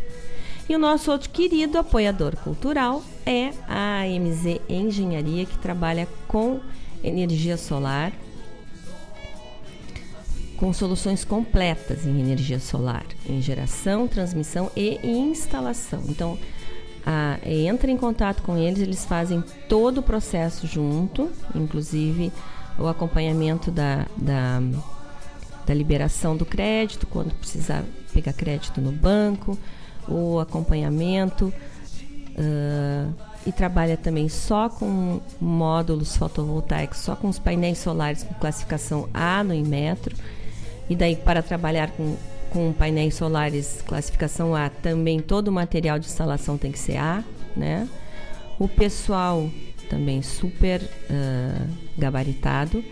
E 0.70 0.76
o 0.76 0.80
nosso 0.80 1.12
outro 1.12 1.32
querido 1.32 1.80
apoiador 1.80 2.36
cultural 2.36 3.02
é 3.26 3.50
a 3.68 4.04
AMZ 4.04 4.62
Engenharia, 4.70 5.46
que 5.48 5.58
trabalha 5.58 6.08
com 6.28 6.60
energia 7.04 7.58
solar, 7.58 8.14
com 10.62 10.72
soluções 10.72 11.26
completas 11.26 12.06
em 12.06 12.20
energia 12.20 12.60
solar, 12.60 13.04
em 13.28 13.42
geração, 13.42 14.08
transmissão 14.08 14.70
e 14.76 15.00
instalação. 15.04 16.04
Então, 16.08 16.38
a, 17.04 17.40
entra 17.44 17.90
em 17.90 17.98
contato 17.98 18.44
com 18.44 18.56
eles, 18.56 18.80
eles 18.80 19.04
fazem 19.04 19.44
todo 19.68 19.98
o 19.98 20.04
processo 20.04 20.68
junto, 20.68 21.32
inclusive 21.56 22.32
o 22.78 22.88
acompanhamento 22.88 23.72
da, 23.72 24.06
da, 24.16 24.62
da 25.66 25.74
liberação 25.74 26.38
do 26.38 26.46
crédito, 26.46 27.08
quando 27.08 27.34
precisar 27.34 27.84
pegar 28.14 28.32
crédito 28.32 28.80
no 28.80 28.92
banco, 28.92 29.58
o 30.08 30.40
acompanhamento 30.40 31.52
uh, 32.38 33.14
e 33.48 33.52
trabalha 33.52 33.98
também 33.98 34.30
só 34.30 34.70
com 34.70 35.22
módulos 35.40 36.16
fotovoltaicos, 36.16 37.00
só 37.00 37.16
com 37.16 37.30
os 37.30 37.40
painéis 37.40 37.80
solares 37.80 38.22
com 38.22 38.36
classificação 38.36 39.10
A 39.12 39.44
no 39.44 39.56
Inmetro. 39.56 40.16
E 40.92 40.96
daí, 40.98 41.16
para 41.16 41.42
trabalhar 41.42 41.90
com, 41.92 42.18
com 42.50 42.74
painéis 42.74 43.16
solares 43.16 43.82
classificação 43.88 44.54
A, 44.54 44.68
também 44.68 45.22
todo 45.22 45.48
o 45.48 45.52
material 45.54 45.98
de 45.98 46.06
instalação 46.06 46.58
tem 46.58 46.70
que 46.70 46.78
ser 46.78 46.98
A, 46.98 47.24
né? 47.56 47.88
O 48.60 48.68
pessoal 48.68 49.50
também 49.90 50.22
super 50.22 50.82
uh, 50.82 51.68
gabaritado 51.98 52.84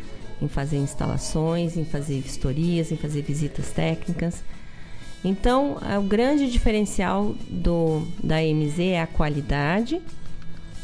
em 0.41 0.47
fazer 0.47 0.77
instalações, 0.77 1.75
em 1.75 1.83
fazer 1.83 2.21
vistorias, 2.21 2.89
em 2.89 2.95
fazer 2.95 3.21
visitas 3.21 3.69
técnicas. 3.71 4.45
Então, 5.21 5.75
o 5.99 6.03
grande 6.03 6.49
diferencial 6.49 7.35
do, 7.49 8.07
da 8.23 8.37
MZ 8.37 8.79
é 8.79 9.01
a 9.01 9.07
qualidade 9.07 10.01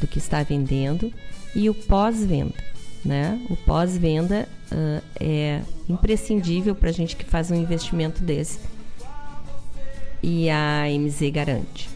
do 0.01 0.05
que 0.05 0.17
está 0.17 0.43
vendendo 0.43 1.13
e 1.55 1.69
o 1.69 1.73
pós-venda. 1.73 2.74
Né? 3.05 3.39
O 3.49 3.55
pós-venda 3.55 4.49
uh, 4.71 5.01
é 5.19 5.61
imprescindível 5.87 6.73
para 6.73 6.89
a 6.89 6.93
gente 6.93 7.15
que 7.15 7.23
faz 7.23 7.51
um 7.51 7.55
investimento 7.55 8.23
desse. 8.23 8.59
E 10.23 10.49
a 10.49 10.85
MZ 10.89 11.29
garante. 11.31 11.87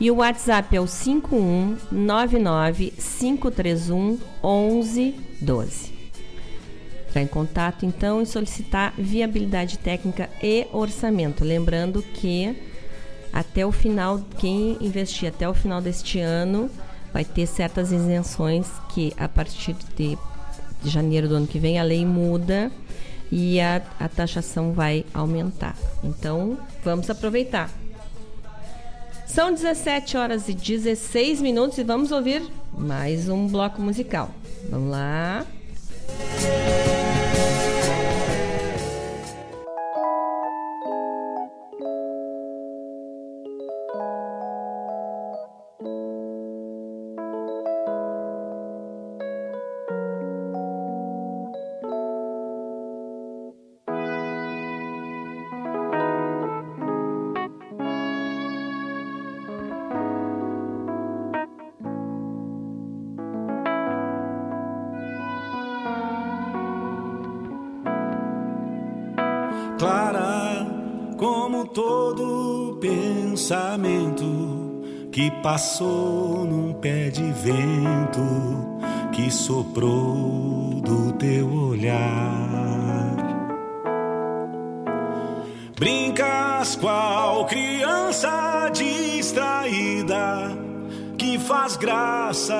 e 0.00 0.10
o 0.10 0.16
WhatsApp 0.16 0.76
é 0.76 0.80
o 0.80 0.86
5199 0.86 2.94
531 2.96 4.18
1112. 4.42 5.92
Entrar 7.08 7.22
em 7.22 7.26
contato 7.26 7.86
então 7.86 8.22
e 8.22 8.26
solicitar 8.26 8.92
viabilidade 8.98 9.78
técnica 9.78 10.28
e 10.42 10.66
orçamento. 10.72 11.44
Lembrando 11.44 12.02
que 12.02 12.56
até 13.32 13.64
o 13.64 13.72
final, 13.72 14.20
quem 14.38 14.76
investir 14.80 15.28
até 15.28 15.48
o 15.48 15.54
final 15.54 15.80
deste 15.80 16.18
ano 16.20 16.70
vai 17.12 17.24
ter 17.24 17.46
certas 17.46 17.92
isenções 17.92 18.66
que 18.90 19.12
a 19.16 19.28
partir 19.28 19.74
de, 19.96 20.18
janeiro 20.84 21.28
do 21.28 21.34
ano 21.34 21.46
que 21.46 21.58
vem 21.58 21.78
a 21.78 21.82
lei 21.82 22.06
muda 22.06 22.70
e 23.30 23.60
a, 23.60 23.82
a 23.98 24.08
taxação 24.08 24.72
vai 24.72 25.04
aumentar. 25.12 25.76
Então 26.02 26.58
vamos 26.84 27.10
aproveitar. 27.10 27.70
São 29.26 29.52
17 29.52 30.16
horas 30.16 30.48
e 30.48 30.54
16 30.54 31.42
minutos 31.42 31.76
e 31.78 31.84
vamos 31.84 32.12
ouvir 32.12 32.42
mais 32.72 33.28
um 33.28 33.46
bloco 33.46 33.82
musical. 33.82 34.30
Vamos 34.70 34.90
lá. 34.90 35.44
clara 36.08 36.77
que 75.18 75.32
passou 75.42 76.44
num 76.44 76.72
pé 76.74 77.10
de 77.10 77.24
vento 77.32 78.78
que 79.10 79.28
soprou 79.32 80.80
do 80.80 81.12
teu 81.14 81.52
olhar. 81.52 83.16
Brincas 85.74 86.76
qual 86.76 87.46
criança 87.46 88.70
distraída 88.72 90.56
que 91.18 91.36
faz 91.36 91.76
graça 91.76 92.54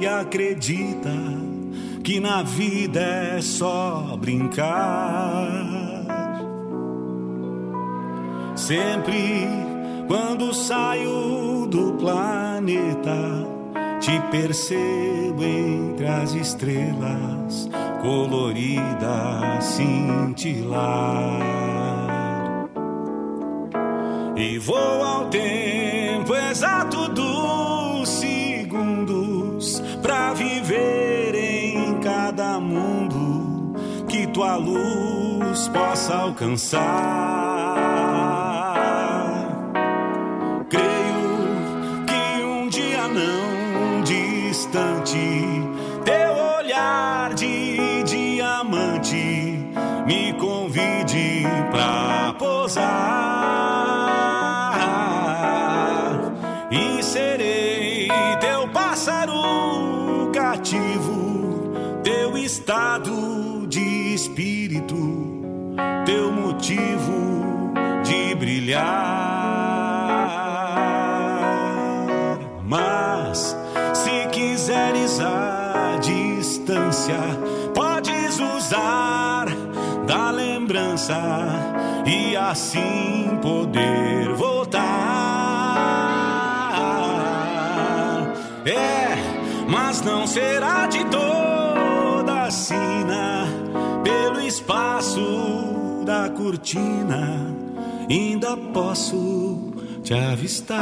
e 0.00 0.06
acredita 0.06 1.12
que 2.02 2.20
na 2.20 2.42
vida 2.42 3.00
é 3.00 3.42
só 3.42 4.16
brincar. 4.18 5.46
Sempre 8.56 9.46
quando 10.08 10.54
saio 10.54 11.47
do 11.68 11.92
planeta, 11.94 13.16
te 14.00 14.18
percebo 14.30 15.42
entre 15.42 16.06
as 16.06 16.34
estrelas 16.34 17.68
coloridas 18.02 19.64
cintilar. 19.64 21.38
E 24.36 24.58
vou 24.58 25.02
ao 25.02 25.26
tempo 25.26 26.34
exato 26.34 27.08
dos 27.08 28.08
segundos 28.08 29.82
pra 30.00 30.32
viver 30.32 31.34
em 31.34 31.98
cada 32.00 32.60
mundo 32.60 33.74
que 34.08 34.26
tua 34.28 34.56
luz 34.56 35.68
possa 35.68 36.14
alcançar. 36.14 37.47
Posar 52.68 52.84
e 56.70 57.02
serei 57.02 58.08
teu 58.40 58.68
pássaro 58.68 60.30
cativo, 60.34 61.72
teu 62.04 62.36
estado 62.36 63.66
de 63.66 64.12
espírito, 64.14 64.94
teu 66.04 66.30
motivo 66.30 67.72
de 68.04 68.34
brilhar. 68.34 68.84
Mas 72.66 73.56
se 73.94 74.26
quiseres 74.30 75.20
a 75.20 75.96
distância, 76.02 77.16
podes 77.74 78.38
usar 78.38 79.46
da 80.06 80.30
lembrança 80.30 81.67
assim 82.50 83.38
poder 83.42 84.32
voltar. 84.34 84.78
É, 88.64 89.16
mas 89.68 90.00
não 90.02 90.26
será 90.26 90.86
de 90.86 91.04
toda 91.06 92.50
sina 92.50 93.46
pelo 94.02 94.40
espaço 94.40 96.02
da 96.06 96.30
cortina. 96.30 97.54
Ainda 98.08 98.56
posso 98.56 99.72
te 100.02 100.14
avistar. 100.14 100.78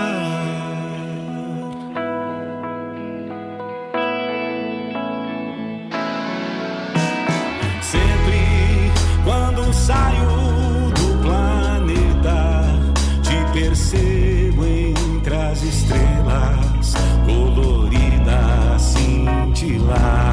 Sempre 7.83 8.93
quando 9.25 9.73
saio 9.75 10.56
cintilar. 19.87 20.26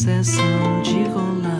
Cessam 0.00 0.82
de 0.82 1.04
rolar. 1.12 1.59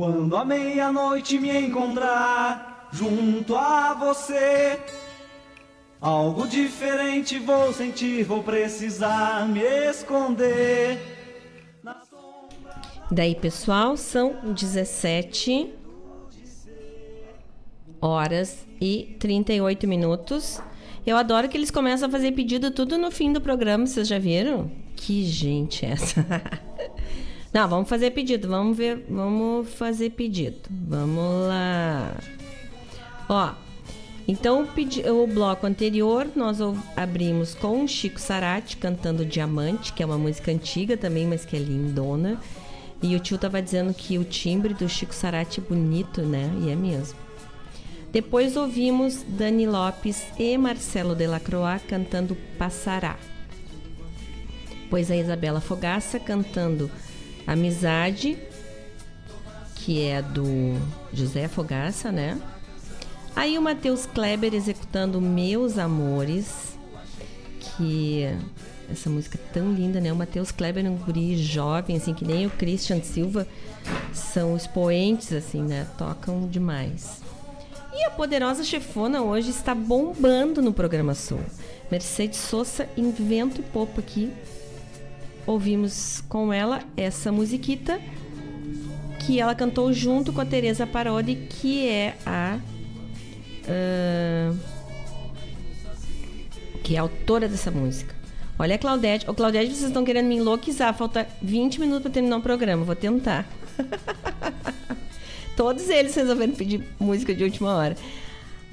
Quando 0.00 0.34
a 0.34 0.46
meia-noite 0.46 1.38
me 1.38 1.54
encontrar 1.54 2.88
junto 2.90 3.54
a 3.54 3.92
você, 3.92 4.80
algo 6.00 6.48
diferente 6.48 7.38
vou 7.38 7.70
sentir, 7.70 8.24
vou 8.24 8.42
precisar 8.42 9.46
me 9.46 9.60
esconder. 9.60 10.98
Daí, 13.10 13.34
pessoal, 13.34 13.94
são 13.94 14.36
17 14.54 15.74
horas 18.00 18.66
e 18.80 19.18
38 19.20 19.86
minutos. 19.86 20.62
Eu 21.04 21.18
adoro 21.18 21.46
que 21.46 21.58
eles 21.58 21.70
começam 21.70 22.08
a 22.08 22.10
fazer 22.10 22.32
pedido 22.32 22.70
tudo 22.70 22.96
no 22.96 23.10
fim 23.10 23.34
do 23.34 23.40
programa, 23.42 23.86
vocês 23.86 24.08
já 24.08 24.18
viram? 24.18 24.70
Que 24.96 25.26
gente 25.26 25.84
é 25.84 25.90
essa. 25.90 26.24
Não, 27.52 27.68
vamos 27.68 27.88
fazer 27.88 28.12
pedido, 28.12 28.48
vamos 28.48 28.76
ver, 28.76 29.04
vamos 29.08 29.68
fazer 29.74 30.10
pedido. 30.10 30.58
Vamos 30.70 31.48
lá. 31.48 32.16
Ó, 33.28 33.52
então 34.28 34.62
o, 34.62 35.22
o 35.22 35.26
bloco 35.26 35.66
anterior 35.66 36.28
nós 36.36 36.58
abrimos 36.96 37.54
com 37.54 37.86
Chico 37.88 38.20
Sarati 38.20 38.76
cantando 38.76 39.24
Diamante, 39.24 39.92
que 39.92 40.02
é 40.02 40.06
uma 40.06 40.18
música 40.18 40.52
antiga 40.52 40.96
também, 40.96 41.26
mas 41.26 41.44
que 41.44 41.56
é 41.56 41.58
lindona. 41.58 42.40
E 43.02 43.16
o 43.16 43.20
tio 43.20 43.38
tava 43.38 43.60
dizendo 43.60 43.92
que 43.92 44.18
o 44.18 44.24
timbre 44.24 44.74
do 44.74 44.88
Chico 44.88 45.14
Sarati 45.14 45.58
é 45.58 45.62
bonito, 45.62 46.22
né? 46.22 46.52
E 46.62 46.70
é 46.70 46.76
mesmo. 46.76 47.18
Depois 48.12 48.56
ouvimos 48.56 49.24
Dani 49.26 49.66
Lopes 49.66 50.24
e 50.38 50.56
Marcelo 50.58 51.14
Delacroix 51.14 51.82
cantando 51.88 52.36
Passará. 52.58 53.16
Depois 54.82 55.10
a 55.10 55.16
Isabela 55.16 55.60
Fogaça 55.60 56.20
cantando 56.20 56.90
Amizade, 57.52 58.38
que 59.74 60.02
é 60.06 60.22
do 60.22 60.78
José 61.12 61.48
Fogaça, 61.48 62.12
né? 62.12 62.40
Aí 63.34 63.58
o 63.58 63.62
Matheus 63.62 64.06
Kleber 64.06 64.54
executando 64.54 65.20
Meus 65.20 65.78
Amores, 65.78 66.78
que 67.58 68.24
essa 68.90 69.08
música 69.10 69.38
é 69.38 69.52
tão 69.52 69.72
linda, 69.72 70.00
né? 70.00 70.12
O 70.12 70.16
Matheus 70.16 70.52
Kleber 70.52 70.84
é 70.84 70.90
um 70.90 70.96
guri 70.96 71.36
jovem, 71.36 71.96
assim, 71.96 72.14
que 72.14 72.24
nem 72.24 72.46
o 72.46 72.50
Christian 72.50 73.02
Silva, 73.02 73.46
são 74.12 74.56
expoentes, 74.56 75.32
assim, 75.32 75.62
né? 75.62 75.86
Tocam 75.96 76.46
demais. 76.46 77.20
E 77.92 78.04
a 78.04 78.10
poderosa 78.10 78.62
chefona 78.62 79.22
hoje 79.22 79.50
está 79.50 79.74
bombando 79.74 80.62
no 80.62 80.72
programa 80.72 81.14
Sul. 81.14 81.40
Mercedes 81.90 82.38
Sosa 82.38 82.88
em 82.96 83.10
vento 83.10 83.60
e 83.60 83.64
popa 83.64 84.00
aqui. 84.00 84.32
Ouvimos 85.50 86.22
com 86.28 86.52
ela 86.52 86.80
essa 86.96 87.32
musiquita 87.32 88.00
que 89.18 89.40
ela 89.40 89.52
cantou 89.52 89.92
junto 89.92 90.32
com 90.32 90.40
a 90.40 90.46
Teresa 90.46 90.86
Parodi, 90.86 91.34
que 91.34 91.88
é 91.88 92.16
a 92.24 92.56
uh, 93.64 94.56
que 96.84 96.94
é 96.94 97.00
a 97.00 97.02
autora 97.02 97.48
dessa 97.48 97.68
música. 97.68 98.14
Olha 98.56 98.78
Claudete. 98.78 99.28
Ô, 99.28 99.34
Claudete, 99.34 99.74
vocês 99.74 99.88
estão 99.88 100.04
querendo 100.04 100.26
me 100.26 100.36
enlouquecer. 100.36 100.94
Falta 100.94 101.26
20 101.42 101.80
minutos 101.80 102.02
para 102.02 102.12
terminar 102.12 102.36
o 102.36 102.42
programa. 102.42 102.84
Vou 102.84 102.94
tentar. 102.94 103.44
Todos 105.56 105.88
eles 105.88 106.14
resolveram 106.14 106.54
pedir 106.54 106.86
música 106.96 107.34
de 107.34 107.42
última 107.42 107.74
hora. 107.74 107.96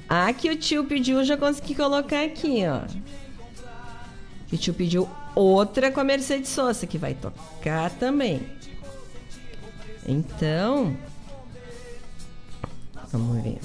A 0.08 0.32
que 0.32 0.48
o 0.48 0.54
tio 0.54 0.84
pediu, 0.84 1.18
eu 1.18 1.24
já 1.24 1.36
consegui 1.36 1.74
colocar 1.74 2.22
aqui, 2.22 2.60
ó. 2.68 2.86
Que 4.46 4.54
o 4.54 4.58
tio 4.58 4.72
pediu 4.72 5.08
outra 5.38 5.90
com 5.90 6.00
a 6.00 6.04
Mercedes 6.04 6.50
Sosa, 6.50 6.86
que 6.86 6.98
vai 6.98 7.14
tocar 7.14 7.90
também. 7.90 8.42
Então, 10.06 10.96
vamos 13.12 13.42
ver. 13.42 13.58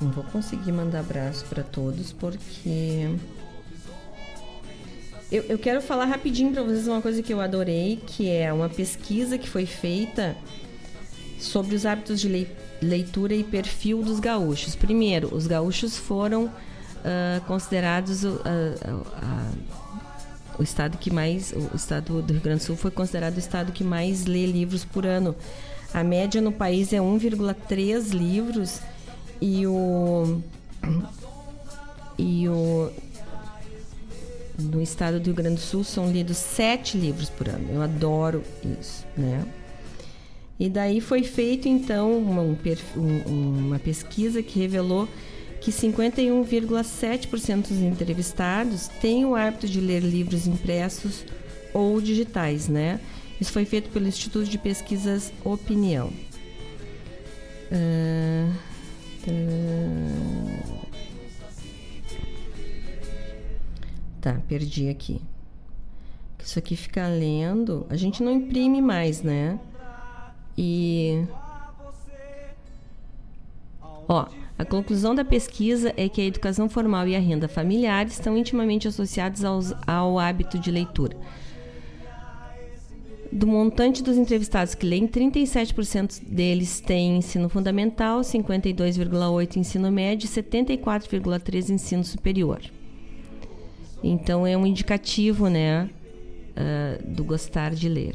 Não 0.00 0.10
vou 0.10 0.24
conseguir 0.24 0.72
mandar 0.72 1.00
abraço 1.00 1.44
para 1.46 1.62
todos 1.62 2.12
porque 2.12 3.08
eu, 5.32 5.42
eu, 5.44 5.58
quero 5.58 5.80
falar 5.80 6.04
rapidinho 6.04 6.52
para 6.52 6.62
vocês 6.62 6.86
uma 6.86 7.00
coisa 7.00 7.22
que 7.22 7.32
eu 7.32 7.40
adorei, 7.40 8.00
que 8.06 8.30
é 8.30 8.52
uma 8.52 8.68
pesquisa 8.68 9.38
que 9.38 9.48
foi 9.48 9.66
feita 9.66 10.36
sobre 11.40 11.74
os 11.74 11.86
hábitos 11.86 12.20
de 12.20 12.46
leitura 12.80 13.34
e 13.34 13.42
perfil 13.42 14.02
dos 14.02 14.20
gaúchos. 14.20 14.76
Primeiro, 14.76 15.34
os 15.34 15.46
gaúchos 15.46 15.96
foram 15.96 16.52
uh, 17.06 17.40
considerados 17.46 18.24
uh, 18.24 18.36
o 20.58 20.62
estado 20.62 20.98
que 20.98 21.10
mais, 21.10 21.52
o 21.52 21.76
estado 21.76 22.22
do 22.22 22.32
Rio 22.32 22.42
Grande 22.42 22.60
do 22.60 22.64
Sul 22.64 22.76
foi 22.76 22.90
considerado 22.90 23.36
o 23.36 23.38
estado 23.38 23.72
que 23.72 23.84
mais 23.84 24.26
lê 24.26 24.46
livros 24.46 24.84
por 24.84 25.06
ano. 25.06 25.36
A 25.94 26.02
média 26.02 26.40
no 26.40 26.52
país 26.52 26.92
é 26.92 26.98
1,3 26.98 28.10
livros 28.10 28.80
e 29.40 29.66
o. 29.66 30.40
E 32.18 32.48
o. 32.48 32.90
No 34.58 34.80
estado 34.80 35.20
do 35.20 35.26
Rio 35.26 35.34
Grande 35.34 35.56
do 35.56 35.60
Sul 35.60 35.84
são 35.84 36.10
lidos 36.10 36.38
sete 36.38 36.96
livros 36.96 37.28
por 37.28 37.48
ano. 37.48 37.68
Eu 37.70 37.82
adoro 37.82 38.42
isso, 38.80 39.04
né? 39.16 39.44
E 40.58 40.70
daí 40.70 41.02
foi 41.02 41.22
feito 41.22 41.68
então 41.68 42.16
uma, 42.16 42.40
um, 42.40 42.56
uma 43.66 43.78
pesquisa 43.78 44.42
que 44.42 44.58
revelou 44.58 45.06
que 45.66 45.72
51,7% 45.72 47.62
dos 47.62 47.80
entrevistados 47.80 48.86
têm 48.86 49.24
o 49.24 49.34
hábito 49.34 49.66
de 49.66 49.80
ler 49.80 49.98
livros 49.98 50.46
impressos 50.46 51.24
ou 51.74 52.00
digitais, 52.00 52.68
né? 52.68 53.00
Isso 53.40 53.50
foi 53.50 53.64
feito 53.64 53.90
pelo 53.90 54.06
Instituto 54.06 54.48
de 54.48 54.58
Pesquisas 54.58 55.32
Opinião. 55.42 56.12
Uh, 57.66 58.52
Tá, 64.20 64.40
perdi 64.48 64.88
aqui. 64.88 65.20
Isso 66.38 66.60
aqui 66.60 66.76
fica 66.76 67.08
lendo. 67.08 67.88
A 67.90 67.96
gente 67.96 68.22
não 68.22 68.30
imprime 68.30 68.80
mais, 68.80 69.20
né? 69.20 69.58
E. 70.56 71.24
Ó, 74.08 74.26
a 74.58 74.64
conclusão 74.64 75.14
da 75.14 75.24
pesquisa 75.24 75.92
é 75.96 76.08
que 76.08 76.20
a 76.20 76.24
educação 76.24 76.68
formal 76.68 77.06
e 77.06 77.14
a 77.14 77.20
renda 77.20 77.46
familiar 77.46 78.06
estão 78.06 78.36
intimamente 78.36 78.88
associados 78.88 79.44
aos, 79.44 79.74
ao 79.86 80.18
hábito 80.18 80.58
de 80.58 80.70
leitura. 80.70 81.16
Do 83.30 83.46
montante 83.46 84.02
dos 84.02 84.16
entrevistados 84.16 84.74
que 84.74 84.86
leem, 84.86 85.06
37% 85.06 86.22
deles 86.24 86.80
têm 86.80 87.18
ensino 87.18 87.48
fundamental, 87.48 88.20
52,8% 88.20 89.56
ensino 89.56 89.92
médio 89.92 90.26
e 90.26 90.28
74,3% 90.28 91.70
ensino 91.70 92.04
superior. 92.04 92.62
Então 94.02 94.46
é 94.46 94.56
um 94.56 94.66
indicativo, 94.66 95.48
né, 95.48 95.84
uh, 95.84 97.06
do 97.06 97.24
gostar 97.24 97.74
de 97.74 97.88
ler. 97.88 98.14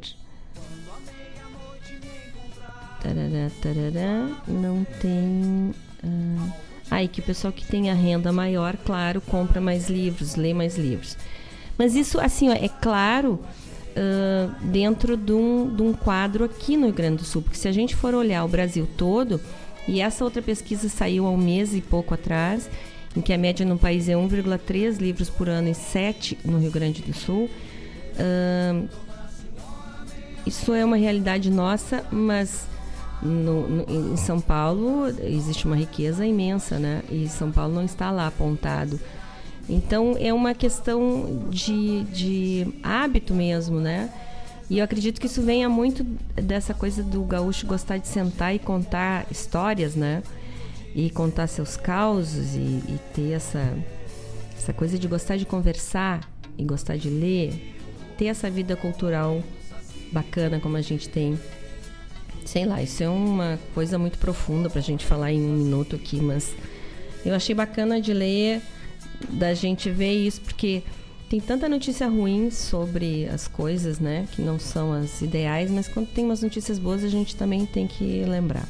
Tarará, 3.02 3.52
tarará, 3.62 4.44
não 4.48 4.86
tem. 5.02 5.74
Uh... 6.04 6.72
Aí 6.92 7.08
que 7.08 7.22
o 7.22 7.24
pessoal 7.24 7.54
que 7.54 7.66
tem 7.66 7.90
a 7.90 7.94
renda 7.94 8.34
maior, 8.34 8.76
claro, 8.76 9.22
compra 9.22 9.62
mais 9.62 9.90
livros, 9.90 10.36
lê 10.36 10.54
mais 10.54 10.78
livros. 10.78 11.18
Mas 11.78 11.96
isso, 11.96 12.20
assim, 12.20 12.50
ó, 12.50 12.52
é 12.52 12.68
claro 12.68 13.40
uh, 13.92 14.66
dentro 14.66 15.16
de 15.16 15.32
um, 15.32 15.74
de 15.74 15.82
um 15.82 15.94
quadro 15.94 16.44
aqui 16.44 16.76
no 16.76 16.88
Rio 16.88 16.94
Grande 16.94 17.18
do 17.18 17.24
Sul. 17.24 17.42
Porque 17.42 17.58
se 17.58 17.70
a 17.70 17.72
gente 17.72 17.96
for 17.96 18.14
olhar 18.14 18.44
o 18.44 18.48
Brasil 18.50 18.86
todo, 18.98 19.40
e 19.88 20.02
essa 20.02 20.26
outra 20.26 20.42
pesquisa 20.42 20.90
saiu 20.90 21.26
há 21.26 21.30
um 21.30 21.38
mês 21.38 21.74
e 21.74 21.80
pouco 21.80 22.14
atrás, 22.14 22.70
em 23.16 23.22
que 23.22 23.32
a 23.32 23.38
média 23.38 23.66
no 23.66 23.78
país 23.78 24.10
é 24.10 24.14
1,3 24.14 24.98
livros 24.98 25.30
por 25.30 25.48
ano 25.48 25.70
e 25.70 25.74
7 25.74 26.40
no 26.44 26.60
Rio 26.60 26.72
Grande 26.72 27.02
do 27.02 27.14
Sul. 27.14 27.50
Uh, 28.18 28.90
isso 30.46 30.74
é 30.74 30.84
uma 30.84 30.98
realidade 30.98 31.50
nossa, 31.50 32.04
mas 32.12 32.68
no, 33.22 33.68
no, 33.68 34.14
em 34.14 34.18
São 34.18 34.40
Paulo 34.40 35.08
existe 35.24 35.66
uma 35.66 35.76
riqueza 35.76 36.26
imensa, 36.26 36.80
né? 36.80 37.02
E 37.10 37.28
São 37.28 37.52
Paulo 37.52 37.74
não 37.74 37.84
está 37.84 38.12
lá 38.12 38.28
apontado 38.28 39.00
então 39.70 40.18
é 40.20 40.34
uma 40.34 40.54
questão 40.54 41.48
de, 41.50 42.04
de 42.04 42.68
hábito 42.84 43.34
mesmo, 43.34 43.80
né? 43.80 44.10
E 44.70 44.80
eu 44.80 44.84
acredito 44.84 45.20
que 45.20 45.28
isso 45.28 45.42
venha 45.42 45.70
muito 45.70 46.04
dessa 46.36 46.74
coisa 46.74 47.04
do 47.04 47.24
gaúcho 47.24 47.66
gostar 47.66 47.98
de 47.98 48.08
sentar 48.08 48.56
e 48.56 48.60
contar 48.60 49.26
histórias, 49.30 49.96
né? 49.96 50.24
E 50.96 51.10
contar 51.10 51.48
seus 51.48 51.78
causos 51.78 52.56
e, 52.56 52.60
e 52.60 53.00
ter 53.14 53.32
essa, 53.32 53.74
essa 54.58 54.74
coisa 54.74 54.98
de 54.98 55.08
gostar 55.08 55.38
de 55.38 55.46
conversar 55.46 56.30
e 56.58 56.64
gostar 56.64 56.98
de 56.98 57.10
ler, 57.10 57.76
ter 58.18 58.26
essa 58.26 58.50
vida 58.50 58.76
cultural 58.76 59.42
bacana 60.12 60.60
como 60.60 60.76
a 60.76 60.82
gente 60.82 61.08
tem. 61.08 61.40
Sei 62.52 62.66
lá, 62.66 62.84
isso 62.84 63.02
é 63.02 63.08
uma 63.08 63.58
coisa 63.74 63.98
muito 63.98 64.18
profunda 64.18 64.70
para 64.70 64.80
a 64.80 64.84
gente 64.84 65.06
falar 65.06 65.32
em 65.32 65.42
um 65.42 65.54
minuto 65.54 65.96
aqui, 65.96 66.20
mas 66.20 66.54
eu 67.26 67.34
achei 67.34 67.56
bacana 67.56 68.02
de 68.02 68.14
ler 68.14 68.62
da 69.30 69.54
gente 69.54 69.90
ver 69.90 70.12
isso, 70.12 70.42
porque 70.42 70.84
tem 71.30 71.40
tanta 71.40 71.70
notícia 71.70 72.10
ruim 72.10 72.52
sobre 72.52 73.26
as 73.30 73.48
coisas, 73.48 74.00
né? 74.00 74.28
Que 74.34 74.42
não 74.42 74.60
são 74.60 74.92
as 74.92 75.22
ideais, 75.22 75.72
mas 75.72 75.88
quando 75.88 76.08
tem 76.08 76.26
umas 76.26 76.44
notícias 76.44 76.78
boas, 76.78 77.06
a 77.06 77.08
gente 77.08 77.38
também 77.38 77.66
tem 77.66 77.88
que 77.88 78.26
lembrar. 78.26 78.68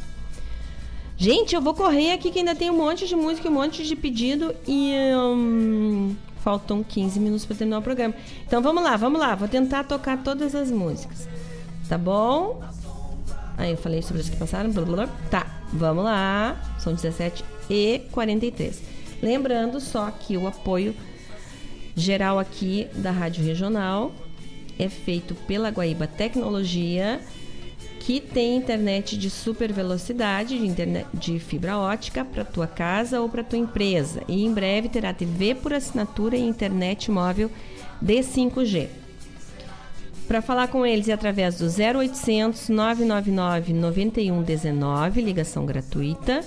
Gente, 1.17 1.55
eu 1.55 1.61
vou 1.61 1.73
correr 1.73 2.11
aqui 2.11 2.29
que 2.29 2.37
ainda 2.37 2.53
tem 2.53 2.69
um 2.69 2.77
monte 2.77 3.07
de 3.07 3.15
música, 3.15 3.49
um 3.49 3.53
monte 3.53 3.83
de 3.83 3.95
pedido 3.95 4.53
e 4.67 4.93
hum, 5.15 6.15
faltam 6.43 6.83
15 6.83 7.19
minutos 7.19 7.47
para 7.47 7.55
terminar 7.55 7.79
o 7.79 7.81
programa. 7.81 8.13
Então 8.45 8.61
vamos 8.61 8.83
lá, 8.83 8.95
vamos 8.95 9.19
lá. 9.19 9.33
Vou 9.33 9.47
tentar 9.47 9.85
tocar 9.85 10.21
todas 10.21 10.53
as 10.53 10.69
músicas. 10.69 11.27
Tá 11.89 11.97
bom? 11.97 12.61
Aí 13.57 13.71
eu 13.71 13.77
falei 13.77 14.01
sobre 14.01 14.21
as 14.21 14.29
que 14.29 14.37
passaram. 14.37 14.71
Blá, 14.71 14.83
blá, 14.83 14.95
blá. 15.05 15.07
Tá, 15.29 15.63
vamos 15.73 16.03
lá. 16.03 16.59
São 16.79 16.93
17 16.93 17.43
e 17.69 18.01
43. 18.11 18.81
Lembrando 19.21 19.79
só 19.79 20.09
que 20.09 20.35
o 20.35 20.47
apoio 20.47 20.95
geral 21.95 22.39
aqui 22.39 22.87
da 22.95 23.11
Rádio 23.11 23.45
Regional 23.45 24.11
é 24.79 24.89
feito 24.89 25.35
pela 25.35 25.69
Guaíba 25.69 26.07
Tecnologia, 26.07 27.21
que 27.99 28.19
tem 28.19 28.57
internet 28.57 29.15
de 29.15 29.29
super 29.29 29.71
velocidade, 29.71 30.57
de, 30.57 30.65
internet, 30.65 31.07
de 31.13 31.37
fibra 31.37 31.77
ótica 31.77 32.25
para 32.25 32.43
tua 32.43 32.65
casa 32.65 33.21
ou 33.21 33.29
para 33.29 33.43
tua 33.43 33.59
empresa. 33.59 34.23
E 34.27 34.43
em 34.43 34.51
breve 34.51 34.89
terá 34.89 35.13
TV 35.13 35.53
por 35.53 35.71
assinatura 35.71 36.35
e 36.35 36.41
internet 36.41 37.11
móvel 37.11 37.51
de 38.01 38.15
5G. 38.15 39.00
Para 40.31 40.41
falar 40.41 40.69
com 40.69 40.85
eles 40.85 41.09
é 41.09 41.11
através 41.11 41.57
do 41.57 41.65
0800 41.65 42.69
999 42.69 43.73
9119, 43.73 45.21
ligação 45.21 45.65
gratuita 45.65 46.39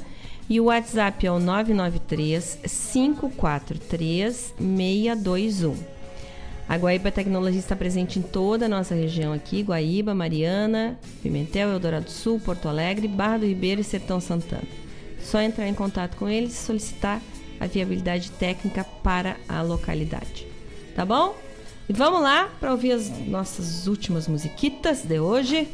e 0.48 0.58
o 0.58 0.64
WhatsApp 0.64 1.26
é 1.26 1.30
o 1.30 1.38
993 1.38 2.60
543 2.64 4.54
621. 4.56 5.76
A 6.66 6.76
Guaíba 6.78 7.10
Tecnologia 7.10 7.60
está 7.60 7.76
presente 7.76 8.18
em 8.18 8.22
toda 8.22 8.64
a 8.64 8.70
nossa 8.70 8.94
região 8.94 9.34
aqui: 9.34 9.60
Guaíba, 9.60 10.14
Mariana, 10.14 10.98
Pimentel, 11.22 11.68
Eldorado 11.68 12.06
do 12.06 12.10
Sul, 12.10 12.40
Porto 12.40 12.70
Alegre, 12.70 13.06
Barra 13.06 13.40
do 13.40 13.46
Ribeiro 13.46 13.82
e 13.82 13.84
Sertão 13.84 14.18
Santana. 14.18 14.62
Só 15.20 15.42
entrar 15.42 15.68
em 15.68 15.74
contato 15.74 16.16
com 16.16 16.26
eles 16.26 16.54
e 16.54 16.64
solicitar 16.64 17.20
a 17.60 17.66
viabilidade 17.66 18.30
técnica 18.30 18.82
para 19.02 19.36
a 19.46 19.60
localidade. 19.60 20.46
Tá 20.96 21.04
bom? 21.04 21.43
E 21.88 21.92
vamos 21.92 22.22
lá 22.22 22.50
para 22.58 22.70
ouvir 22.70 22.92
as 22.92 23.10
nossas 23.26 23.86
últimas 23.86 24.26
musiquitas 24.26 25.02
de 25.02 25.20
hoje 25.20 25.68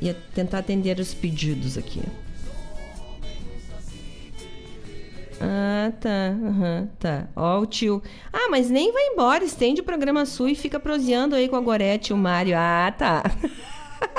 e 0.00 0.12
tentar 0.34 0.58
atender 0.58 0.98
os 0.98 1.14
pedidos 1.14 1.78
aqui. 1.78 2.02
Ah, 5.40 5.92
tá. 6.00 6.34
Uhum, 6.40 6.88
tá. 6.98 7.28
Ó, 7.34 7.60
o 7.60 7.66
tio. 7.66 8.02
Ah, 8.32 8.48
mas 8.50 8.70
nem 8.70 8.92
vai 8.92 9.08
embora. 9.08 9.44
Estende 9.44 9.80
o 9.80 9.84
programa 9.84 10.24
sul 10.26 10.48
e 10.48 10.54
fica 10.54 10.78
proseando 10.78 11.34
aí 11.34 11.48
com 11.48 11.56
a 11.56 11.60
Gorete 11.60 12.12
e 12.12 12.14
o 12.14 12.16
Mário. 12.16 12.56
Ah, 12.56 12.92
tá. 12.96 13.22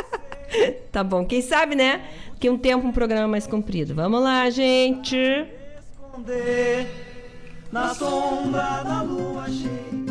tá 0.92 1.04
bom. 1.04 1.26
Quem 1.26 1.42
sabe, 1.42 1.76
né? 1.76 2.04
Que 2.40 2.50
um 2.50 2.58
tempo 2.58 2.88
um 2.88 2.92
programa 2.92 3.28
mais 3.28 3.48
comprido. 3.48 3.96
Vamos 3.96 4.22
lá, 4.22 4.50
gente. 4.50 5.18
Esconder 5.92 6.88
na 7.72 7.94
sombra 7.94 8.84
da 8.84 9.02
lua 9.02 9.48
cheia. 9.50 10.05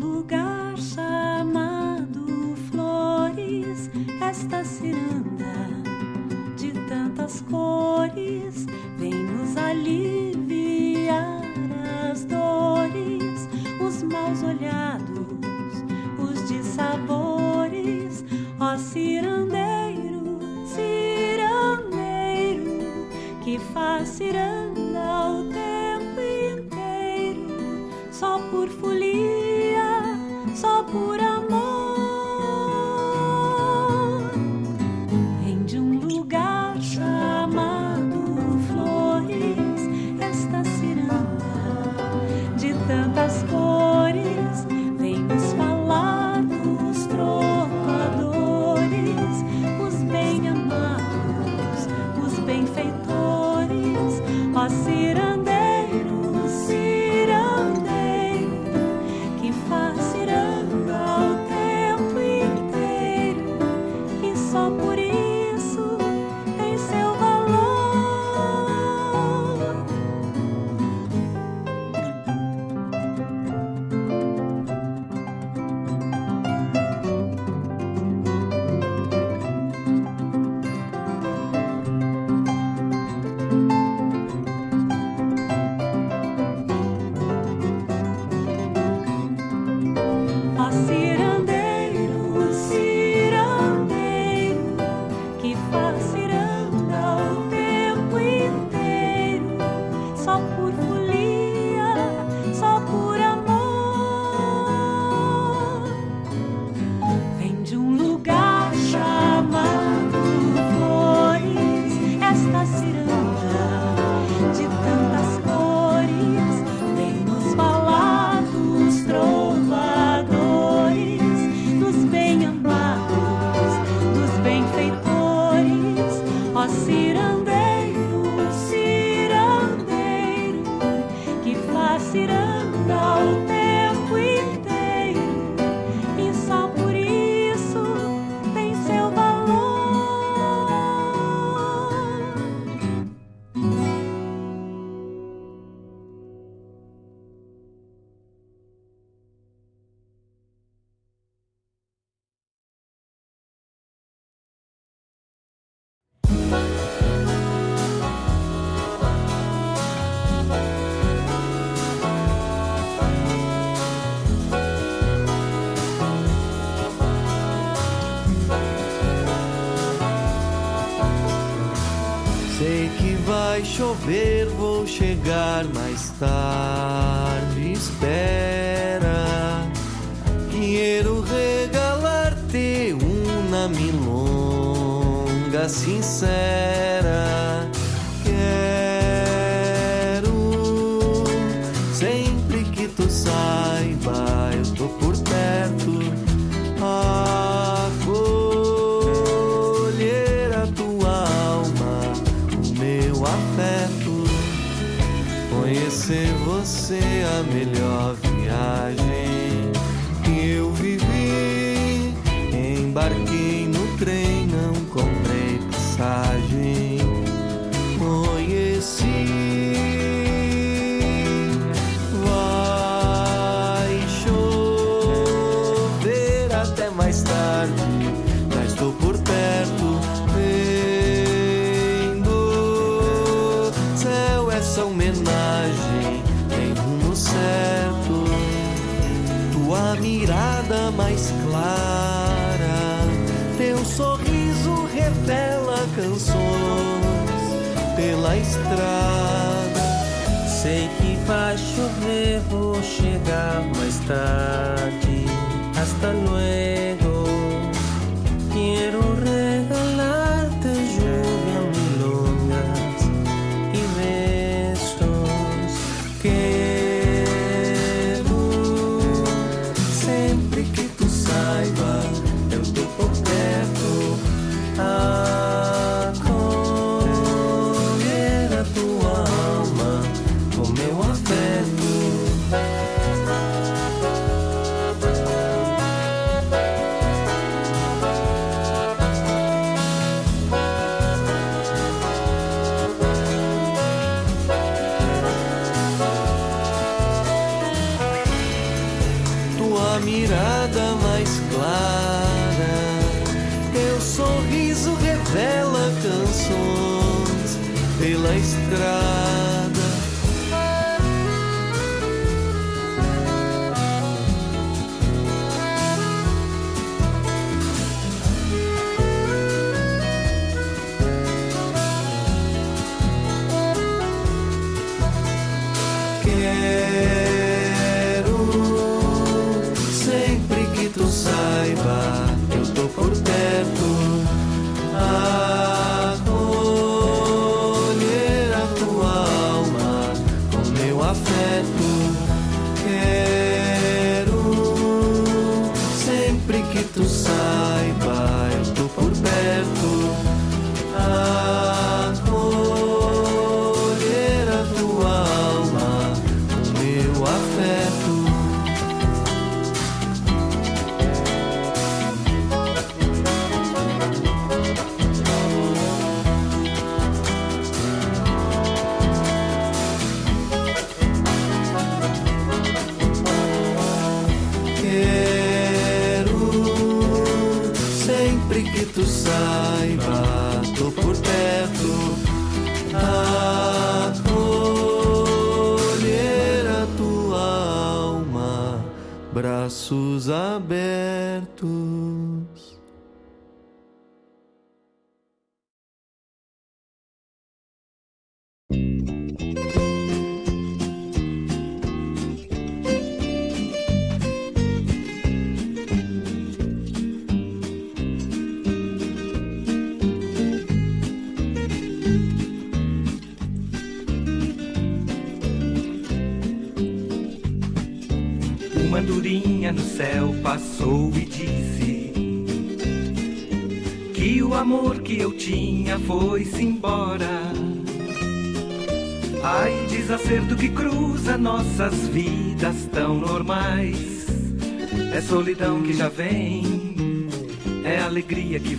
Lugar 0.00 0.76
chamado 0.78 2.56
Flores, 2.70 3.90
esta 4.20 4.64
ciranda 4.64 5.68
de 6.56 6.72
tantas 6.88 7.42
cores 7.42 8.66
vem 8.96 9.12
nos 9.12 9.54
aliviar 9.58 11.42
as 12.10 12.24
dores, 12.24 13.46
os 13.86 14.02
maus 14.02 14.42
olhados, 14.42 15.84
os 16.18 16.48
dissabores, 16.48 18.24
ó 18.58 18.78
cirandeiro, 18.78 20.38
cirandeiro, 20.64 21.90
que 23.44 23.58
faz 23.58 24.08
ciranda 24.08 24.89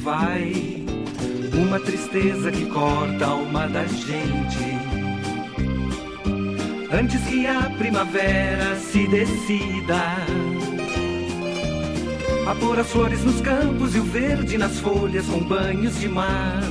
vai, 0.01 0.83
uma 1.53 1.79
tristeza 1.79 2.51
que 2.51 2.65
corta 2.65 3.25
a 3.25 3.29
alma 3.29 3.67
da 3.67 3.85
gente. 3.85 4.81
Antes 6.91 7.21
que 7.21 7.45
a 7.45 7.69
primavera 7.77 8.75
se 8.75 9.07
decida 9.07 10.01
a 12.47 12.55
pôr 12.55 12.79
as 12.79 12.87
flores 12.91 13.23
nos 13.23 13.39
campos 13.41 13.95
e 13.95 13.99
o 13.99 14.03
verde 14.03 14.57
nas 14.57 14.79
folhas 14.79 15.25
com 15.27 15.39
banhos 15.39 15.99
de 15.99 16.09
mar. 16.09 16.61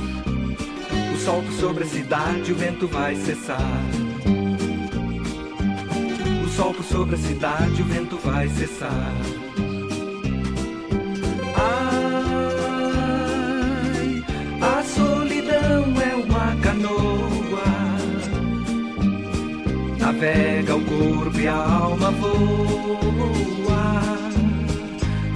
O 1.13 1.17
sol 1.17 1.43
sobre 1.59 1.85
a 1.85 1.87
cidade, 1.87 2.51
o 2.51 2.55
vento 2.55 2.87
vai 2.87 3.15
cessar. 3.15 3.81
O 6.43 6.49
sol 6.49 6.75
sobre 6.83 7.15
a 7.15 7.17
cidade, 7.17 7.81
o 7.81 7.85
vento 7.85 8.17
vai 8.17 8.47
cessar. 8.49 9.13
E 21.41 21.47
a 21.47 21.55
alma 21.55 22.11
voa 22.11 22.51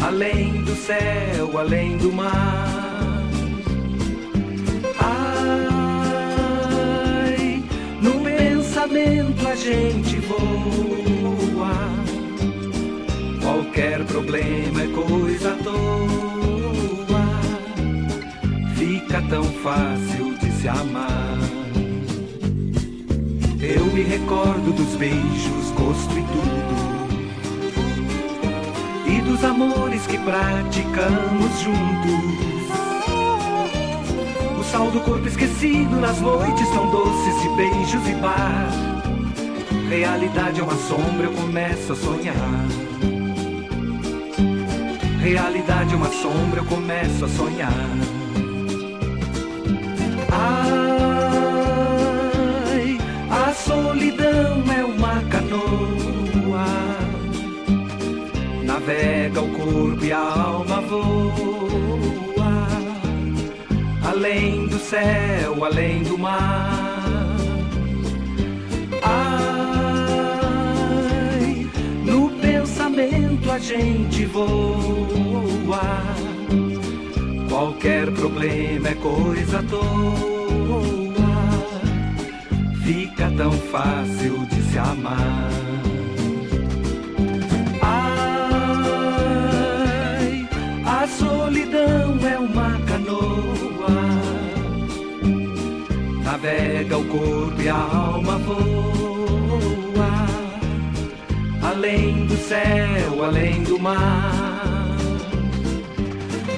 além 0.06 0.62
do 0.64 0.76
céu, 0.76 1.58
além 1.58 1.98
do 1.98 2.12
mar. 2.14 3.24
Ai, 7.28 7.64
no 8.02 8.22
pensamento 8.24 9.48
a 9.48 9.56
gente 9.56 10.20
voa. 10.20 11.74
Qualquer 13.42 14.06
problema 14.06 14.84
é 14.84 14.88
coisa 14.88 15.54
à 15.54 15.56
toa. 15.64 17.26
Fica 18.76 19.22
tão 19.24 19.44
fácil 19.44 20.38
de 20.38 20.52
se 20.52 20.68
amar. 20.68 21.25
Me 23.96 24.04
recordo 24.04 24.74
dos 24.74 24.98
beijos, 24.98 25.72
gosto 25.72 26.20
e 26.20 26.22
tudo. 26.22 26.76
E 29.08 29.22
dos 29.22 29.42
amores 29.42 30.06
que 30.06 30.18
praticamos 30.18 31.62
juntos. 31.62 32.36
O 34.60 34.64
sal 34.66 34.92
do 34.92 35.00
corpo 35.00 35.26
esquecido 35.26 35.96
nas 36.02 36.20
noites 36.20 36.68
tão 36.72 36.92
doces 36.92 37.42
de 37.42 37.48
beijos 37.56 38.06
e 38.10 38.16
bar. 38.16 38.70
Realidade 39.88 40.60
é 40.60 40.64
uma 40.64 40.76
sombra, 40.76 41.28
eu 41.28 41.32
começo 41.32 41.94
a 41.94 41.96
sonhar. 41.96 42.66
Realidade 45.22 45.94
é 45.94 45.96
uma 45.96 46.12
sombra, 46.12 46.60
eu 46.60 46.66
começo 46.66 47.24
a 47.24 47.30
sonhar. 47.30 48.25
solidão 53.66 54.64
é 54.72 54.84
uma 54.84 55.22
canoa. 55.24 56.66
Navega 58.64 59.42
o 59.42 59.50
corpo 59.50 60.06
e 60.06 60.12
a 60.12 60.20
alma 60.20 60.82
voa. 60.82 62.56
Além 64.08 64.68
do 64.68 64.78
céu, 64.78 65.66
além 65.66 66.04
do 66.04 66.18
mar. 66.18 67.36
Ai, 69.04 70.38
no 72.04 72.30
pensamento 72.40 73.52
a 73.52 73.58
gente 73.58 74.26
voa. 74.26 76.06
Qualquer 77.50 78.12
problema 78.12 78.90
é 78.90 78.96
coisa 78.96 79.64
toa. 79.64 81.05
Fica 82.86 83.32
tão 83.36 83.52
fácil 83.52 84.46
de 84.46 84.62
se 84.62 84.78
amar. 84.78 85.50
Ai, 87.82 89.18
a 90.86 91.08
solidão 91.08 92.20
é 92.24 92.38
uma 92.38 92.80
canoa. 92.82 93.90
Navega 96.24 97.00
o 97.00 97.06
corpo 97.06 97.60
e 97.60 97.70
a 97.70 97.76
alma 97.76 98.38
voa. 98.38 100.28
Além 101.64 102.28
do 102.28 102.38
céu, 102.38 103.24
além 103.24 103.64
do 103.64 103.80
mar. 103.80 104.96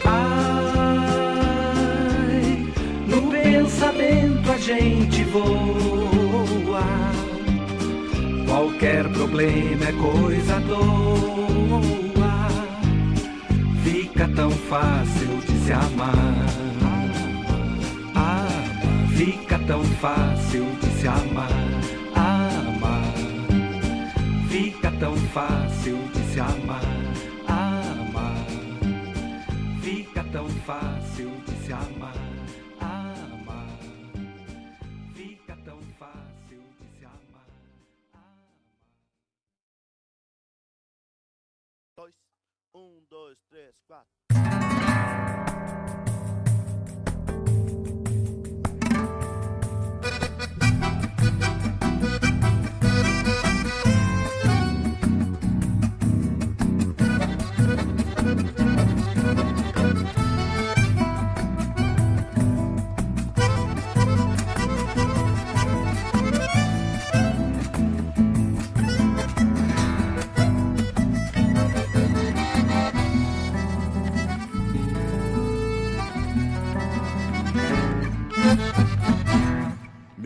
Ai, 0.03 1.07
no 3.07 3.31
pensamento 3.31 4.51
a 4.51 4.57
gente 4.57 5.23
voa. 5.23 6.16
Qualquer 8.57 9.07
problema 9.09 9.85
é 9.85 9.91
coisa 9.91 10.57
à 10.57 10.61
toa. 10.61 12.47
Fica 13.83 14.27
tão 14.29 14.49
fácil 14.49 15.27
de 15.45 15.59
se 15.59 15.73
amar. 15.73 16.15
Amar. 18.15 18.47
Fica 19.15 19.59
tão 19.59 19.83
fácil 19.83 20.65
de 20.81 20.87
se 20.87 21.07
amar. 21.07 21.51
Amar. 22.15 23.13
Fica 24.49 24.91
tão 24.99 25.15
fácil 25.15 25.99
de 26.15 26.33
se 26.33 26.39
amar. 26.39 26.81
Amar. 27.47 28.47
Fica 29.83 30.23
tão 30.31 30.49
fácil 30.65 31.29
de 31.45 31.63
se 31.63 31.73
amar. 31.73 32.17
Amar. 32.81 33.77
Fica 35.13 35.55
tão 35.63 35.77
fácil 35.99 36.26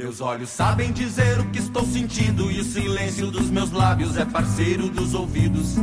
Meus 0.02 0.20
olhos 0.20 0.50
sabem 0.50 0.92
dizer 0.92 1.40
o 1.40 1.46
que 1.52 1.60
estou 1.60 1.86
sentindo 1.86 2.52
e 2.52 2.60
o 2.60 2.64
silêncio 2.64 3.30
dos 3.30 3.52
meus 3.52 3.70
lábios 3.70 4.18
é 4.18 4.26
parceiro 4.26 4.90
dos 4.90 5.14
ouvidos 5.14 5.76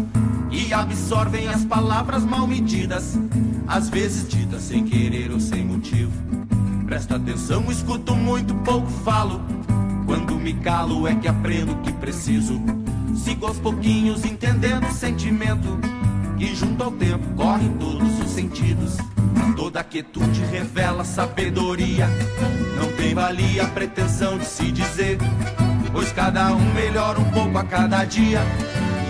e 0.51 0.75
absorvem 0.75 1.47
as 1.47 1.65
palavras 1.65 2.25
mal 2.25 2.45
medidas, 2.45 3.17
às 3.69 3.89
vezes 3.89 4.29
ditas 4.29 4.63
sem 4.63 4.85
querer 4.85 5.31
ou 5.31 5.39
sem 5.39 5.65
motivo. 5.65 6.11
Presta 6.85 7.15
atenção, 7.15 7.71
escuto 7.71 8.17
muito, 8.17 8.57
pouco 8.57 8.89
falo. 9.05 9.41
Quando 10.05 10.35
me 10.35 10.53
calo 10.55 11.07
é 11.07 11.15
que 11.15 11.29
aprendo 11.29 11.75
o 11.75 11.81
que 11.83 11.93
preciso. 11.93 12.61
Sigo 13.15 13.47
aos 13.47 13.61
pouquinhos 13.61 14.25
entendendo 14.25 14.85
o 14.89 14.93
sentimento 14.93 15.79
que 16.37 16.57
junto 16.57 16.83
ao 16.83 16.91
tempo 16.91 17.25
corre 17.37 17.69
todos 17.79 18.19
os 18.19 18.31
sentidos. 18.31 18.97
Toda 19.57 19.83
quietude 19.85 20.43
revela 20.51 21.05
sabedoria. 21.05 22.09
Não 22.77 22.93
tem 22.93 23.15
valia 23.15 23.65
a 23.65 23.69
pretensão 23.69 24.39
de 24.39 24.45
se 24.45 24.71
dizer, 24.71 25.19
pois 25.93 26.13
cada 26.13 26.53
um 26.53 26.75
melhora 26.75 27.19
um 27.19 27.31
pouco 27.31 27.59
a 27.59 27.65
cada 27.65 28.05
dia. 28.05 28.41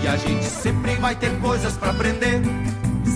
E 0.03 0.09
a 0.09 0.17
gente 0.17 0.45
sempre 0.45 0.95
vai 0.97 1.15
ter 1.15 1.39
coisas 1.41 1.75
para 1.75 1.91
aprender. 1.91 2.41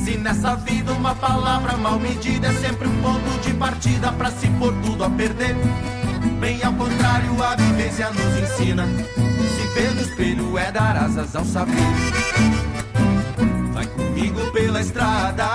Se 0.04 0.16
nessa 0.16 0.56
vida 0.56 0.92
uma 0.92 1.14
palavra 1.14 1.76
mal 1.76 1.98
medida 1.98 2.48
é 2.48 2.52
sempre 2.54 2.88
um 2.88 3.02
ponto 3.02 3.40
de 3.40 3.54
partida 3.54 4.10
para 4.12 4.30
se 4.30 4.48
pôr 4.48 4.74
tudo 4.82 5.04
a 5.04 5.10
perder. 5.10 5.54
Bem 6.40 6.62
ao 6.62 6.72
contrário, 6.72 7.42
a 7.42 7.54
vivência 7.54 8.10
nos 8.10 8.36
ensina. 8.36 8.86
Se 8.86 9.74
ver 9.74 9.94
no 9.94 10.02
espelho 10.02 10.58
é 10.58 10.72
dar 10.72 10.96
asas 10.96 11.36
ao 11.36 11.44
saber. 11.44 11.74
Vai 13.72 13.86
comigo 13.86 14.50
pela 14.50 14.80
estrada, 14.80 15.46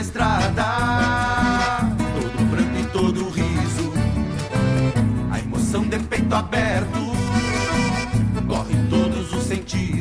estrada, 0.00 0.64
todo 2.14 2.50
pranto 2.50 2.78
e 2.78 2.84
todo 2.86 3.28
riso. 3.28 3.92
A 5.30 5.38
emoção 5.38 5.82
de 5.82 5.98
peito 5.98 6.34
aberto 6.34 6.98
corre 8.48 8.74
em 8.74 8.86
todos 8.88 9.32
os 9.32 9.44
sentidos. 9.44 9.99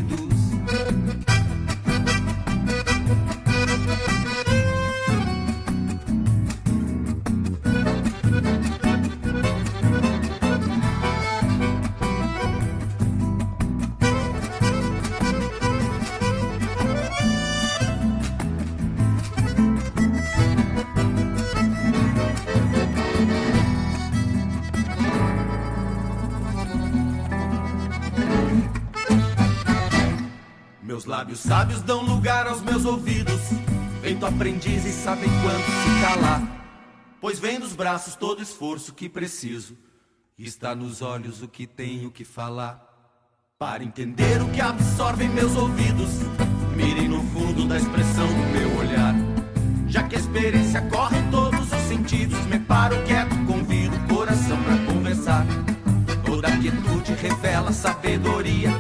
Lábios 31.20 31.40
sábios 31.42 31.82
dão 31.82 32.02
lugar 32.02 32.48
aos 32.48 32.62
meus 32.62 32.86
ouvidos. 32.86 33.42
Feito 34.02 34.26
aprendiz 34.26 34.86
e 34.86 34.92
sabem 34.94 35.30
quando 35.42 35.66
se 35.66 36.02
calar. 36.02 36.42
Pois 37.20 37.40
vem 37.40 37.60
dos 37.60 37.74
braços 37.74 38.16
todo 38.16 38.42
esforço 38.42 38.94
que 38.94 39.10
preciso. 39.10 39.78
Está 40.38 40.74
nos 40.74 41.02
olhos 41.02 41.42
o 41.42 41.48
que 41.50 41.68
tenho 41.68 42.10
que 42.10 42.24
falar. 42.24 42.82
Para 43.58 43.84
entender 43.84 44.42
o 44.42 44.50
que 44.50 44.62
absorvem 44.62 45.28
meus 45.28 45.58
ouvidos, 45.58 46.10
mirem 46.78 47.10
no 47.10 47.22
fundo 47.34 47.68
da 47.68 47.76
expressão 47.76 48.28
do 48.28 48.58
meu 48.58 48.78
olhar. 48.78 49.14
Já 49.88 50.04
que 50.04 50.16
a 50.16 50.20
experiência 50.20 50.82
corre 50.84 51.18
em 51.18 51.30
todos 51.30 51.60
os 51.60 51.82
sentidos, 51.90 52.40
me 52.46 52.60
paro 52.62 52.96
quieto, 53.04 53.36
convido 53.46 53.94
o 53.94 54.16
coração 54.16 54.58
pra 54.64 54.78
conversar. 54.94 55.46
Toda 56.26 56.50
quietude 56.50 57.12
revela 57.16 57.74
sabedoria. 57.74 58.72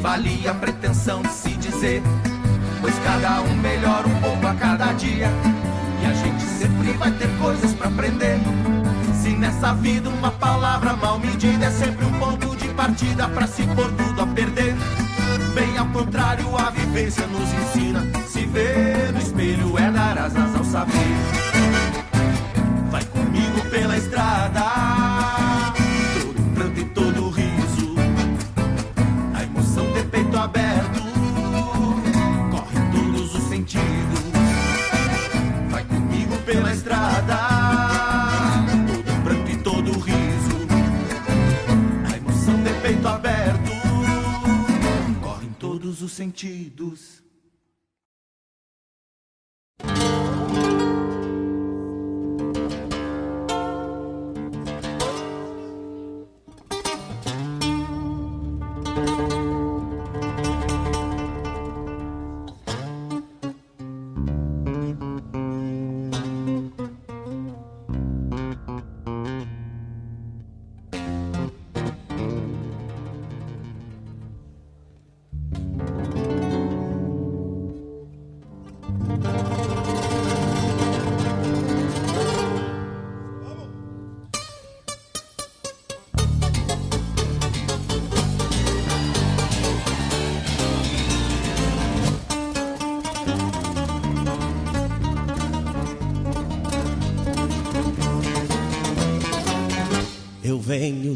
Valia 0.00 0.52
a 0.52 0.54
pretensão 0.54 1.20
de 1.20 1.28
se 1.28 1.50
dizer, 1.50 2.02
pois 2.80 2.94
cada 3.04 3.42
um 3.42 3.54
melhora 3.56 4.08
um 4.08 4.20
pouco 4.20 4.46
a 4.46 4.54
cada 4.54 4.92
dia. 4.94 5.28
E 6.02 6.06
a 6.06 6.14
gente 6.14 6.42
sempre 6.42 6.92
vai 6.94 7.10
ter 7.12 7.28
coisas 7.38 7.74
pra 7.74 7.88
aprender. 7.88 8.38
Se 9.22 9.28
nessa 9.30 9.74
vida 9.74 10.08
uma 10.08 10.30
palavra 10.30 10.94
mal 10.94 11.18
medida 11.18 11.66
é 11.66 11.70
sempre 11.70 12.06
um 12.06 12.12
ponto 12.18 12.56
de 12.56 12.68
partida 12.68 13.28
pra 13.28 13.46
se 13.46 13.62
pôr 13.62 13.92
tudo 13.92 14.22
a 14.22 14.26
perder. 14.26 14.74
Bem 15.54 15.76
ao 15.76 15.86
contrário, 15.88 16.46
a 16.56 16.70
vivência 16.70 17.26
nos 17.26 17.52
ensina. 17.52 18.06
Se 18.26 18.46
ver 18.46 19.12
no 19.12 19.18
espelho 19.18 19.78
é 19.78 19.90
dar 19.90 20.16
asas 20.16 20.56
ao 20.56 20.64
saber. 20.64 20.94
Vai 22.90 23.04
comigo 23.04 23.60
pela 23.68 23.98
estrada, 23.98 24.89
sentidos. 46.20 47.22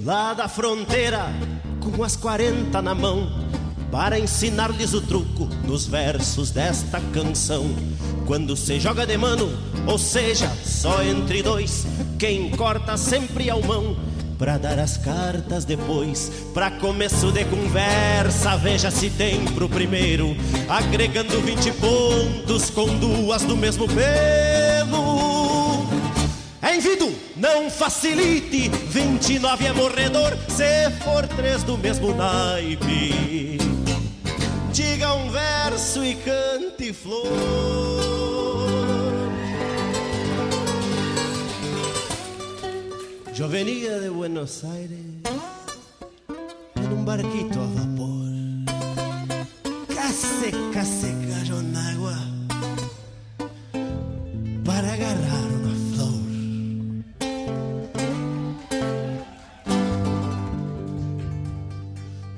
Lá 0.05 0.35
da 0.35 0.47
fronteira 0.48 1.32
com 1.81 2.05
as 2.05 2.14
40 2.14 2.82
na 2.82 2.94
mão 2.94 3.26
para 3.90 4.18
ensinar-lhes 4.18 4.93
o 4.93 5.01
truco 5.01 5.48
nos 5.66 5.86
versos 5.86 6.51
desta 6.51 7.01
canção. 7.12 7.64
Quando 8.26 8.55
se 8.55 8.78
joga 8.78 9.06
de 9.06 9.16
mano, 9.16 9.51
ou 9.86 9.98
seja, 9.98 10.51
só 10.64 11.02
entre 11.02 11.43
dois, 11.43 11.86
quem 12.18 12.51
corta 12.51 12.97
sempre 12.98 13.51
o 13.51 13.64
mão. 13.64 13.97
Pra 14.36 14.59
dar 14.59 14.78
as 14.78 14.98
cartas 14.98 15.64
depois, 15.64 16.31
pra 16.52 16.70
começo 16.72 17.31
de 17.31 17.44
conversa, 17.44 18.56
veja 18.56 18.90
se 18.90 19.09
tem 19.09 19.44
pro 19.47 19.68
primeiro, 19.68 20.36
agregando 20.68 21.40
20 21.40 21.70
pontos 21.72 22.68
com 22.68 22.86
duas 22.98 23.43
do 23.43 23.56
mesmo 23.56 23.86
pelo. 23.86 24.44
Não 27.36 27.69
facilite, 27.69 28.69
29 28.69 29.66
é 29.66 29.73
morredor, 29.73 30.32
se 30.48 30.89
for 31.02 31.27
três 31.27 31.65
do 31.65 31.77
mesmo 31.77 32.15
naipe. 32.15 33.59
Diga 34.73 35.15
um 35.15 35.31
verso 35.31 36.05
e 36.05 36.15
cante 36.15 36.93
flor. 36.93 37.24
Yo 43.35 43.48
venía 43.48 43.98
de 43.98 44.11
Buenos 44.11 44.62
Aires 44.62 45.01
en 46.77 46.93
un 46.93 47.05
barquito 47.05 47.61
a 47.61 47.66
vapor. 47.66 48.31
Casi, 49.93 50.52
casi 50.73 51.23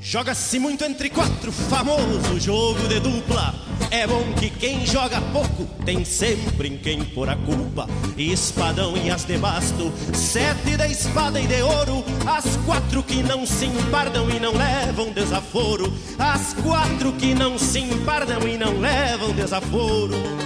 Joga-se 0.09 0.61
muito 0.61 0.85
entre 0.85 1.11
quatro, 1.11 1.51
famoso 1.51 2.39
jogo 2.39 2.87
de 2.87 3.01
dupla. 3.01 3.53
É 3.91 4.07
bom 4.07 4.23
que 4.39 4.51
quem 4.51 4.87
joga 4.87 5.20
pouco 5.33 5.65
tem 5.85 6.05
sempre 6.05 6.69
em 6.69 6.78
quem 6.78 7.05
pôr 7.05 7.28
a 7.28 7.35
culpa. 7.35 7.89
Espadão 8.16 8.97
e 8.97 9.11
as 9.11 9.24
de 9.24 9.37
basto, 9.37 9.93
sete 10.15 10.77
de 10.77 10.87
espada 10.87 11.41
e 11.41 11.49
de 11.49 11.61
ouro. 11.61 12.05
As 12.24 12.57
quatro 12.59 13.03
que 13.03 13.20
não 13.20 13.45
se 13.45 13.65
empardam 13.65 14.31
e 14.31 14.39
não 14.39 14.53
levam 14.53 15.11
desaforo. 15.11 15.93
As 16.16 16.55
quatro 16.55 17.12
que 17.15 17.35
não 17.35 17.59
se 17.59 17.81
empardam 17.81 18.47
e 18.47 18.57
não 18.57 18.78
levam 18.78 19.33
desaforo. 19.33 20.45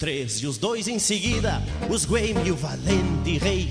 Três 0.00 0.42
e 0.42 0.46
os 0.46 0.56
dois 0.56 0.88
em 0.88 0.98
seguida, 0.98 1.62
os 1.90 2.06
Gueme 2.06 2.46
e 2.46 2.50
o 2.50 2.56
valente 2.56 3.36
rei. 3.36 3.68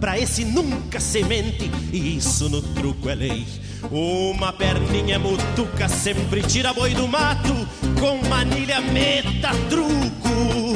Pra 0.00 0.18
esse 0.18 0.44
nunca 0.44 0.98
semente, 0.98 1.70
e 1.92 2.16
isso 2.16 2.48
no 2.48 2.60
truco 2.60 3.08
é 3.08 3.14
lei. 3.14 3.46
Uma 3.88 4.52
perninha 4.52 5.18
mutuca 5.20 5.88
sempre 5.88 6.42
tira 6.42 6.74
boi 6.74 6.92
do 6.92 7.06
mato, 7.06 7.54
com 8.00 8.28
manilha 8.28 8.80
meta 8.80 9.50
truco. 9.68 10.74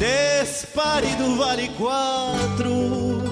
Despare 0.00 1.06
do 1.14 1.36
vale 1.36 1.68
quatro. 1.78 3.22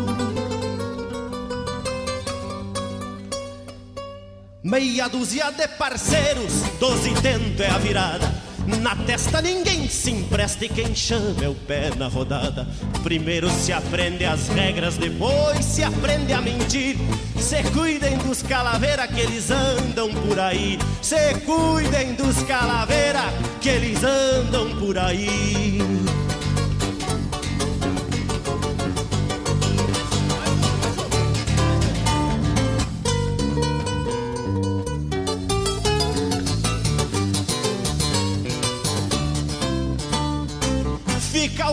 Meia 4.63 5.09
dúzia 5.09 5.51
de 5.51 5.67
parceiros, 5.67 6.53
doze 6.79 7.13
tento 7.21 7.61
é 7.61 7.69
a 7.69 7.79
virada. 7.79 8.40
Na 8.79 8.95
testa 8.95 9.43
ninguém 9.43 9.89
se 9.89 10.11
empresta 10.11 10.65
e 10.65 10.69
quem 10.69 10.95
chama 10.95 11.45
é 11.45 11.49
o 11.49 11.55
pé 11.55 11.91
na 11.97 12.09
rodada. 12.09 12.67
Primeiro 13.03 13.51
se 13.51 13.73
aprende 13.73 14.25
as 14.25 14.49
regras, 14.49 14.97
depois 14.97 15.65
se 15.65 15.83
aprende 15.83 16.33
a 16.33 16.41
mentir. 16.41 16.97
Se 17.39 17.63
cuidem 17.71 18.17
dos 18.19 18.43
calaveira 18.43 19.07
que 19.09 19.21
eles 19.21 19.51
andam 19.51 20.13
por 20.15 20.39
aí. 20.39 20.79
Se 21.03 21.35
cuidem 21.47 22.15
dos 22.15 22.43
calaveira 22.45 23.23
que 23.61 23.69
eles 23.69 24.03
andam 24.05 24.77
por 24.79 24.97
aí. 24.99 25.79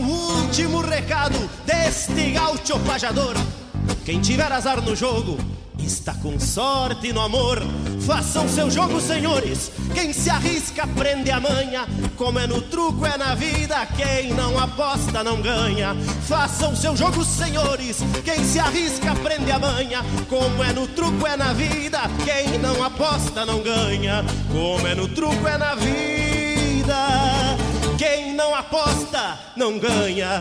Último 0.07 0.81
recado 0.81 1.37
deste 1.65 2.31
gaúcho 2.31 2.79
pajador. 2.85 3.35
Quem 4.05 4.21
tiver 4.21 4.51
azar 4.51 4.81
no 4.81 4.95
jogo, 4.95 5.37
está 5.77 6.13
com 6.15 6.39
sorte 6.39 7.11
no 7.13 7.21
amor. 7.21 7.61
Façam 8.05 8.47
seu 8.47 8.69
jogo, 8.69 8.99
senhores. 9.01 9.71
Quem 9.93 10.13
se 10.13 10.29
arrisca 10.29 10.83
aprende 10.83 11.31
a 11.31 11.39
manha. 11.39 11.85
Como 12.15 12.39
é 12.39 12.47
no 12.47 12.61
truco, 12.61 13.05
é 13.05 13.17
na 13.17 13.35
vida. 13.35 13.85
Quem 13.97 14.33
não 14.33 14.57
aposta 14.57 15.23
não 15.23 15.41
ganha. 15.41 15.95
Façam 16.27 16.75
seu 16.75 16.95
jogo, 16.95 17.23
senhores. 17.23 17.97
Quem 18.23 18.43
se 18.43 18.59
arrisca 18.59 19.11
aprende 19.11 19.51
a 19.51 19.59
manha. 19.59 20.05
Como 20.29 20.63
é 20.63 20.73
no 20.73 20.87
truco, 20.87 21.25
é 21.27 21.35
na 21.35 21.53
vida. 21.53 22.01
Quem 22.23 22.57
não 22.59 22.83
aposta 22.83 23.45
não 23.45 23.61
ganha. 23.61 24.23
Como 24.51 24.87
é 24.87 24.95
no 24.95 25.07
truco, 25.07 25.47
é 25.47 25.57
na 25.57 25.75
vida. 25.75 27.46
Quem 27.97 28.33
não 28.35 28.53
aposta 28.53 29.39
não 29.55 29.79
ganha. 29.79 30.39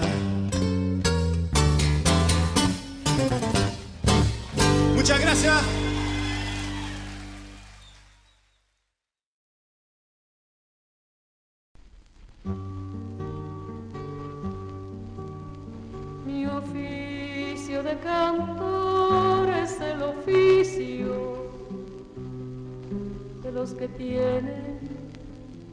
Muchas 4.95 5.19
gracias. 5.19 5.63
Mi 16.27 16.47
oficio 16.47 17.83
de 17.83 17.97
cantor 18.01 19.49
es 19.65 19.81
el 19.81 20.03
oficio 20.03 21.49
de 23.43 23.51
los 23.51 23.73
que 23.73 23.89
tienen 23.89 24.96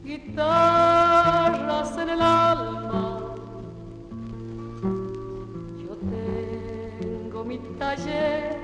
guitarras 0.04 1.96
en 1.96 2.08
el 2.10 2.20
alma. 2.20 3.34
Yo 5.82 5.96
tengo 6.12 7.44
mi 7.44 7.58
taller 7.78 8.58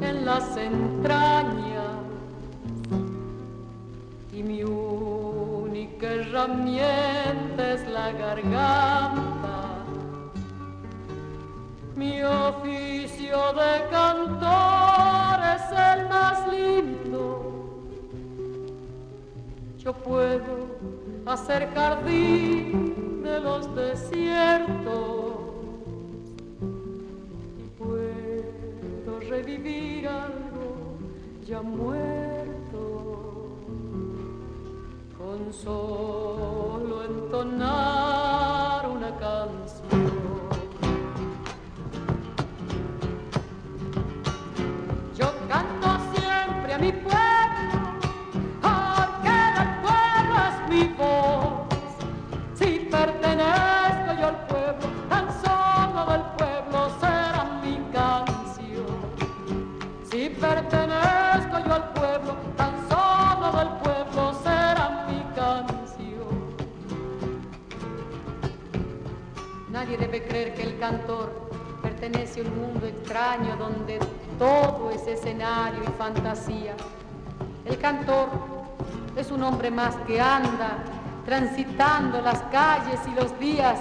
en 0.00 0.24
las 0.24 0.56
entrañas 0.56 1.96
y 4.32 4.42
mi 4.42 4.62
única 4.62 6.06
herramienta 6.06 7.72
es 7.74 7.88
la 7.88 8.12
garganta. 8.12 9.84
Mi 11.96 12.22
oficio 12.22 13.38
de 13.54 13.88
cantor 13.90 15.40
es 15.56 15.62
el 15.72 16.08
más 16.08 16.46
lindo. 16.52 17.05
Yo 19.86 19.92
puedo 19.92 20.66
hacer 21.26 21.72
jardín 21.72 23.22
de 23.22 23.38
los 23.38 23.72
desiertos 23.76 25.36
y 27.56 27.62
puedo 27.78 29.20
revivir 29.30 30.08
algo 30.08 30.98
ya 31.46 31.62
muerto 31.62 33.46
con 35.16 35.52
solo 35.52 37.04
entonar 37.04 38.90
una 38.90 39.16
canción. 39.20 39.75
Pertenezco 53.06 54.20
yo 54.20 54.26
al 54.26 54.46
pueblo, 54.46 54.86
tan 55.08 55.26
solo 55.44 56.00
del 56.10 56.22
pueblo 56.36 56.90
será 57.00 57.60
mi 57.62 57.78
canción. 57.92 58.96
Si 60.10 60.28
pertenezco 60.30 61.58
yo 61.64 61.74
al 61.74 61.92
pueblo, 61.92 62.36
tan 62.56 62.74
solo 62.88 63.58
del 63.58 63.68
pueblo 63.84 64.34
será 64.42 65.06
mi 65.08 65.22
canción. 65.36 66.56
Nadie 69.70 69.96
debe 69.98 70.26
creer 70.26 70.54
que 70.54 70.62
el 70.62 70.78
cantor 70.80 71.48
pertenece 71.82 72.40
a 72.40 72.44
un 72.44 72.58
mundo 72.58 72.86
extraño 72.86 73.56
donde 73.56 74.00
todo 74.36 74.90
es 74.90 75.06
escenario 75.06 75.80
y 75.84 75.92
fantasía. 75.92 76.74
El 77.64 77.78
cantor 77.78 78.28
es 79.16 79.30
un 79.30 79.42
hombre 79.44 79.70
más 79.70 79.94
que 80.06 80.20
anda 80.20 80.78
transitando 81.26 82.22
las 82.22 82.40
calles 82.52 83.00
y 83.06 83.14
los 83.20 83.38
días, 83.40 83.80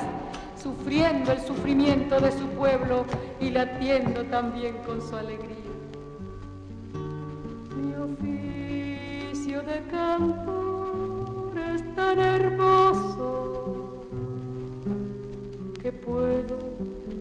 sufriendo 0.62 1.32
el 1.32 1.40
sufrimiento 1.40 2.20
de 2.20 2.32
su 2.32 2.48
pueblo 2.50 3.06
y 3.40 3.52
latiendo 3.52 4.24
también 4.26 4.76
con 4.80 5.00
su 5.00 5.16
alegría. 5.16 5.56
Mi 7.78 7.94
oficio 7.94 9.62
de 9.62 9.84
cantor 9.92 11.60
es 11.76 11.96
tan 11.96 12.20
hermoso 12.20 14.02
que 15.84 15.92
puedo 15.92 16.58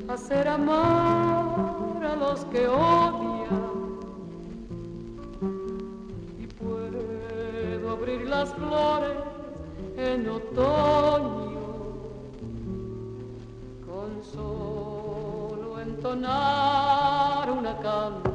hacer 0.08 0.48
amar 0.48 2.02
a 2.02 2.16
los 2.16 2.46
que 2.46 2.66
odian 2.66 3.98
y 6.38 6.46
puedo 6.46 7.90
abrir 7.90 8.26
las 8.26 8.54
flores 8.54 9.33
en 9.96 10.28
otoño 10.28 11.60
con 13.86 14.22
solo 14.24 15.80
entonar 15.80 17.50
una 17.50 17.78
canción. 17.78 18.33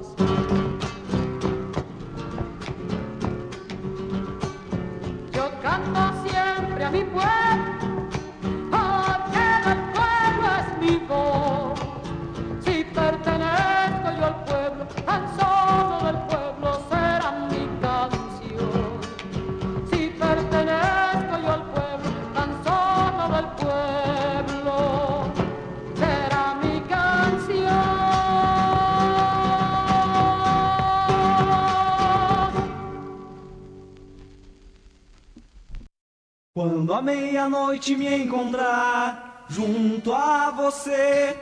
Quando 36.60 36.94
a 36.94 37.02
meia-noite 37.02 37.96
me 37.96 38.14
encontrar 38.22 39.46
junto 39.50 40.12
a 40.12 40.52
você. 40.52 41.34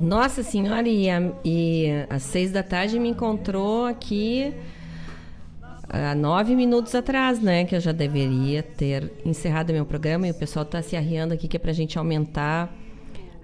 Nossa 0.00 0.42
senhora, 0.42 0.88
e, 0.88 1.08
a- 1.08 1.30
e 1.44 1.86
às 2.10 2.24
seis 2.24 2.50
da 2.50 2.64
tarde 2.64 2.98
me 2.98 3.08
encontrou 3.10 3.84
aqui 3.86 4.52
há 5.88 6.12
nove 6.16 6.56
minutos 6.56 6.92
atrás, 6.92 7.40
né? 7.40 7.64
Que 7.66 7.76
eu 7.76 7.80
já 7.80 7.92
deveria 7.92 8.64
ter 8.64 9.12
encerrado 9.24 9.72
meu 9.72 9.86
programa 9.86 10.26
e 10.26 10.32
o 10.32 10.34
pessoal 10.34 10.64
tá 10.64 10.82
se 10.82 10.96
arriando 10.96 11.32
aqui 11.32 11.46
que 11.46 11.56
é 11.56 11.60
pra 11.60 11.72
gente 11.72 11.96
aumentar 11.96 12.74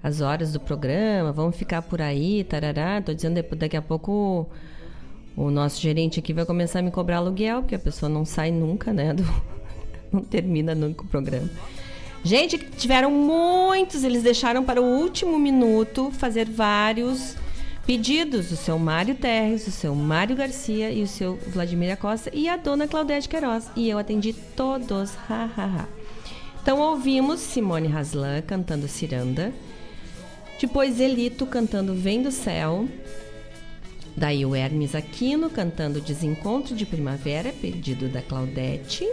as 0.03 0.19
horas 0.19 0.51
do 0.51 0.59
programa, 0.59 1.31
vamos 1.31 1.55
ficar 1.55 1.81
por 1.81 2.01
aí, 2.01 2.43
tarará. 2.43 3.01
Tô 3.01 3.13
dizendo 3.13 3.35
depois- 3.35 3.57
daqui 3.57 3.77
a 3.77 3.81
pouco 3.81 4.45
o, 5.37 5.45
o 5.45 5.49
nosso 5.49 5.79
gerente 5.81 6.19
aqui 6.19 6.33
vai 6.33 6.45
começar 6.45 6.79
a 6.79 6.81
me 6.81 6.91
cobrar 6.91 7.19
aluguel, 7.19 7.61
porque 7.61 7.75
a 7.75 7.79
pessoa 7.79 8.09
não 8.09 8.25
sai 8.25 8.51
nunca, 8.51 8.91
né? 8.91 9.13
do- 9.13 9.54
não 10.15 10.23
termina 10.25 10.73
nunca 10.73 11.03
o 11.03 11.07
programa. 11.07 11.49
Gente, 12.23 12.57
tiveram 12.57 13.11
muitos, 13.11 14.03
eles 14.03 14.23
deixaram 14.23 14.63
para 14.63 14.81
o 14.81 14.85
último 14.85 15.37
minuto 15.37 16.11
fazer 16.11 16.49
vários 16.49 17.35
pedidos. 17.85 18.51
O 18.51 18.55
seu 18.55 18.79
Mário 18.79 19.13
Terres, 19.13 19.67
o 19.67 19.71
seu 19.71 19.93
Mário 19.93 20.35
Garcia 20.35 20.89
e 20.89 21.03
o 21.03 21.07
seu 21.07 21.37
Vladimir 21.47 21.93
Acosta 21.93 22.31
e 22.33 22.49
a 22.49 22.57
dona 22.57 22.87
Claudete 22.87 23.29
Queiroz. 23.29 23.69
E 23.75 23.87
eu 23.87 23.99
atendi 23.99 24.33
todos. 24.33 25.15
Ha, 25.29 25.49
ha, 25.55 25.65
ha. 25.65 25.87
Então 26.63 26.79
ouvimos 26.79 27.41
Simone 27.41 27.87
Haslan 27.87 28.41
cantando 28.41 28.87
Ciranda. 28.87 29.53
Depois 30.59 30.99
Elito 30.99 31.45
cantando 31.45 31.93
Vem 31.93 32.23
do 32.23 32.31
Céu. 32.31 32.87
Daí 34.17 34.43
o 34.43 34.55
Hermes 34.55 34.95
Aquino 34.95 35.47
cantando 35.47 36.01
Desencontro 36.01 36.73
de 36.73 36.85
Primavera, 36.85 37.53
pedido 37.61 38.07
da 38.07 38.21
Claudete. 38.21 39.07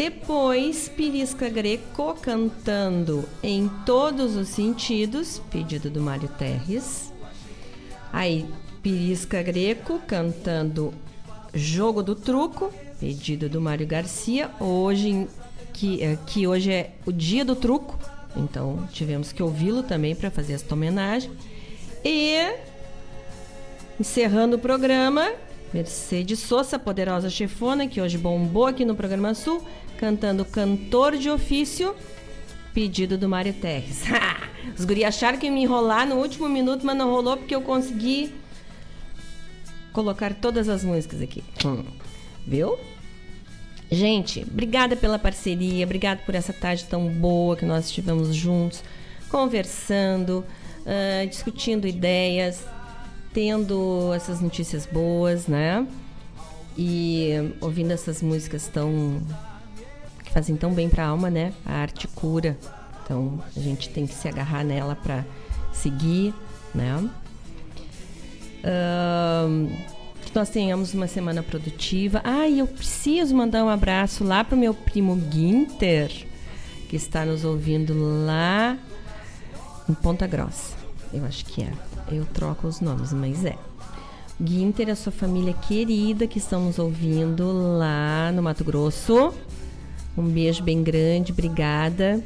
Depois, 0.00 0.88
Pirisca 0.88 1.50
Greco 1.50 2.16
cantando 2.22 3.22
Em 3.42 3.68
Todos 3.84 4.34
os 4.34 4.48
Sentidos, 4.48 5.42
pedido 5.50 5.90
do 5.90 6.00
Mário 6.00 6.26
Terres. 6.38 7.12
Aí, 8.10 8.46
Pirisca 8.82 9.42
Greco 9.42 10.00
cantando 10.06 10.94
Jogo 11.52 12.02
do 12.02 12.14
Truco, 12.14 12.72
pedido 12.98 13.46
do 13.46 13.60
Mário 13.60 13.86
Garcia. 13.86 14.50
Hoje, 14.58 15.28
que, 15.70 16.02
eh, 16.02 16.16
que 16.26 16.46
hoje 16.46 16.72
é 16.72 16.92
o 17.04 17.12
dia 17.12 17.44
do 17.44 17.54
truco, 17.54 17.98
então 18.34 18.88
tivemos 18.90 19.32
que 19.32 19.42
ouvi-lo 19.42 19.82
também 19.82 20.16
para 20.16 20.30
fazer 20.30 20.54
esta 20.54 20.74
homenagem. 20.74 21.30
E 22.02 22.54
Encerrando 24.00 24.56
o 24.56 24.58
programa, 24.58 25.30
Mercedes 25.72 26.40
Souza, 26.40 26.78
poderosa 26.78 27.30
chefona, 27.30 27.86
que 27.86 28.00
hoje 28.00 28.18
bombou 28.18 28.66
aqui 28.66 28.84
no 28.84 28.94
Programa 28.96 29.34
Sul, 29.34 29.62
cantando 30.00 30.46
Cantor 30.46 31.18
de 31.18 31.28
Ofício, 31.28 31.94
pedido 32.72 33.18
do 33.18 33.28
Mário 33.28 33.52
Terres. 33.52 34.02
Os 34.76 34.86
guri 34.86 35.04
acharam 35.04 35.36
que 35.36 35.44
ia 35.44 35.52
me 35.52 35.62
enrolar 35.62 36.08
no 36.08 36.14
último 36.16 36.48
minuto, 36.48 36.86
mas 36.86 36.96
não 36.96 37.10
rolou 37.10 37.36
porque 37.36 37.54
eu 37.54 37.60
consegui 37.60 38.34
colocar 39.92 40.32
todas 40.32 40.70
as 40.70 40.82
músicas 40.82 41.20
aqui. 41.20 41.44
Hum. 41.66 41.84
Viu? 42.46 42.78
Gente, 43.90 44.42
obrigada 44.50 44.96
pela 44.96 45.18
parceria, 45.18 45.84
obrigada 45.84 46.22
por 46.24 46.34
essa 46.34 46.54
tarde 46.54 46.84
tão 46.84 47.06
boa 47.06 47.54
que 47.54 47.66
nós 47.66 47.84
estivemos 47.84 48.34
juntos, 48.34 48.82
conversando, 49.28 50.46
ah, 50.86 51.26
discutindo 51.26 51.86
ideias, 51.86 52.64
tendo 53.34 54.14
essas 54.14 54.40
notícias 54.40 54.86
boas, 54.86 55.46
né? 55.46 55.86
E 56.78 57.52
ouvindo 57.60 57.90
essas 57.90 58.22
músicas 58.22 58.66
tão 58.66 59.20
que 60.30 60.34
fazem 60.34 60.56
tão 60.56 60.72
bem 60.72 60.88
para 60.88 61.04
a 61.04 61.08
alma, 61.08 61.28
né? 61.28 61.52
A 61.66 61.74
arte 61.74 62.06
cura. 62.06 62.56
Então, 63.02 63.42
a 63.56 63.60
gente 63.60 63.88
tem 63.88 64.06
que 64.06 64.14
se 64.14 64.28
agarrar 64.28 64.64
nela 64.64 64.94
para 64.94 65.24
seguir, 65.72 66.32
né? 66.72 67.10
Ahn, 68.64 69.66
que 70.24 70.32
nós 70.32 70.48
tenhamos 70.48 70.94
uma 70.94 71.08
semana 71.08 71.42
produtiva. 71.42 72.20
Ah, 72.22 72.46
e 72.46 72.60
eu 72.60 72.66
preciso 72.68 73.34
mandar 73.34 73.64
um 73.64 73.68
abraço 73.68 74.22
lá 74.22 74.44
pro 74.44 74.56
meu 74.56 74.72
primo 74.72 75.16
Guinter, 75.16 76.10
que 76.88 76.94
está 76.94 77.24
nos 77.24 77.44
ouvindo 77.44 77.92
lá 78.24 78.78
em 79.88 79.94
Ponta 79.94 80.28
Grossa. 80.28 80.76
Eu 81.12 81.24
acho 81.24 81.44
que 81.44 81.62
é. 81.62 81.72
Eu 82.08 82.24
troco 82.24 82.68
os 82.68 82.80
nomes, 82.80 83.12
mas 83.12 83.44
é. 83.44 83.56
Guinter 84.40 84.88
e 84.88 84.92
a 84.92 84.96
sua 84.96 85.12
família 85.12 85.52
querida 85.54 86.26
que 86.28 86.38
estão 86.38 86.66
nos 86.66 86.78
ouvindo 86.78 87.76
lá 87.78 88.30
no 88.32 88.42
Mato 88.42 88.64
Grosso. 88.64 89.34
Um 90.16 90.24
beijo 90.24 90.62
bem 90.62 90.82
grande, 90.82 91.32
obrigada. 91.32 92.22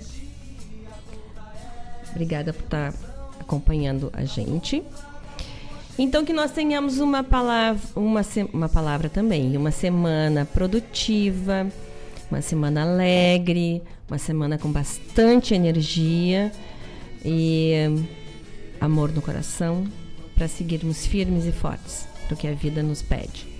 Obrigada 2.10 2.52
por 2.52 2.64
estar 2.64 2.94
acompanhando 3.40 4.10
a 4.12 4.24
gente. 4.24 4.82
Então 5.98 6.24
que 6.24 6.32
nós 6.32 6.50
tenhamos 6.50 6.98
uma 6.98 7.22
palavra, 7.22 7.80
uma, 7.94 8.22
uma 8.52 8.68
palavra 8.68 9.08
também, 9.08 9.56
uma 9.56 9.70
semana 9.70 10.44
produtiva, 10.44 11.66
uma 12.30 12.40
semana 12.40 12.82
alegre, 12.82 13.80
uma 14.08 14.18
semana 14.18 14.58
com 14.58 14.70
bastante 14.72 15.54
energia 15.54 16.50
e 17.24 17.72
amor 18.80 19.12
no 19.12 19.22
coração 19.22 19.86
para 20.34 20.48
seguirmos 20.48 21.06
firmes 21.06 21.46
e 21.46 21.52
fortes 21.52 22.08
do 22.28 22.34
que 22.34 22.48
a 22.48 22.52
vida 22.52 22.82
nos 22.82 23.00
pede. 23.00 23.53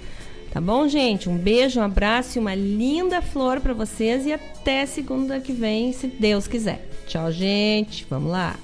Tá 0.55 0.60
bom, 0.60 0.86
gente? 0.86 1.28
Um 1.28 1.36
beijo, 1.36 1.81
um 1.81 1.82
abraço 1.82 2.39
e 2.39 2.40
uma 2.40 2.55
linda 2.55 3.20
flor 3.20 3.59
para 3.59 3.74
vocês 3.74 4.24
e 4.24 4.32
até 4.32 4.86
segunda 4.86 5.40
que 5.40 5.52
vem, 5.52 5.93
se 5.93 6.06
Deus 6.06 6.47
quiser. 6.47 6.89
Tchau, 7.09 7.32
gente. 7.32 8.06
Vamos 8.09 8.31
lá. 8.31 8.55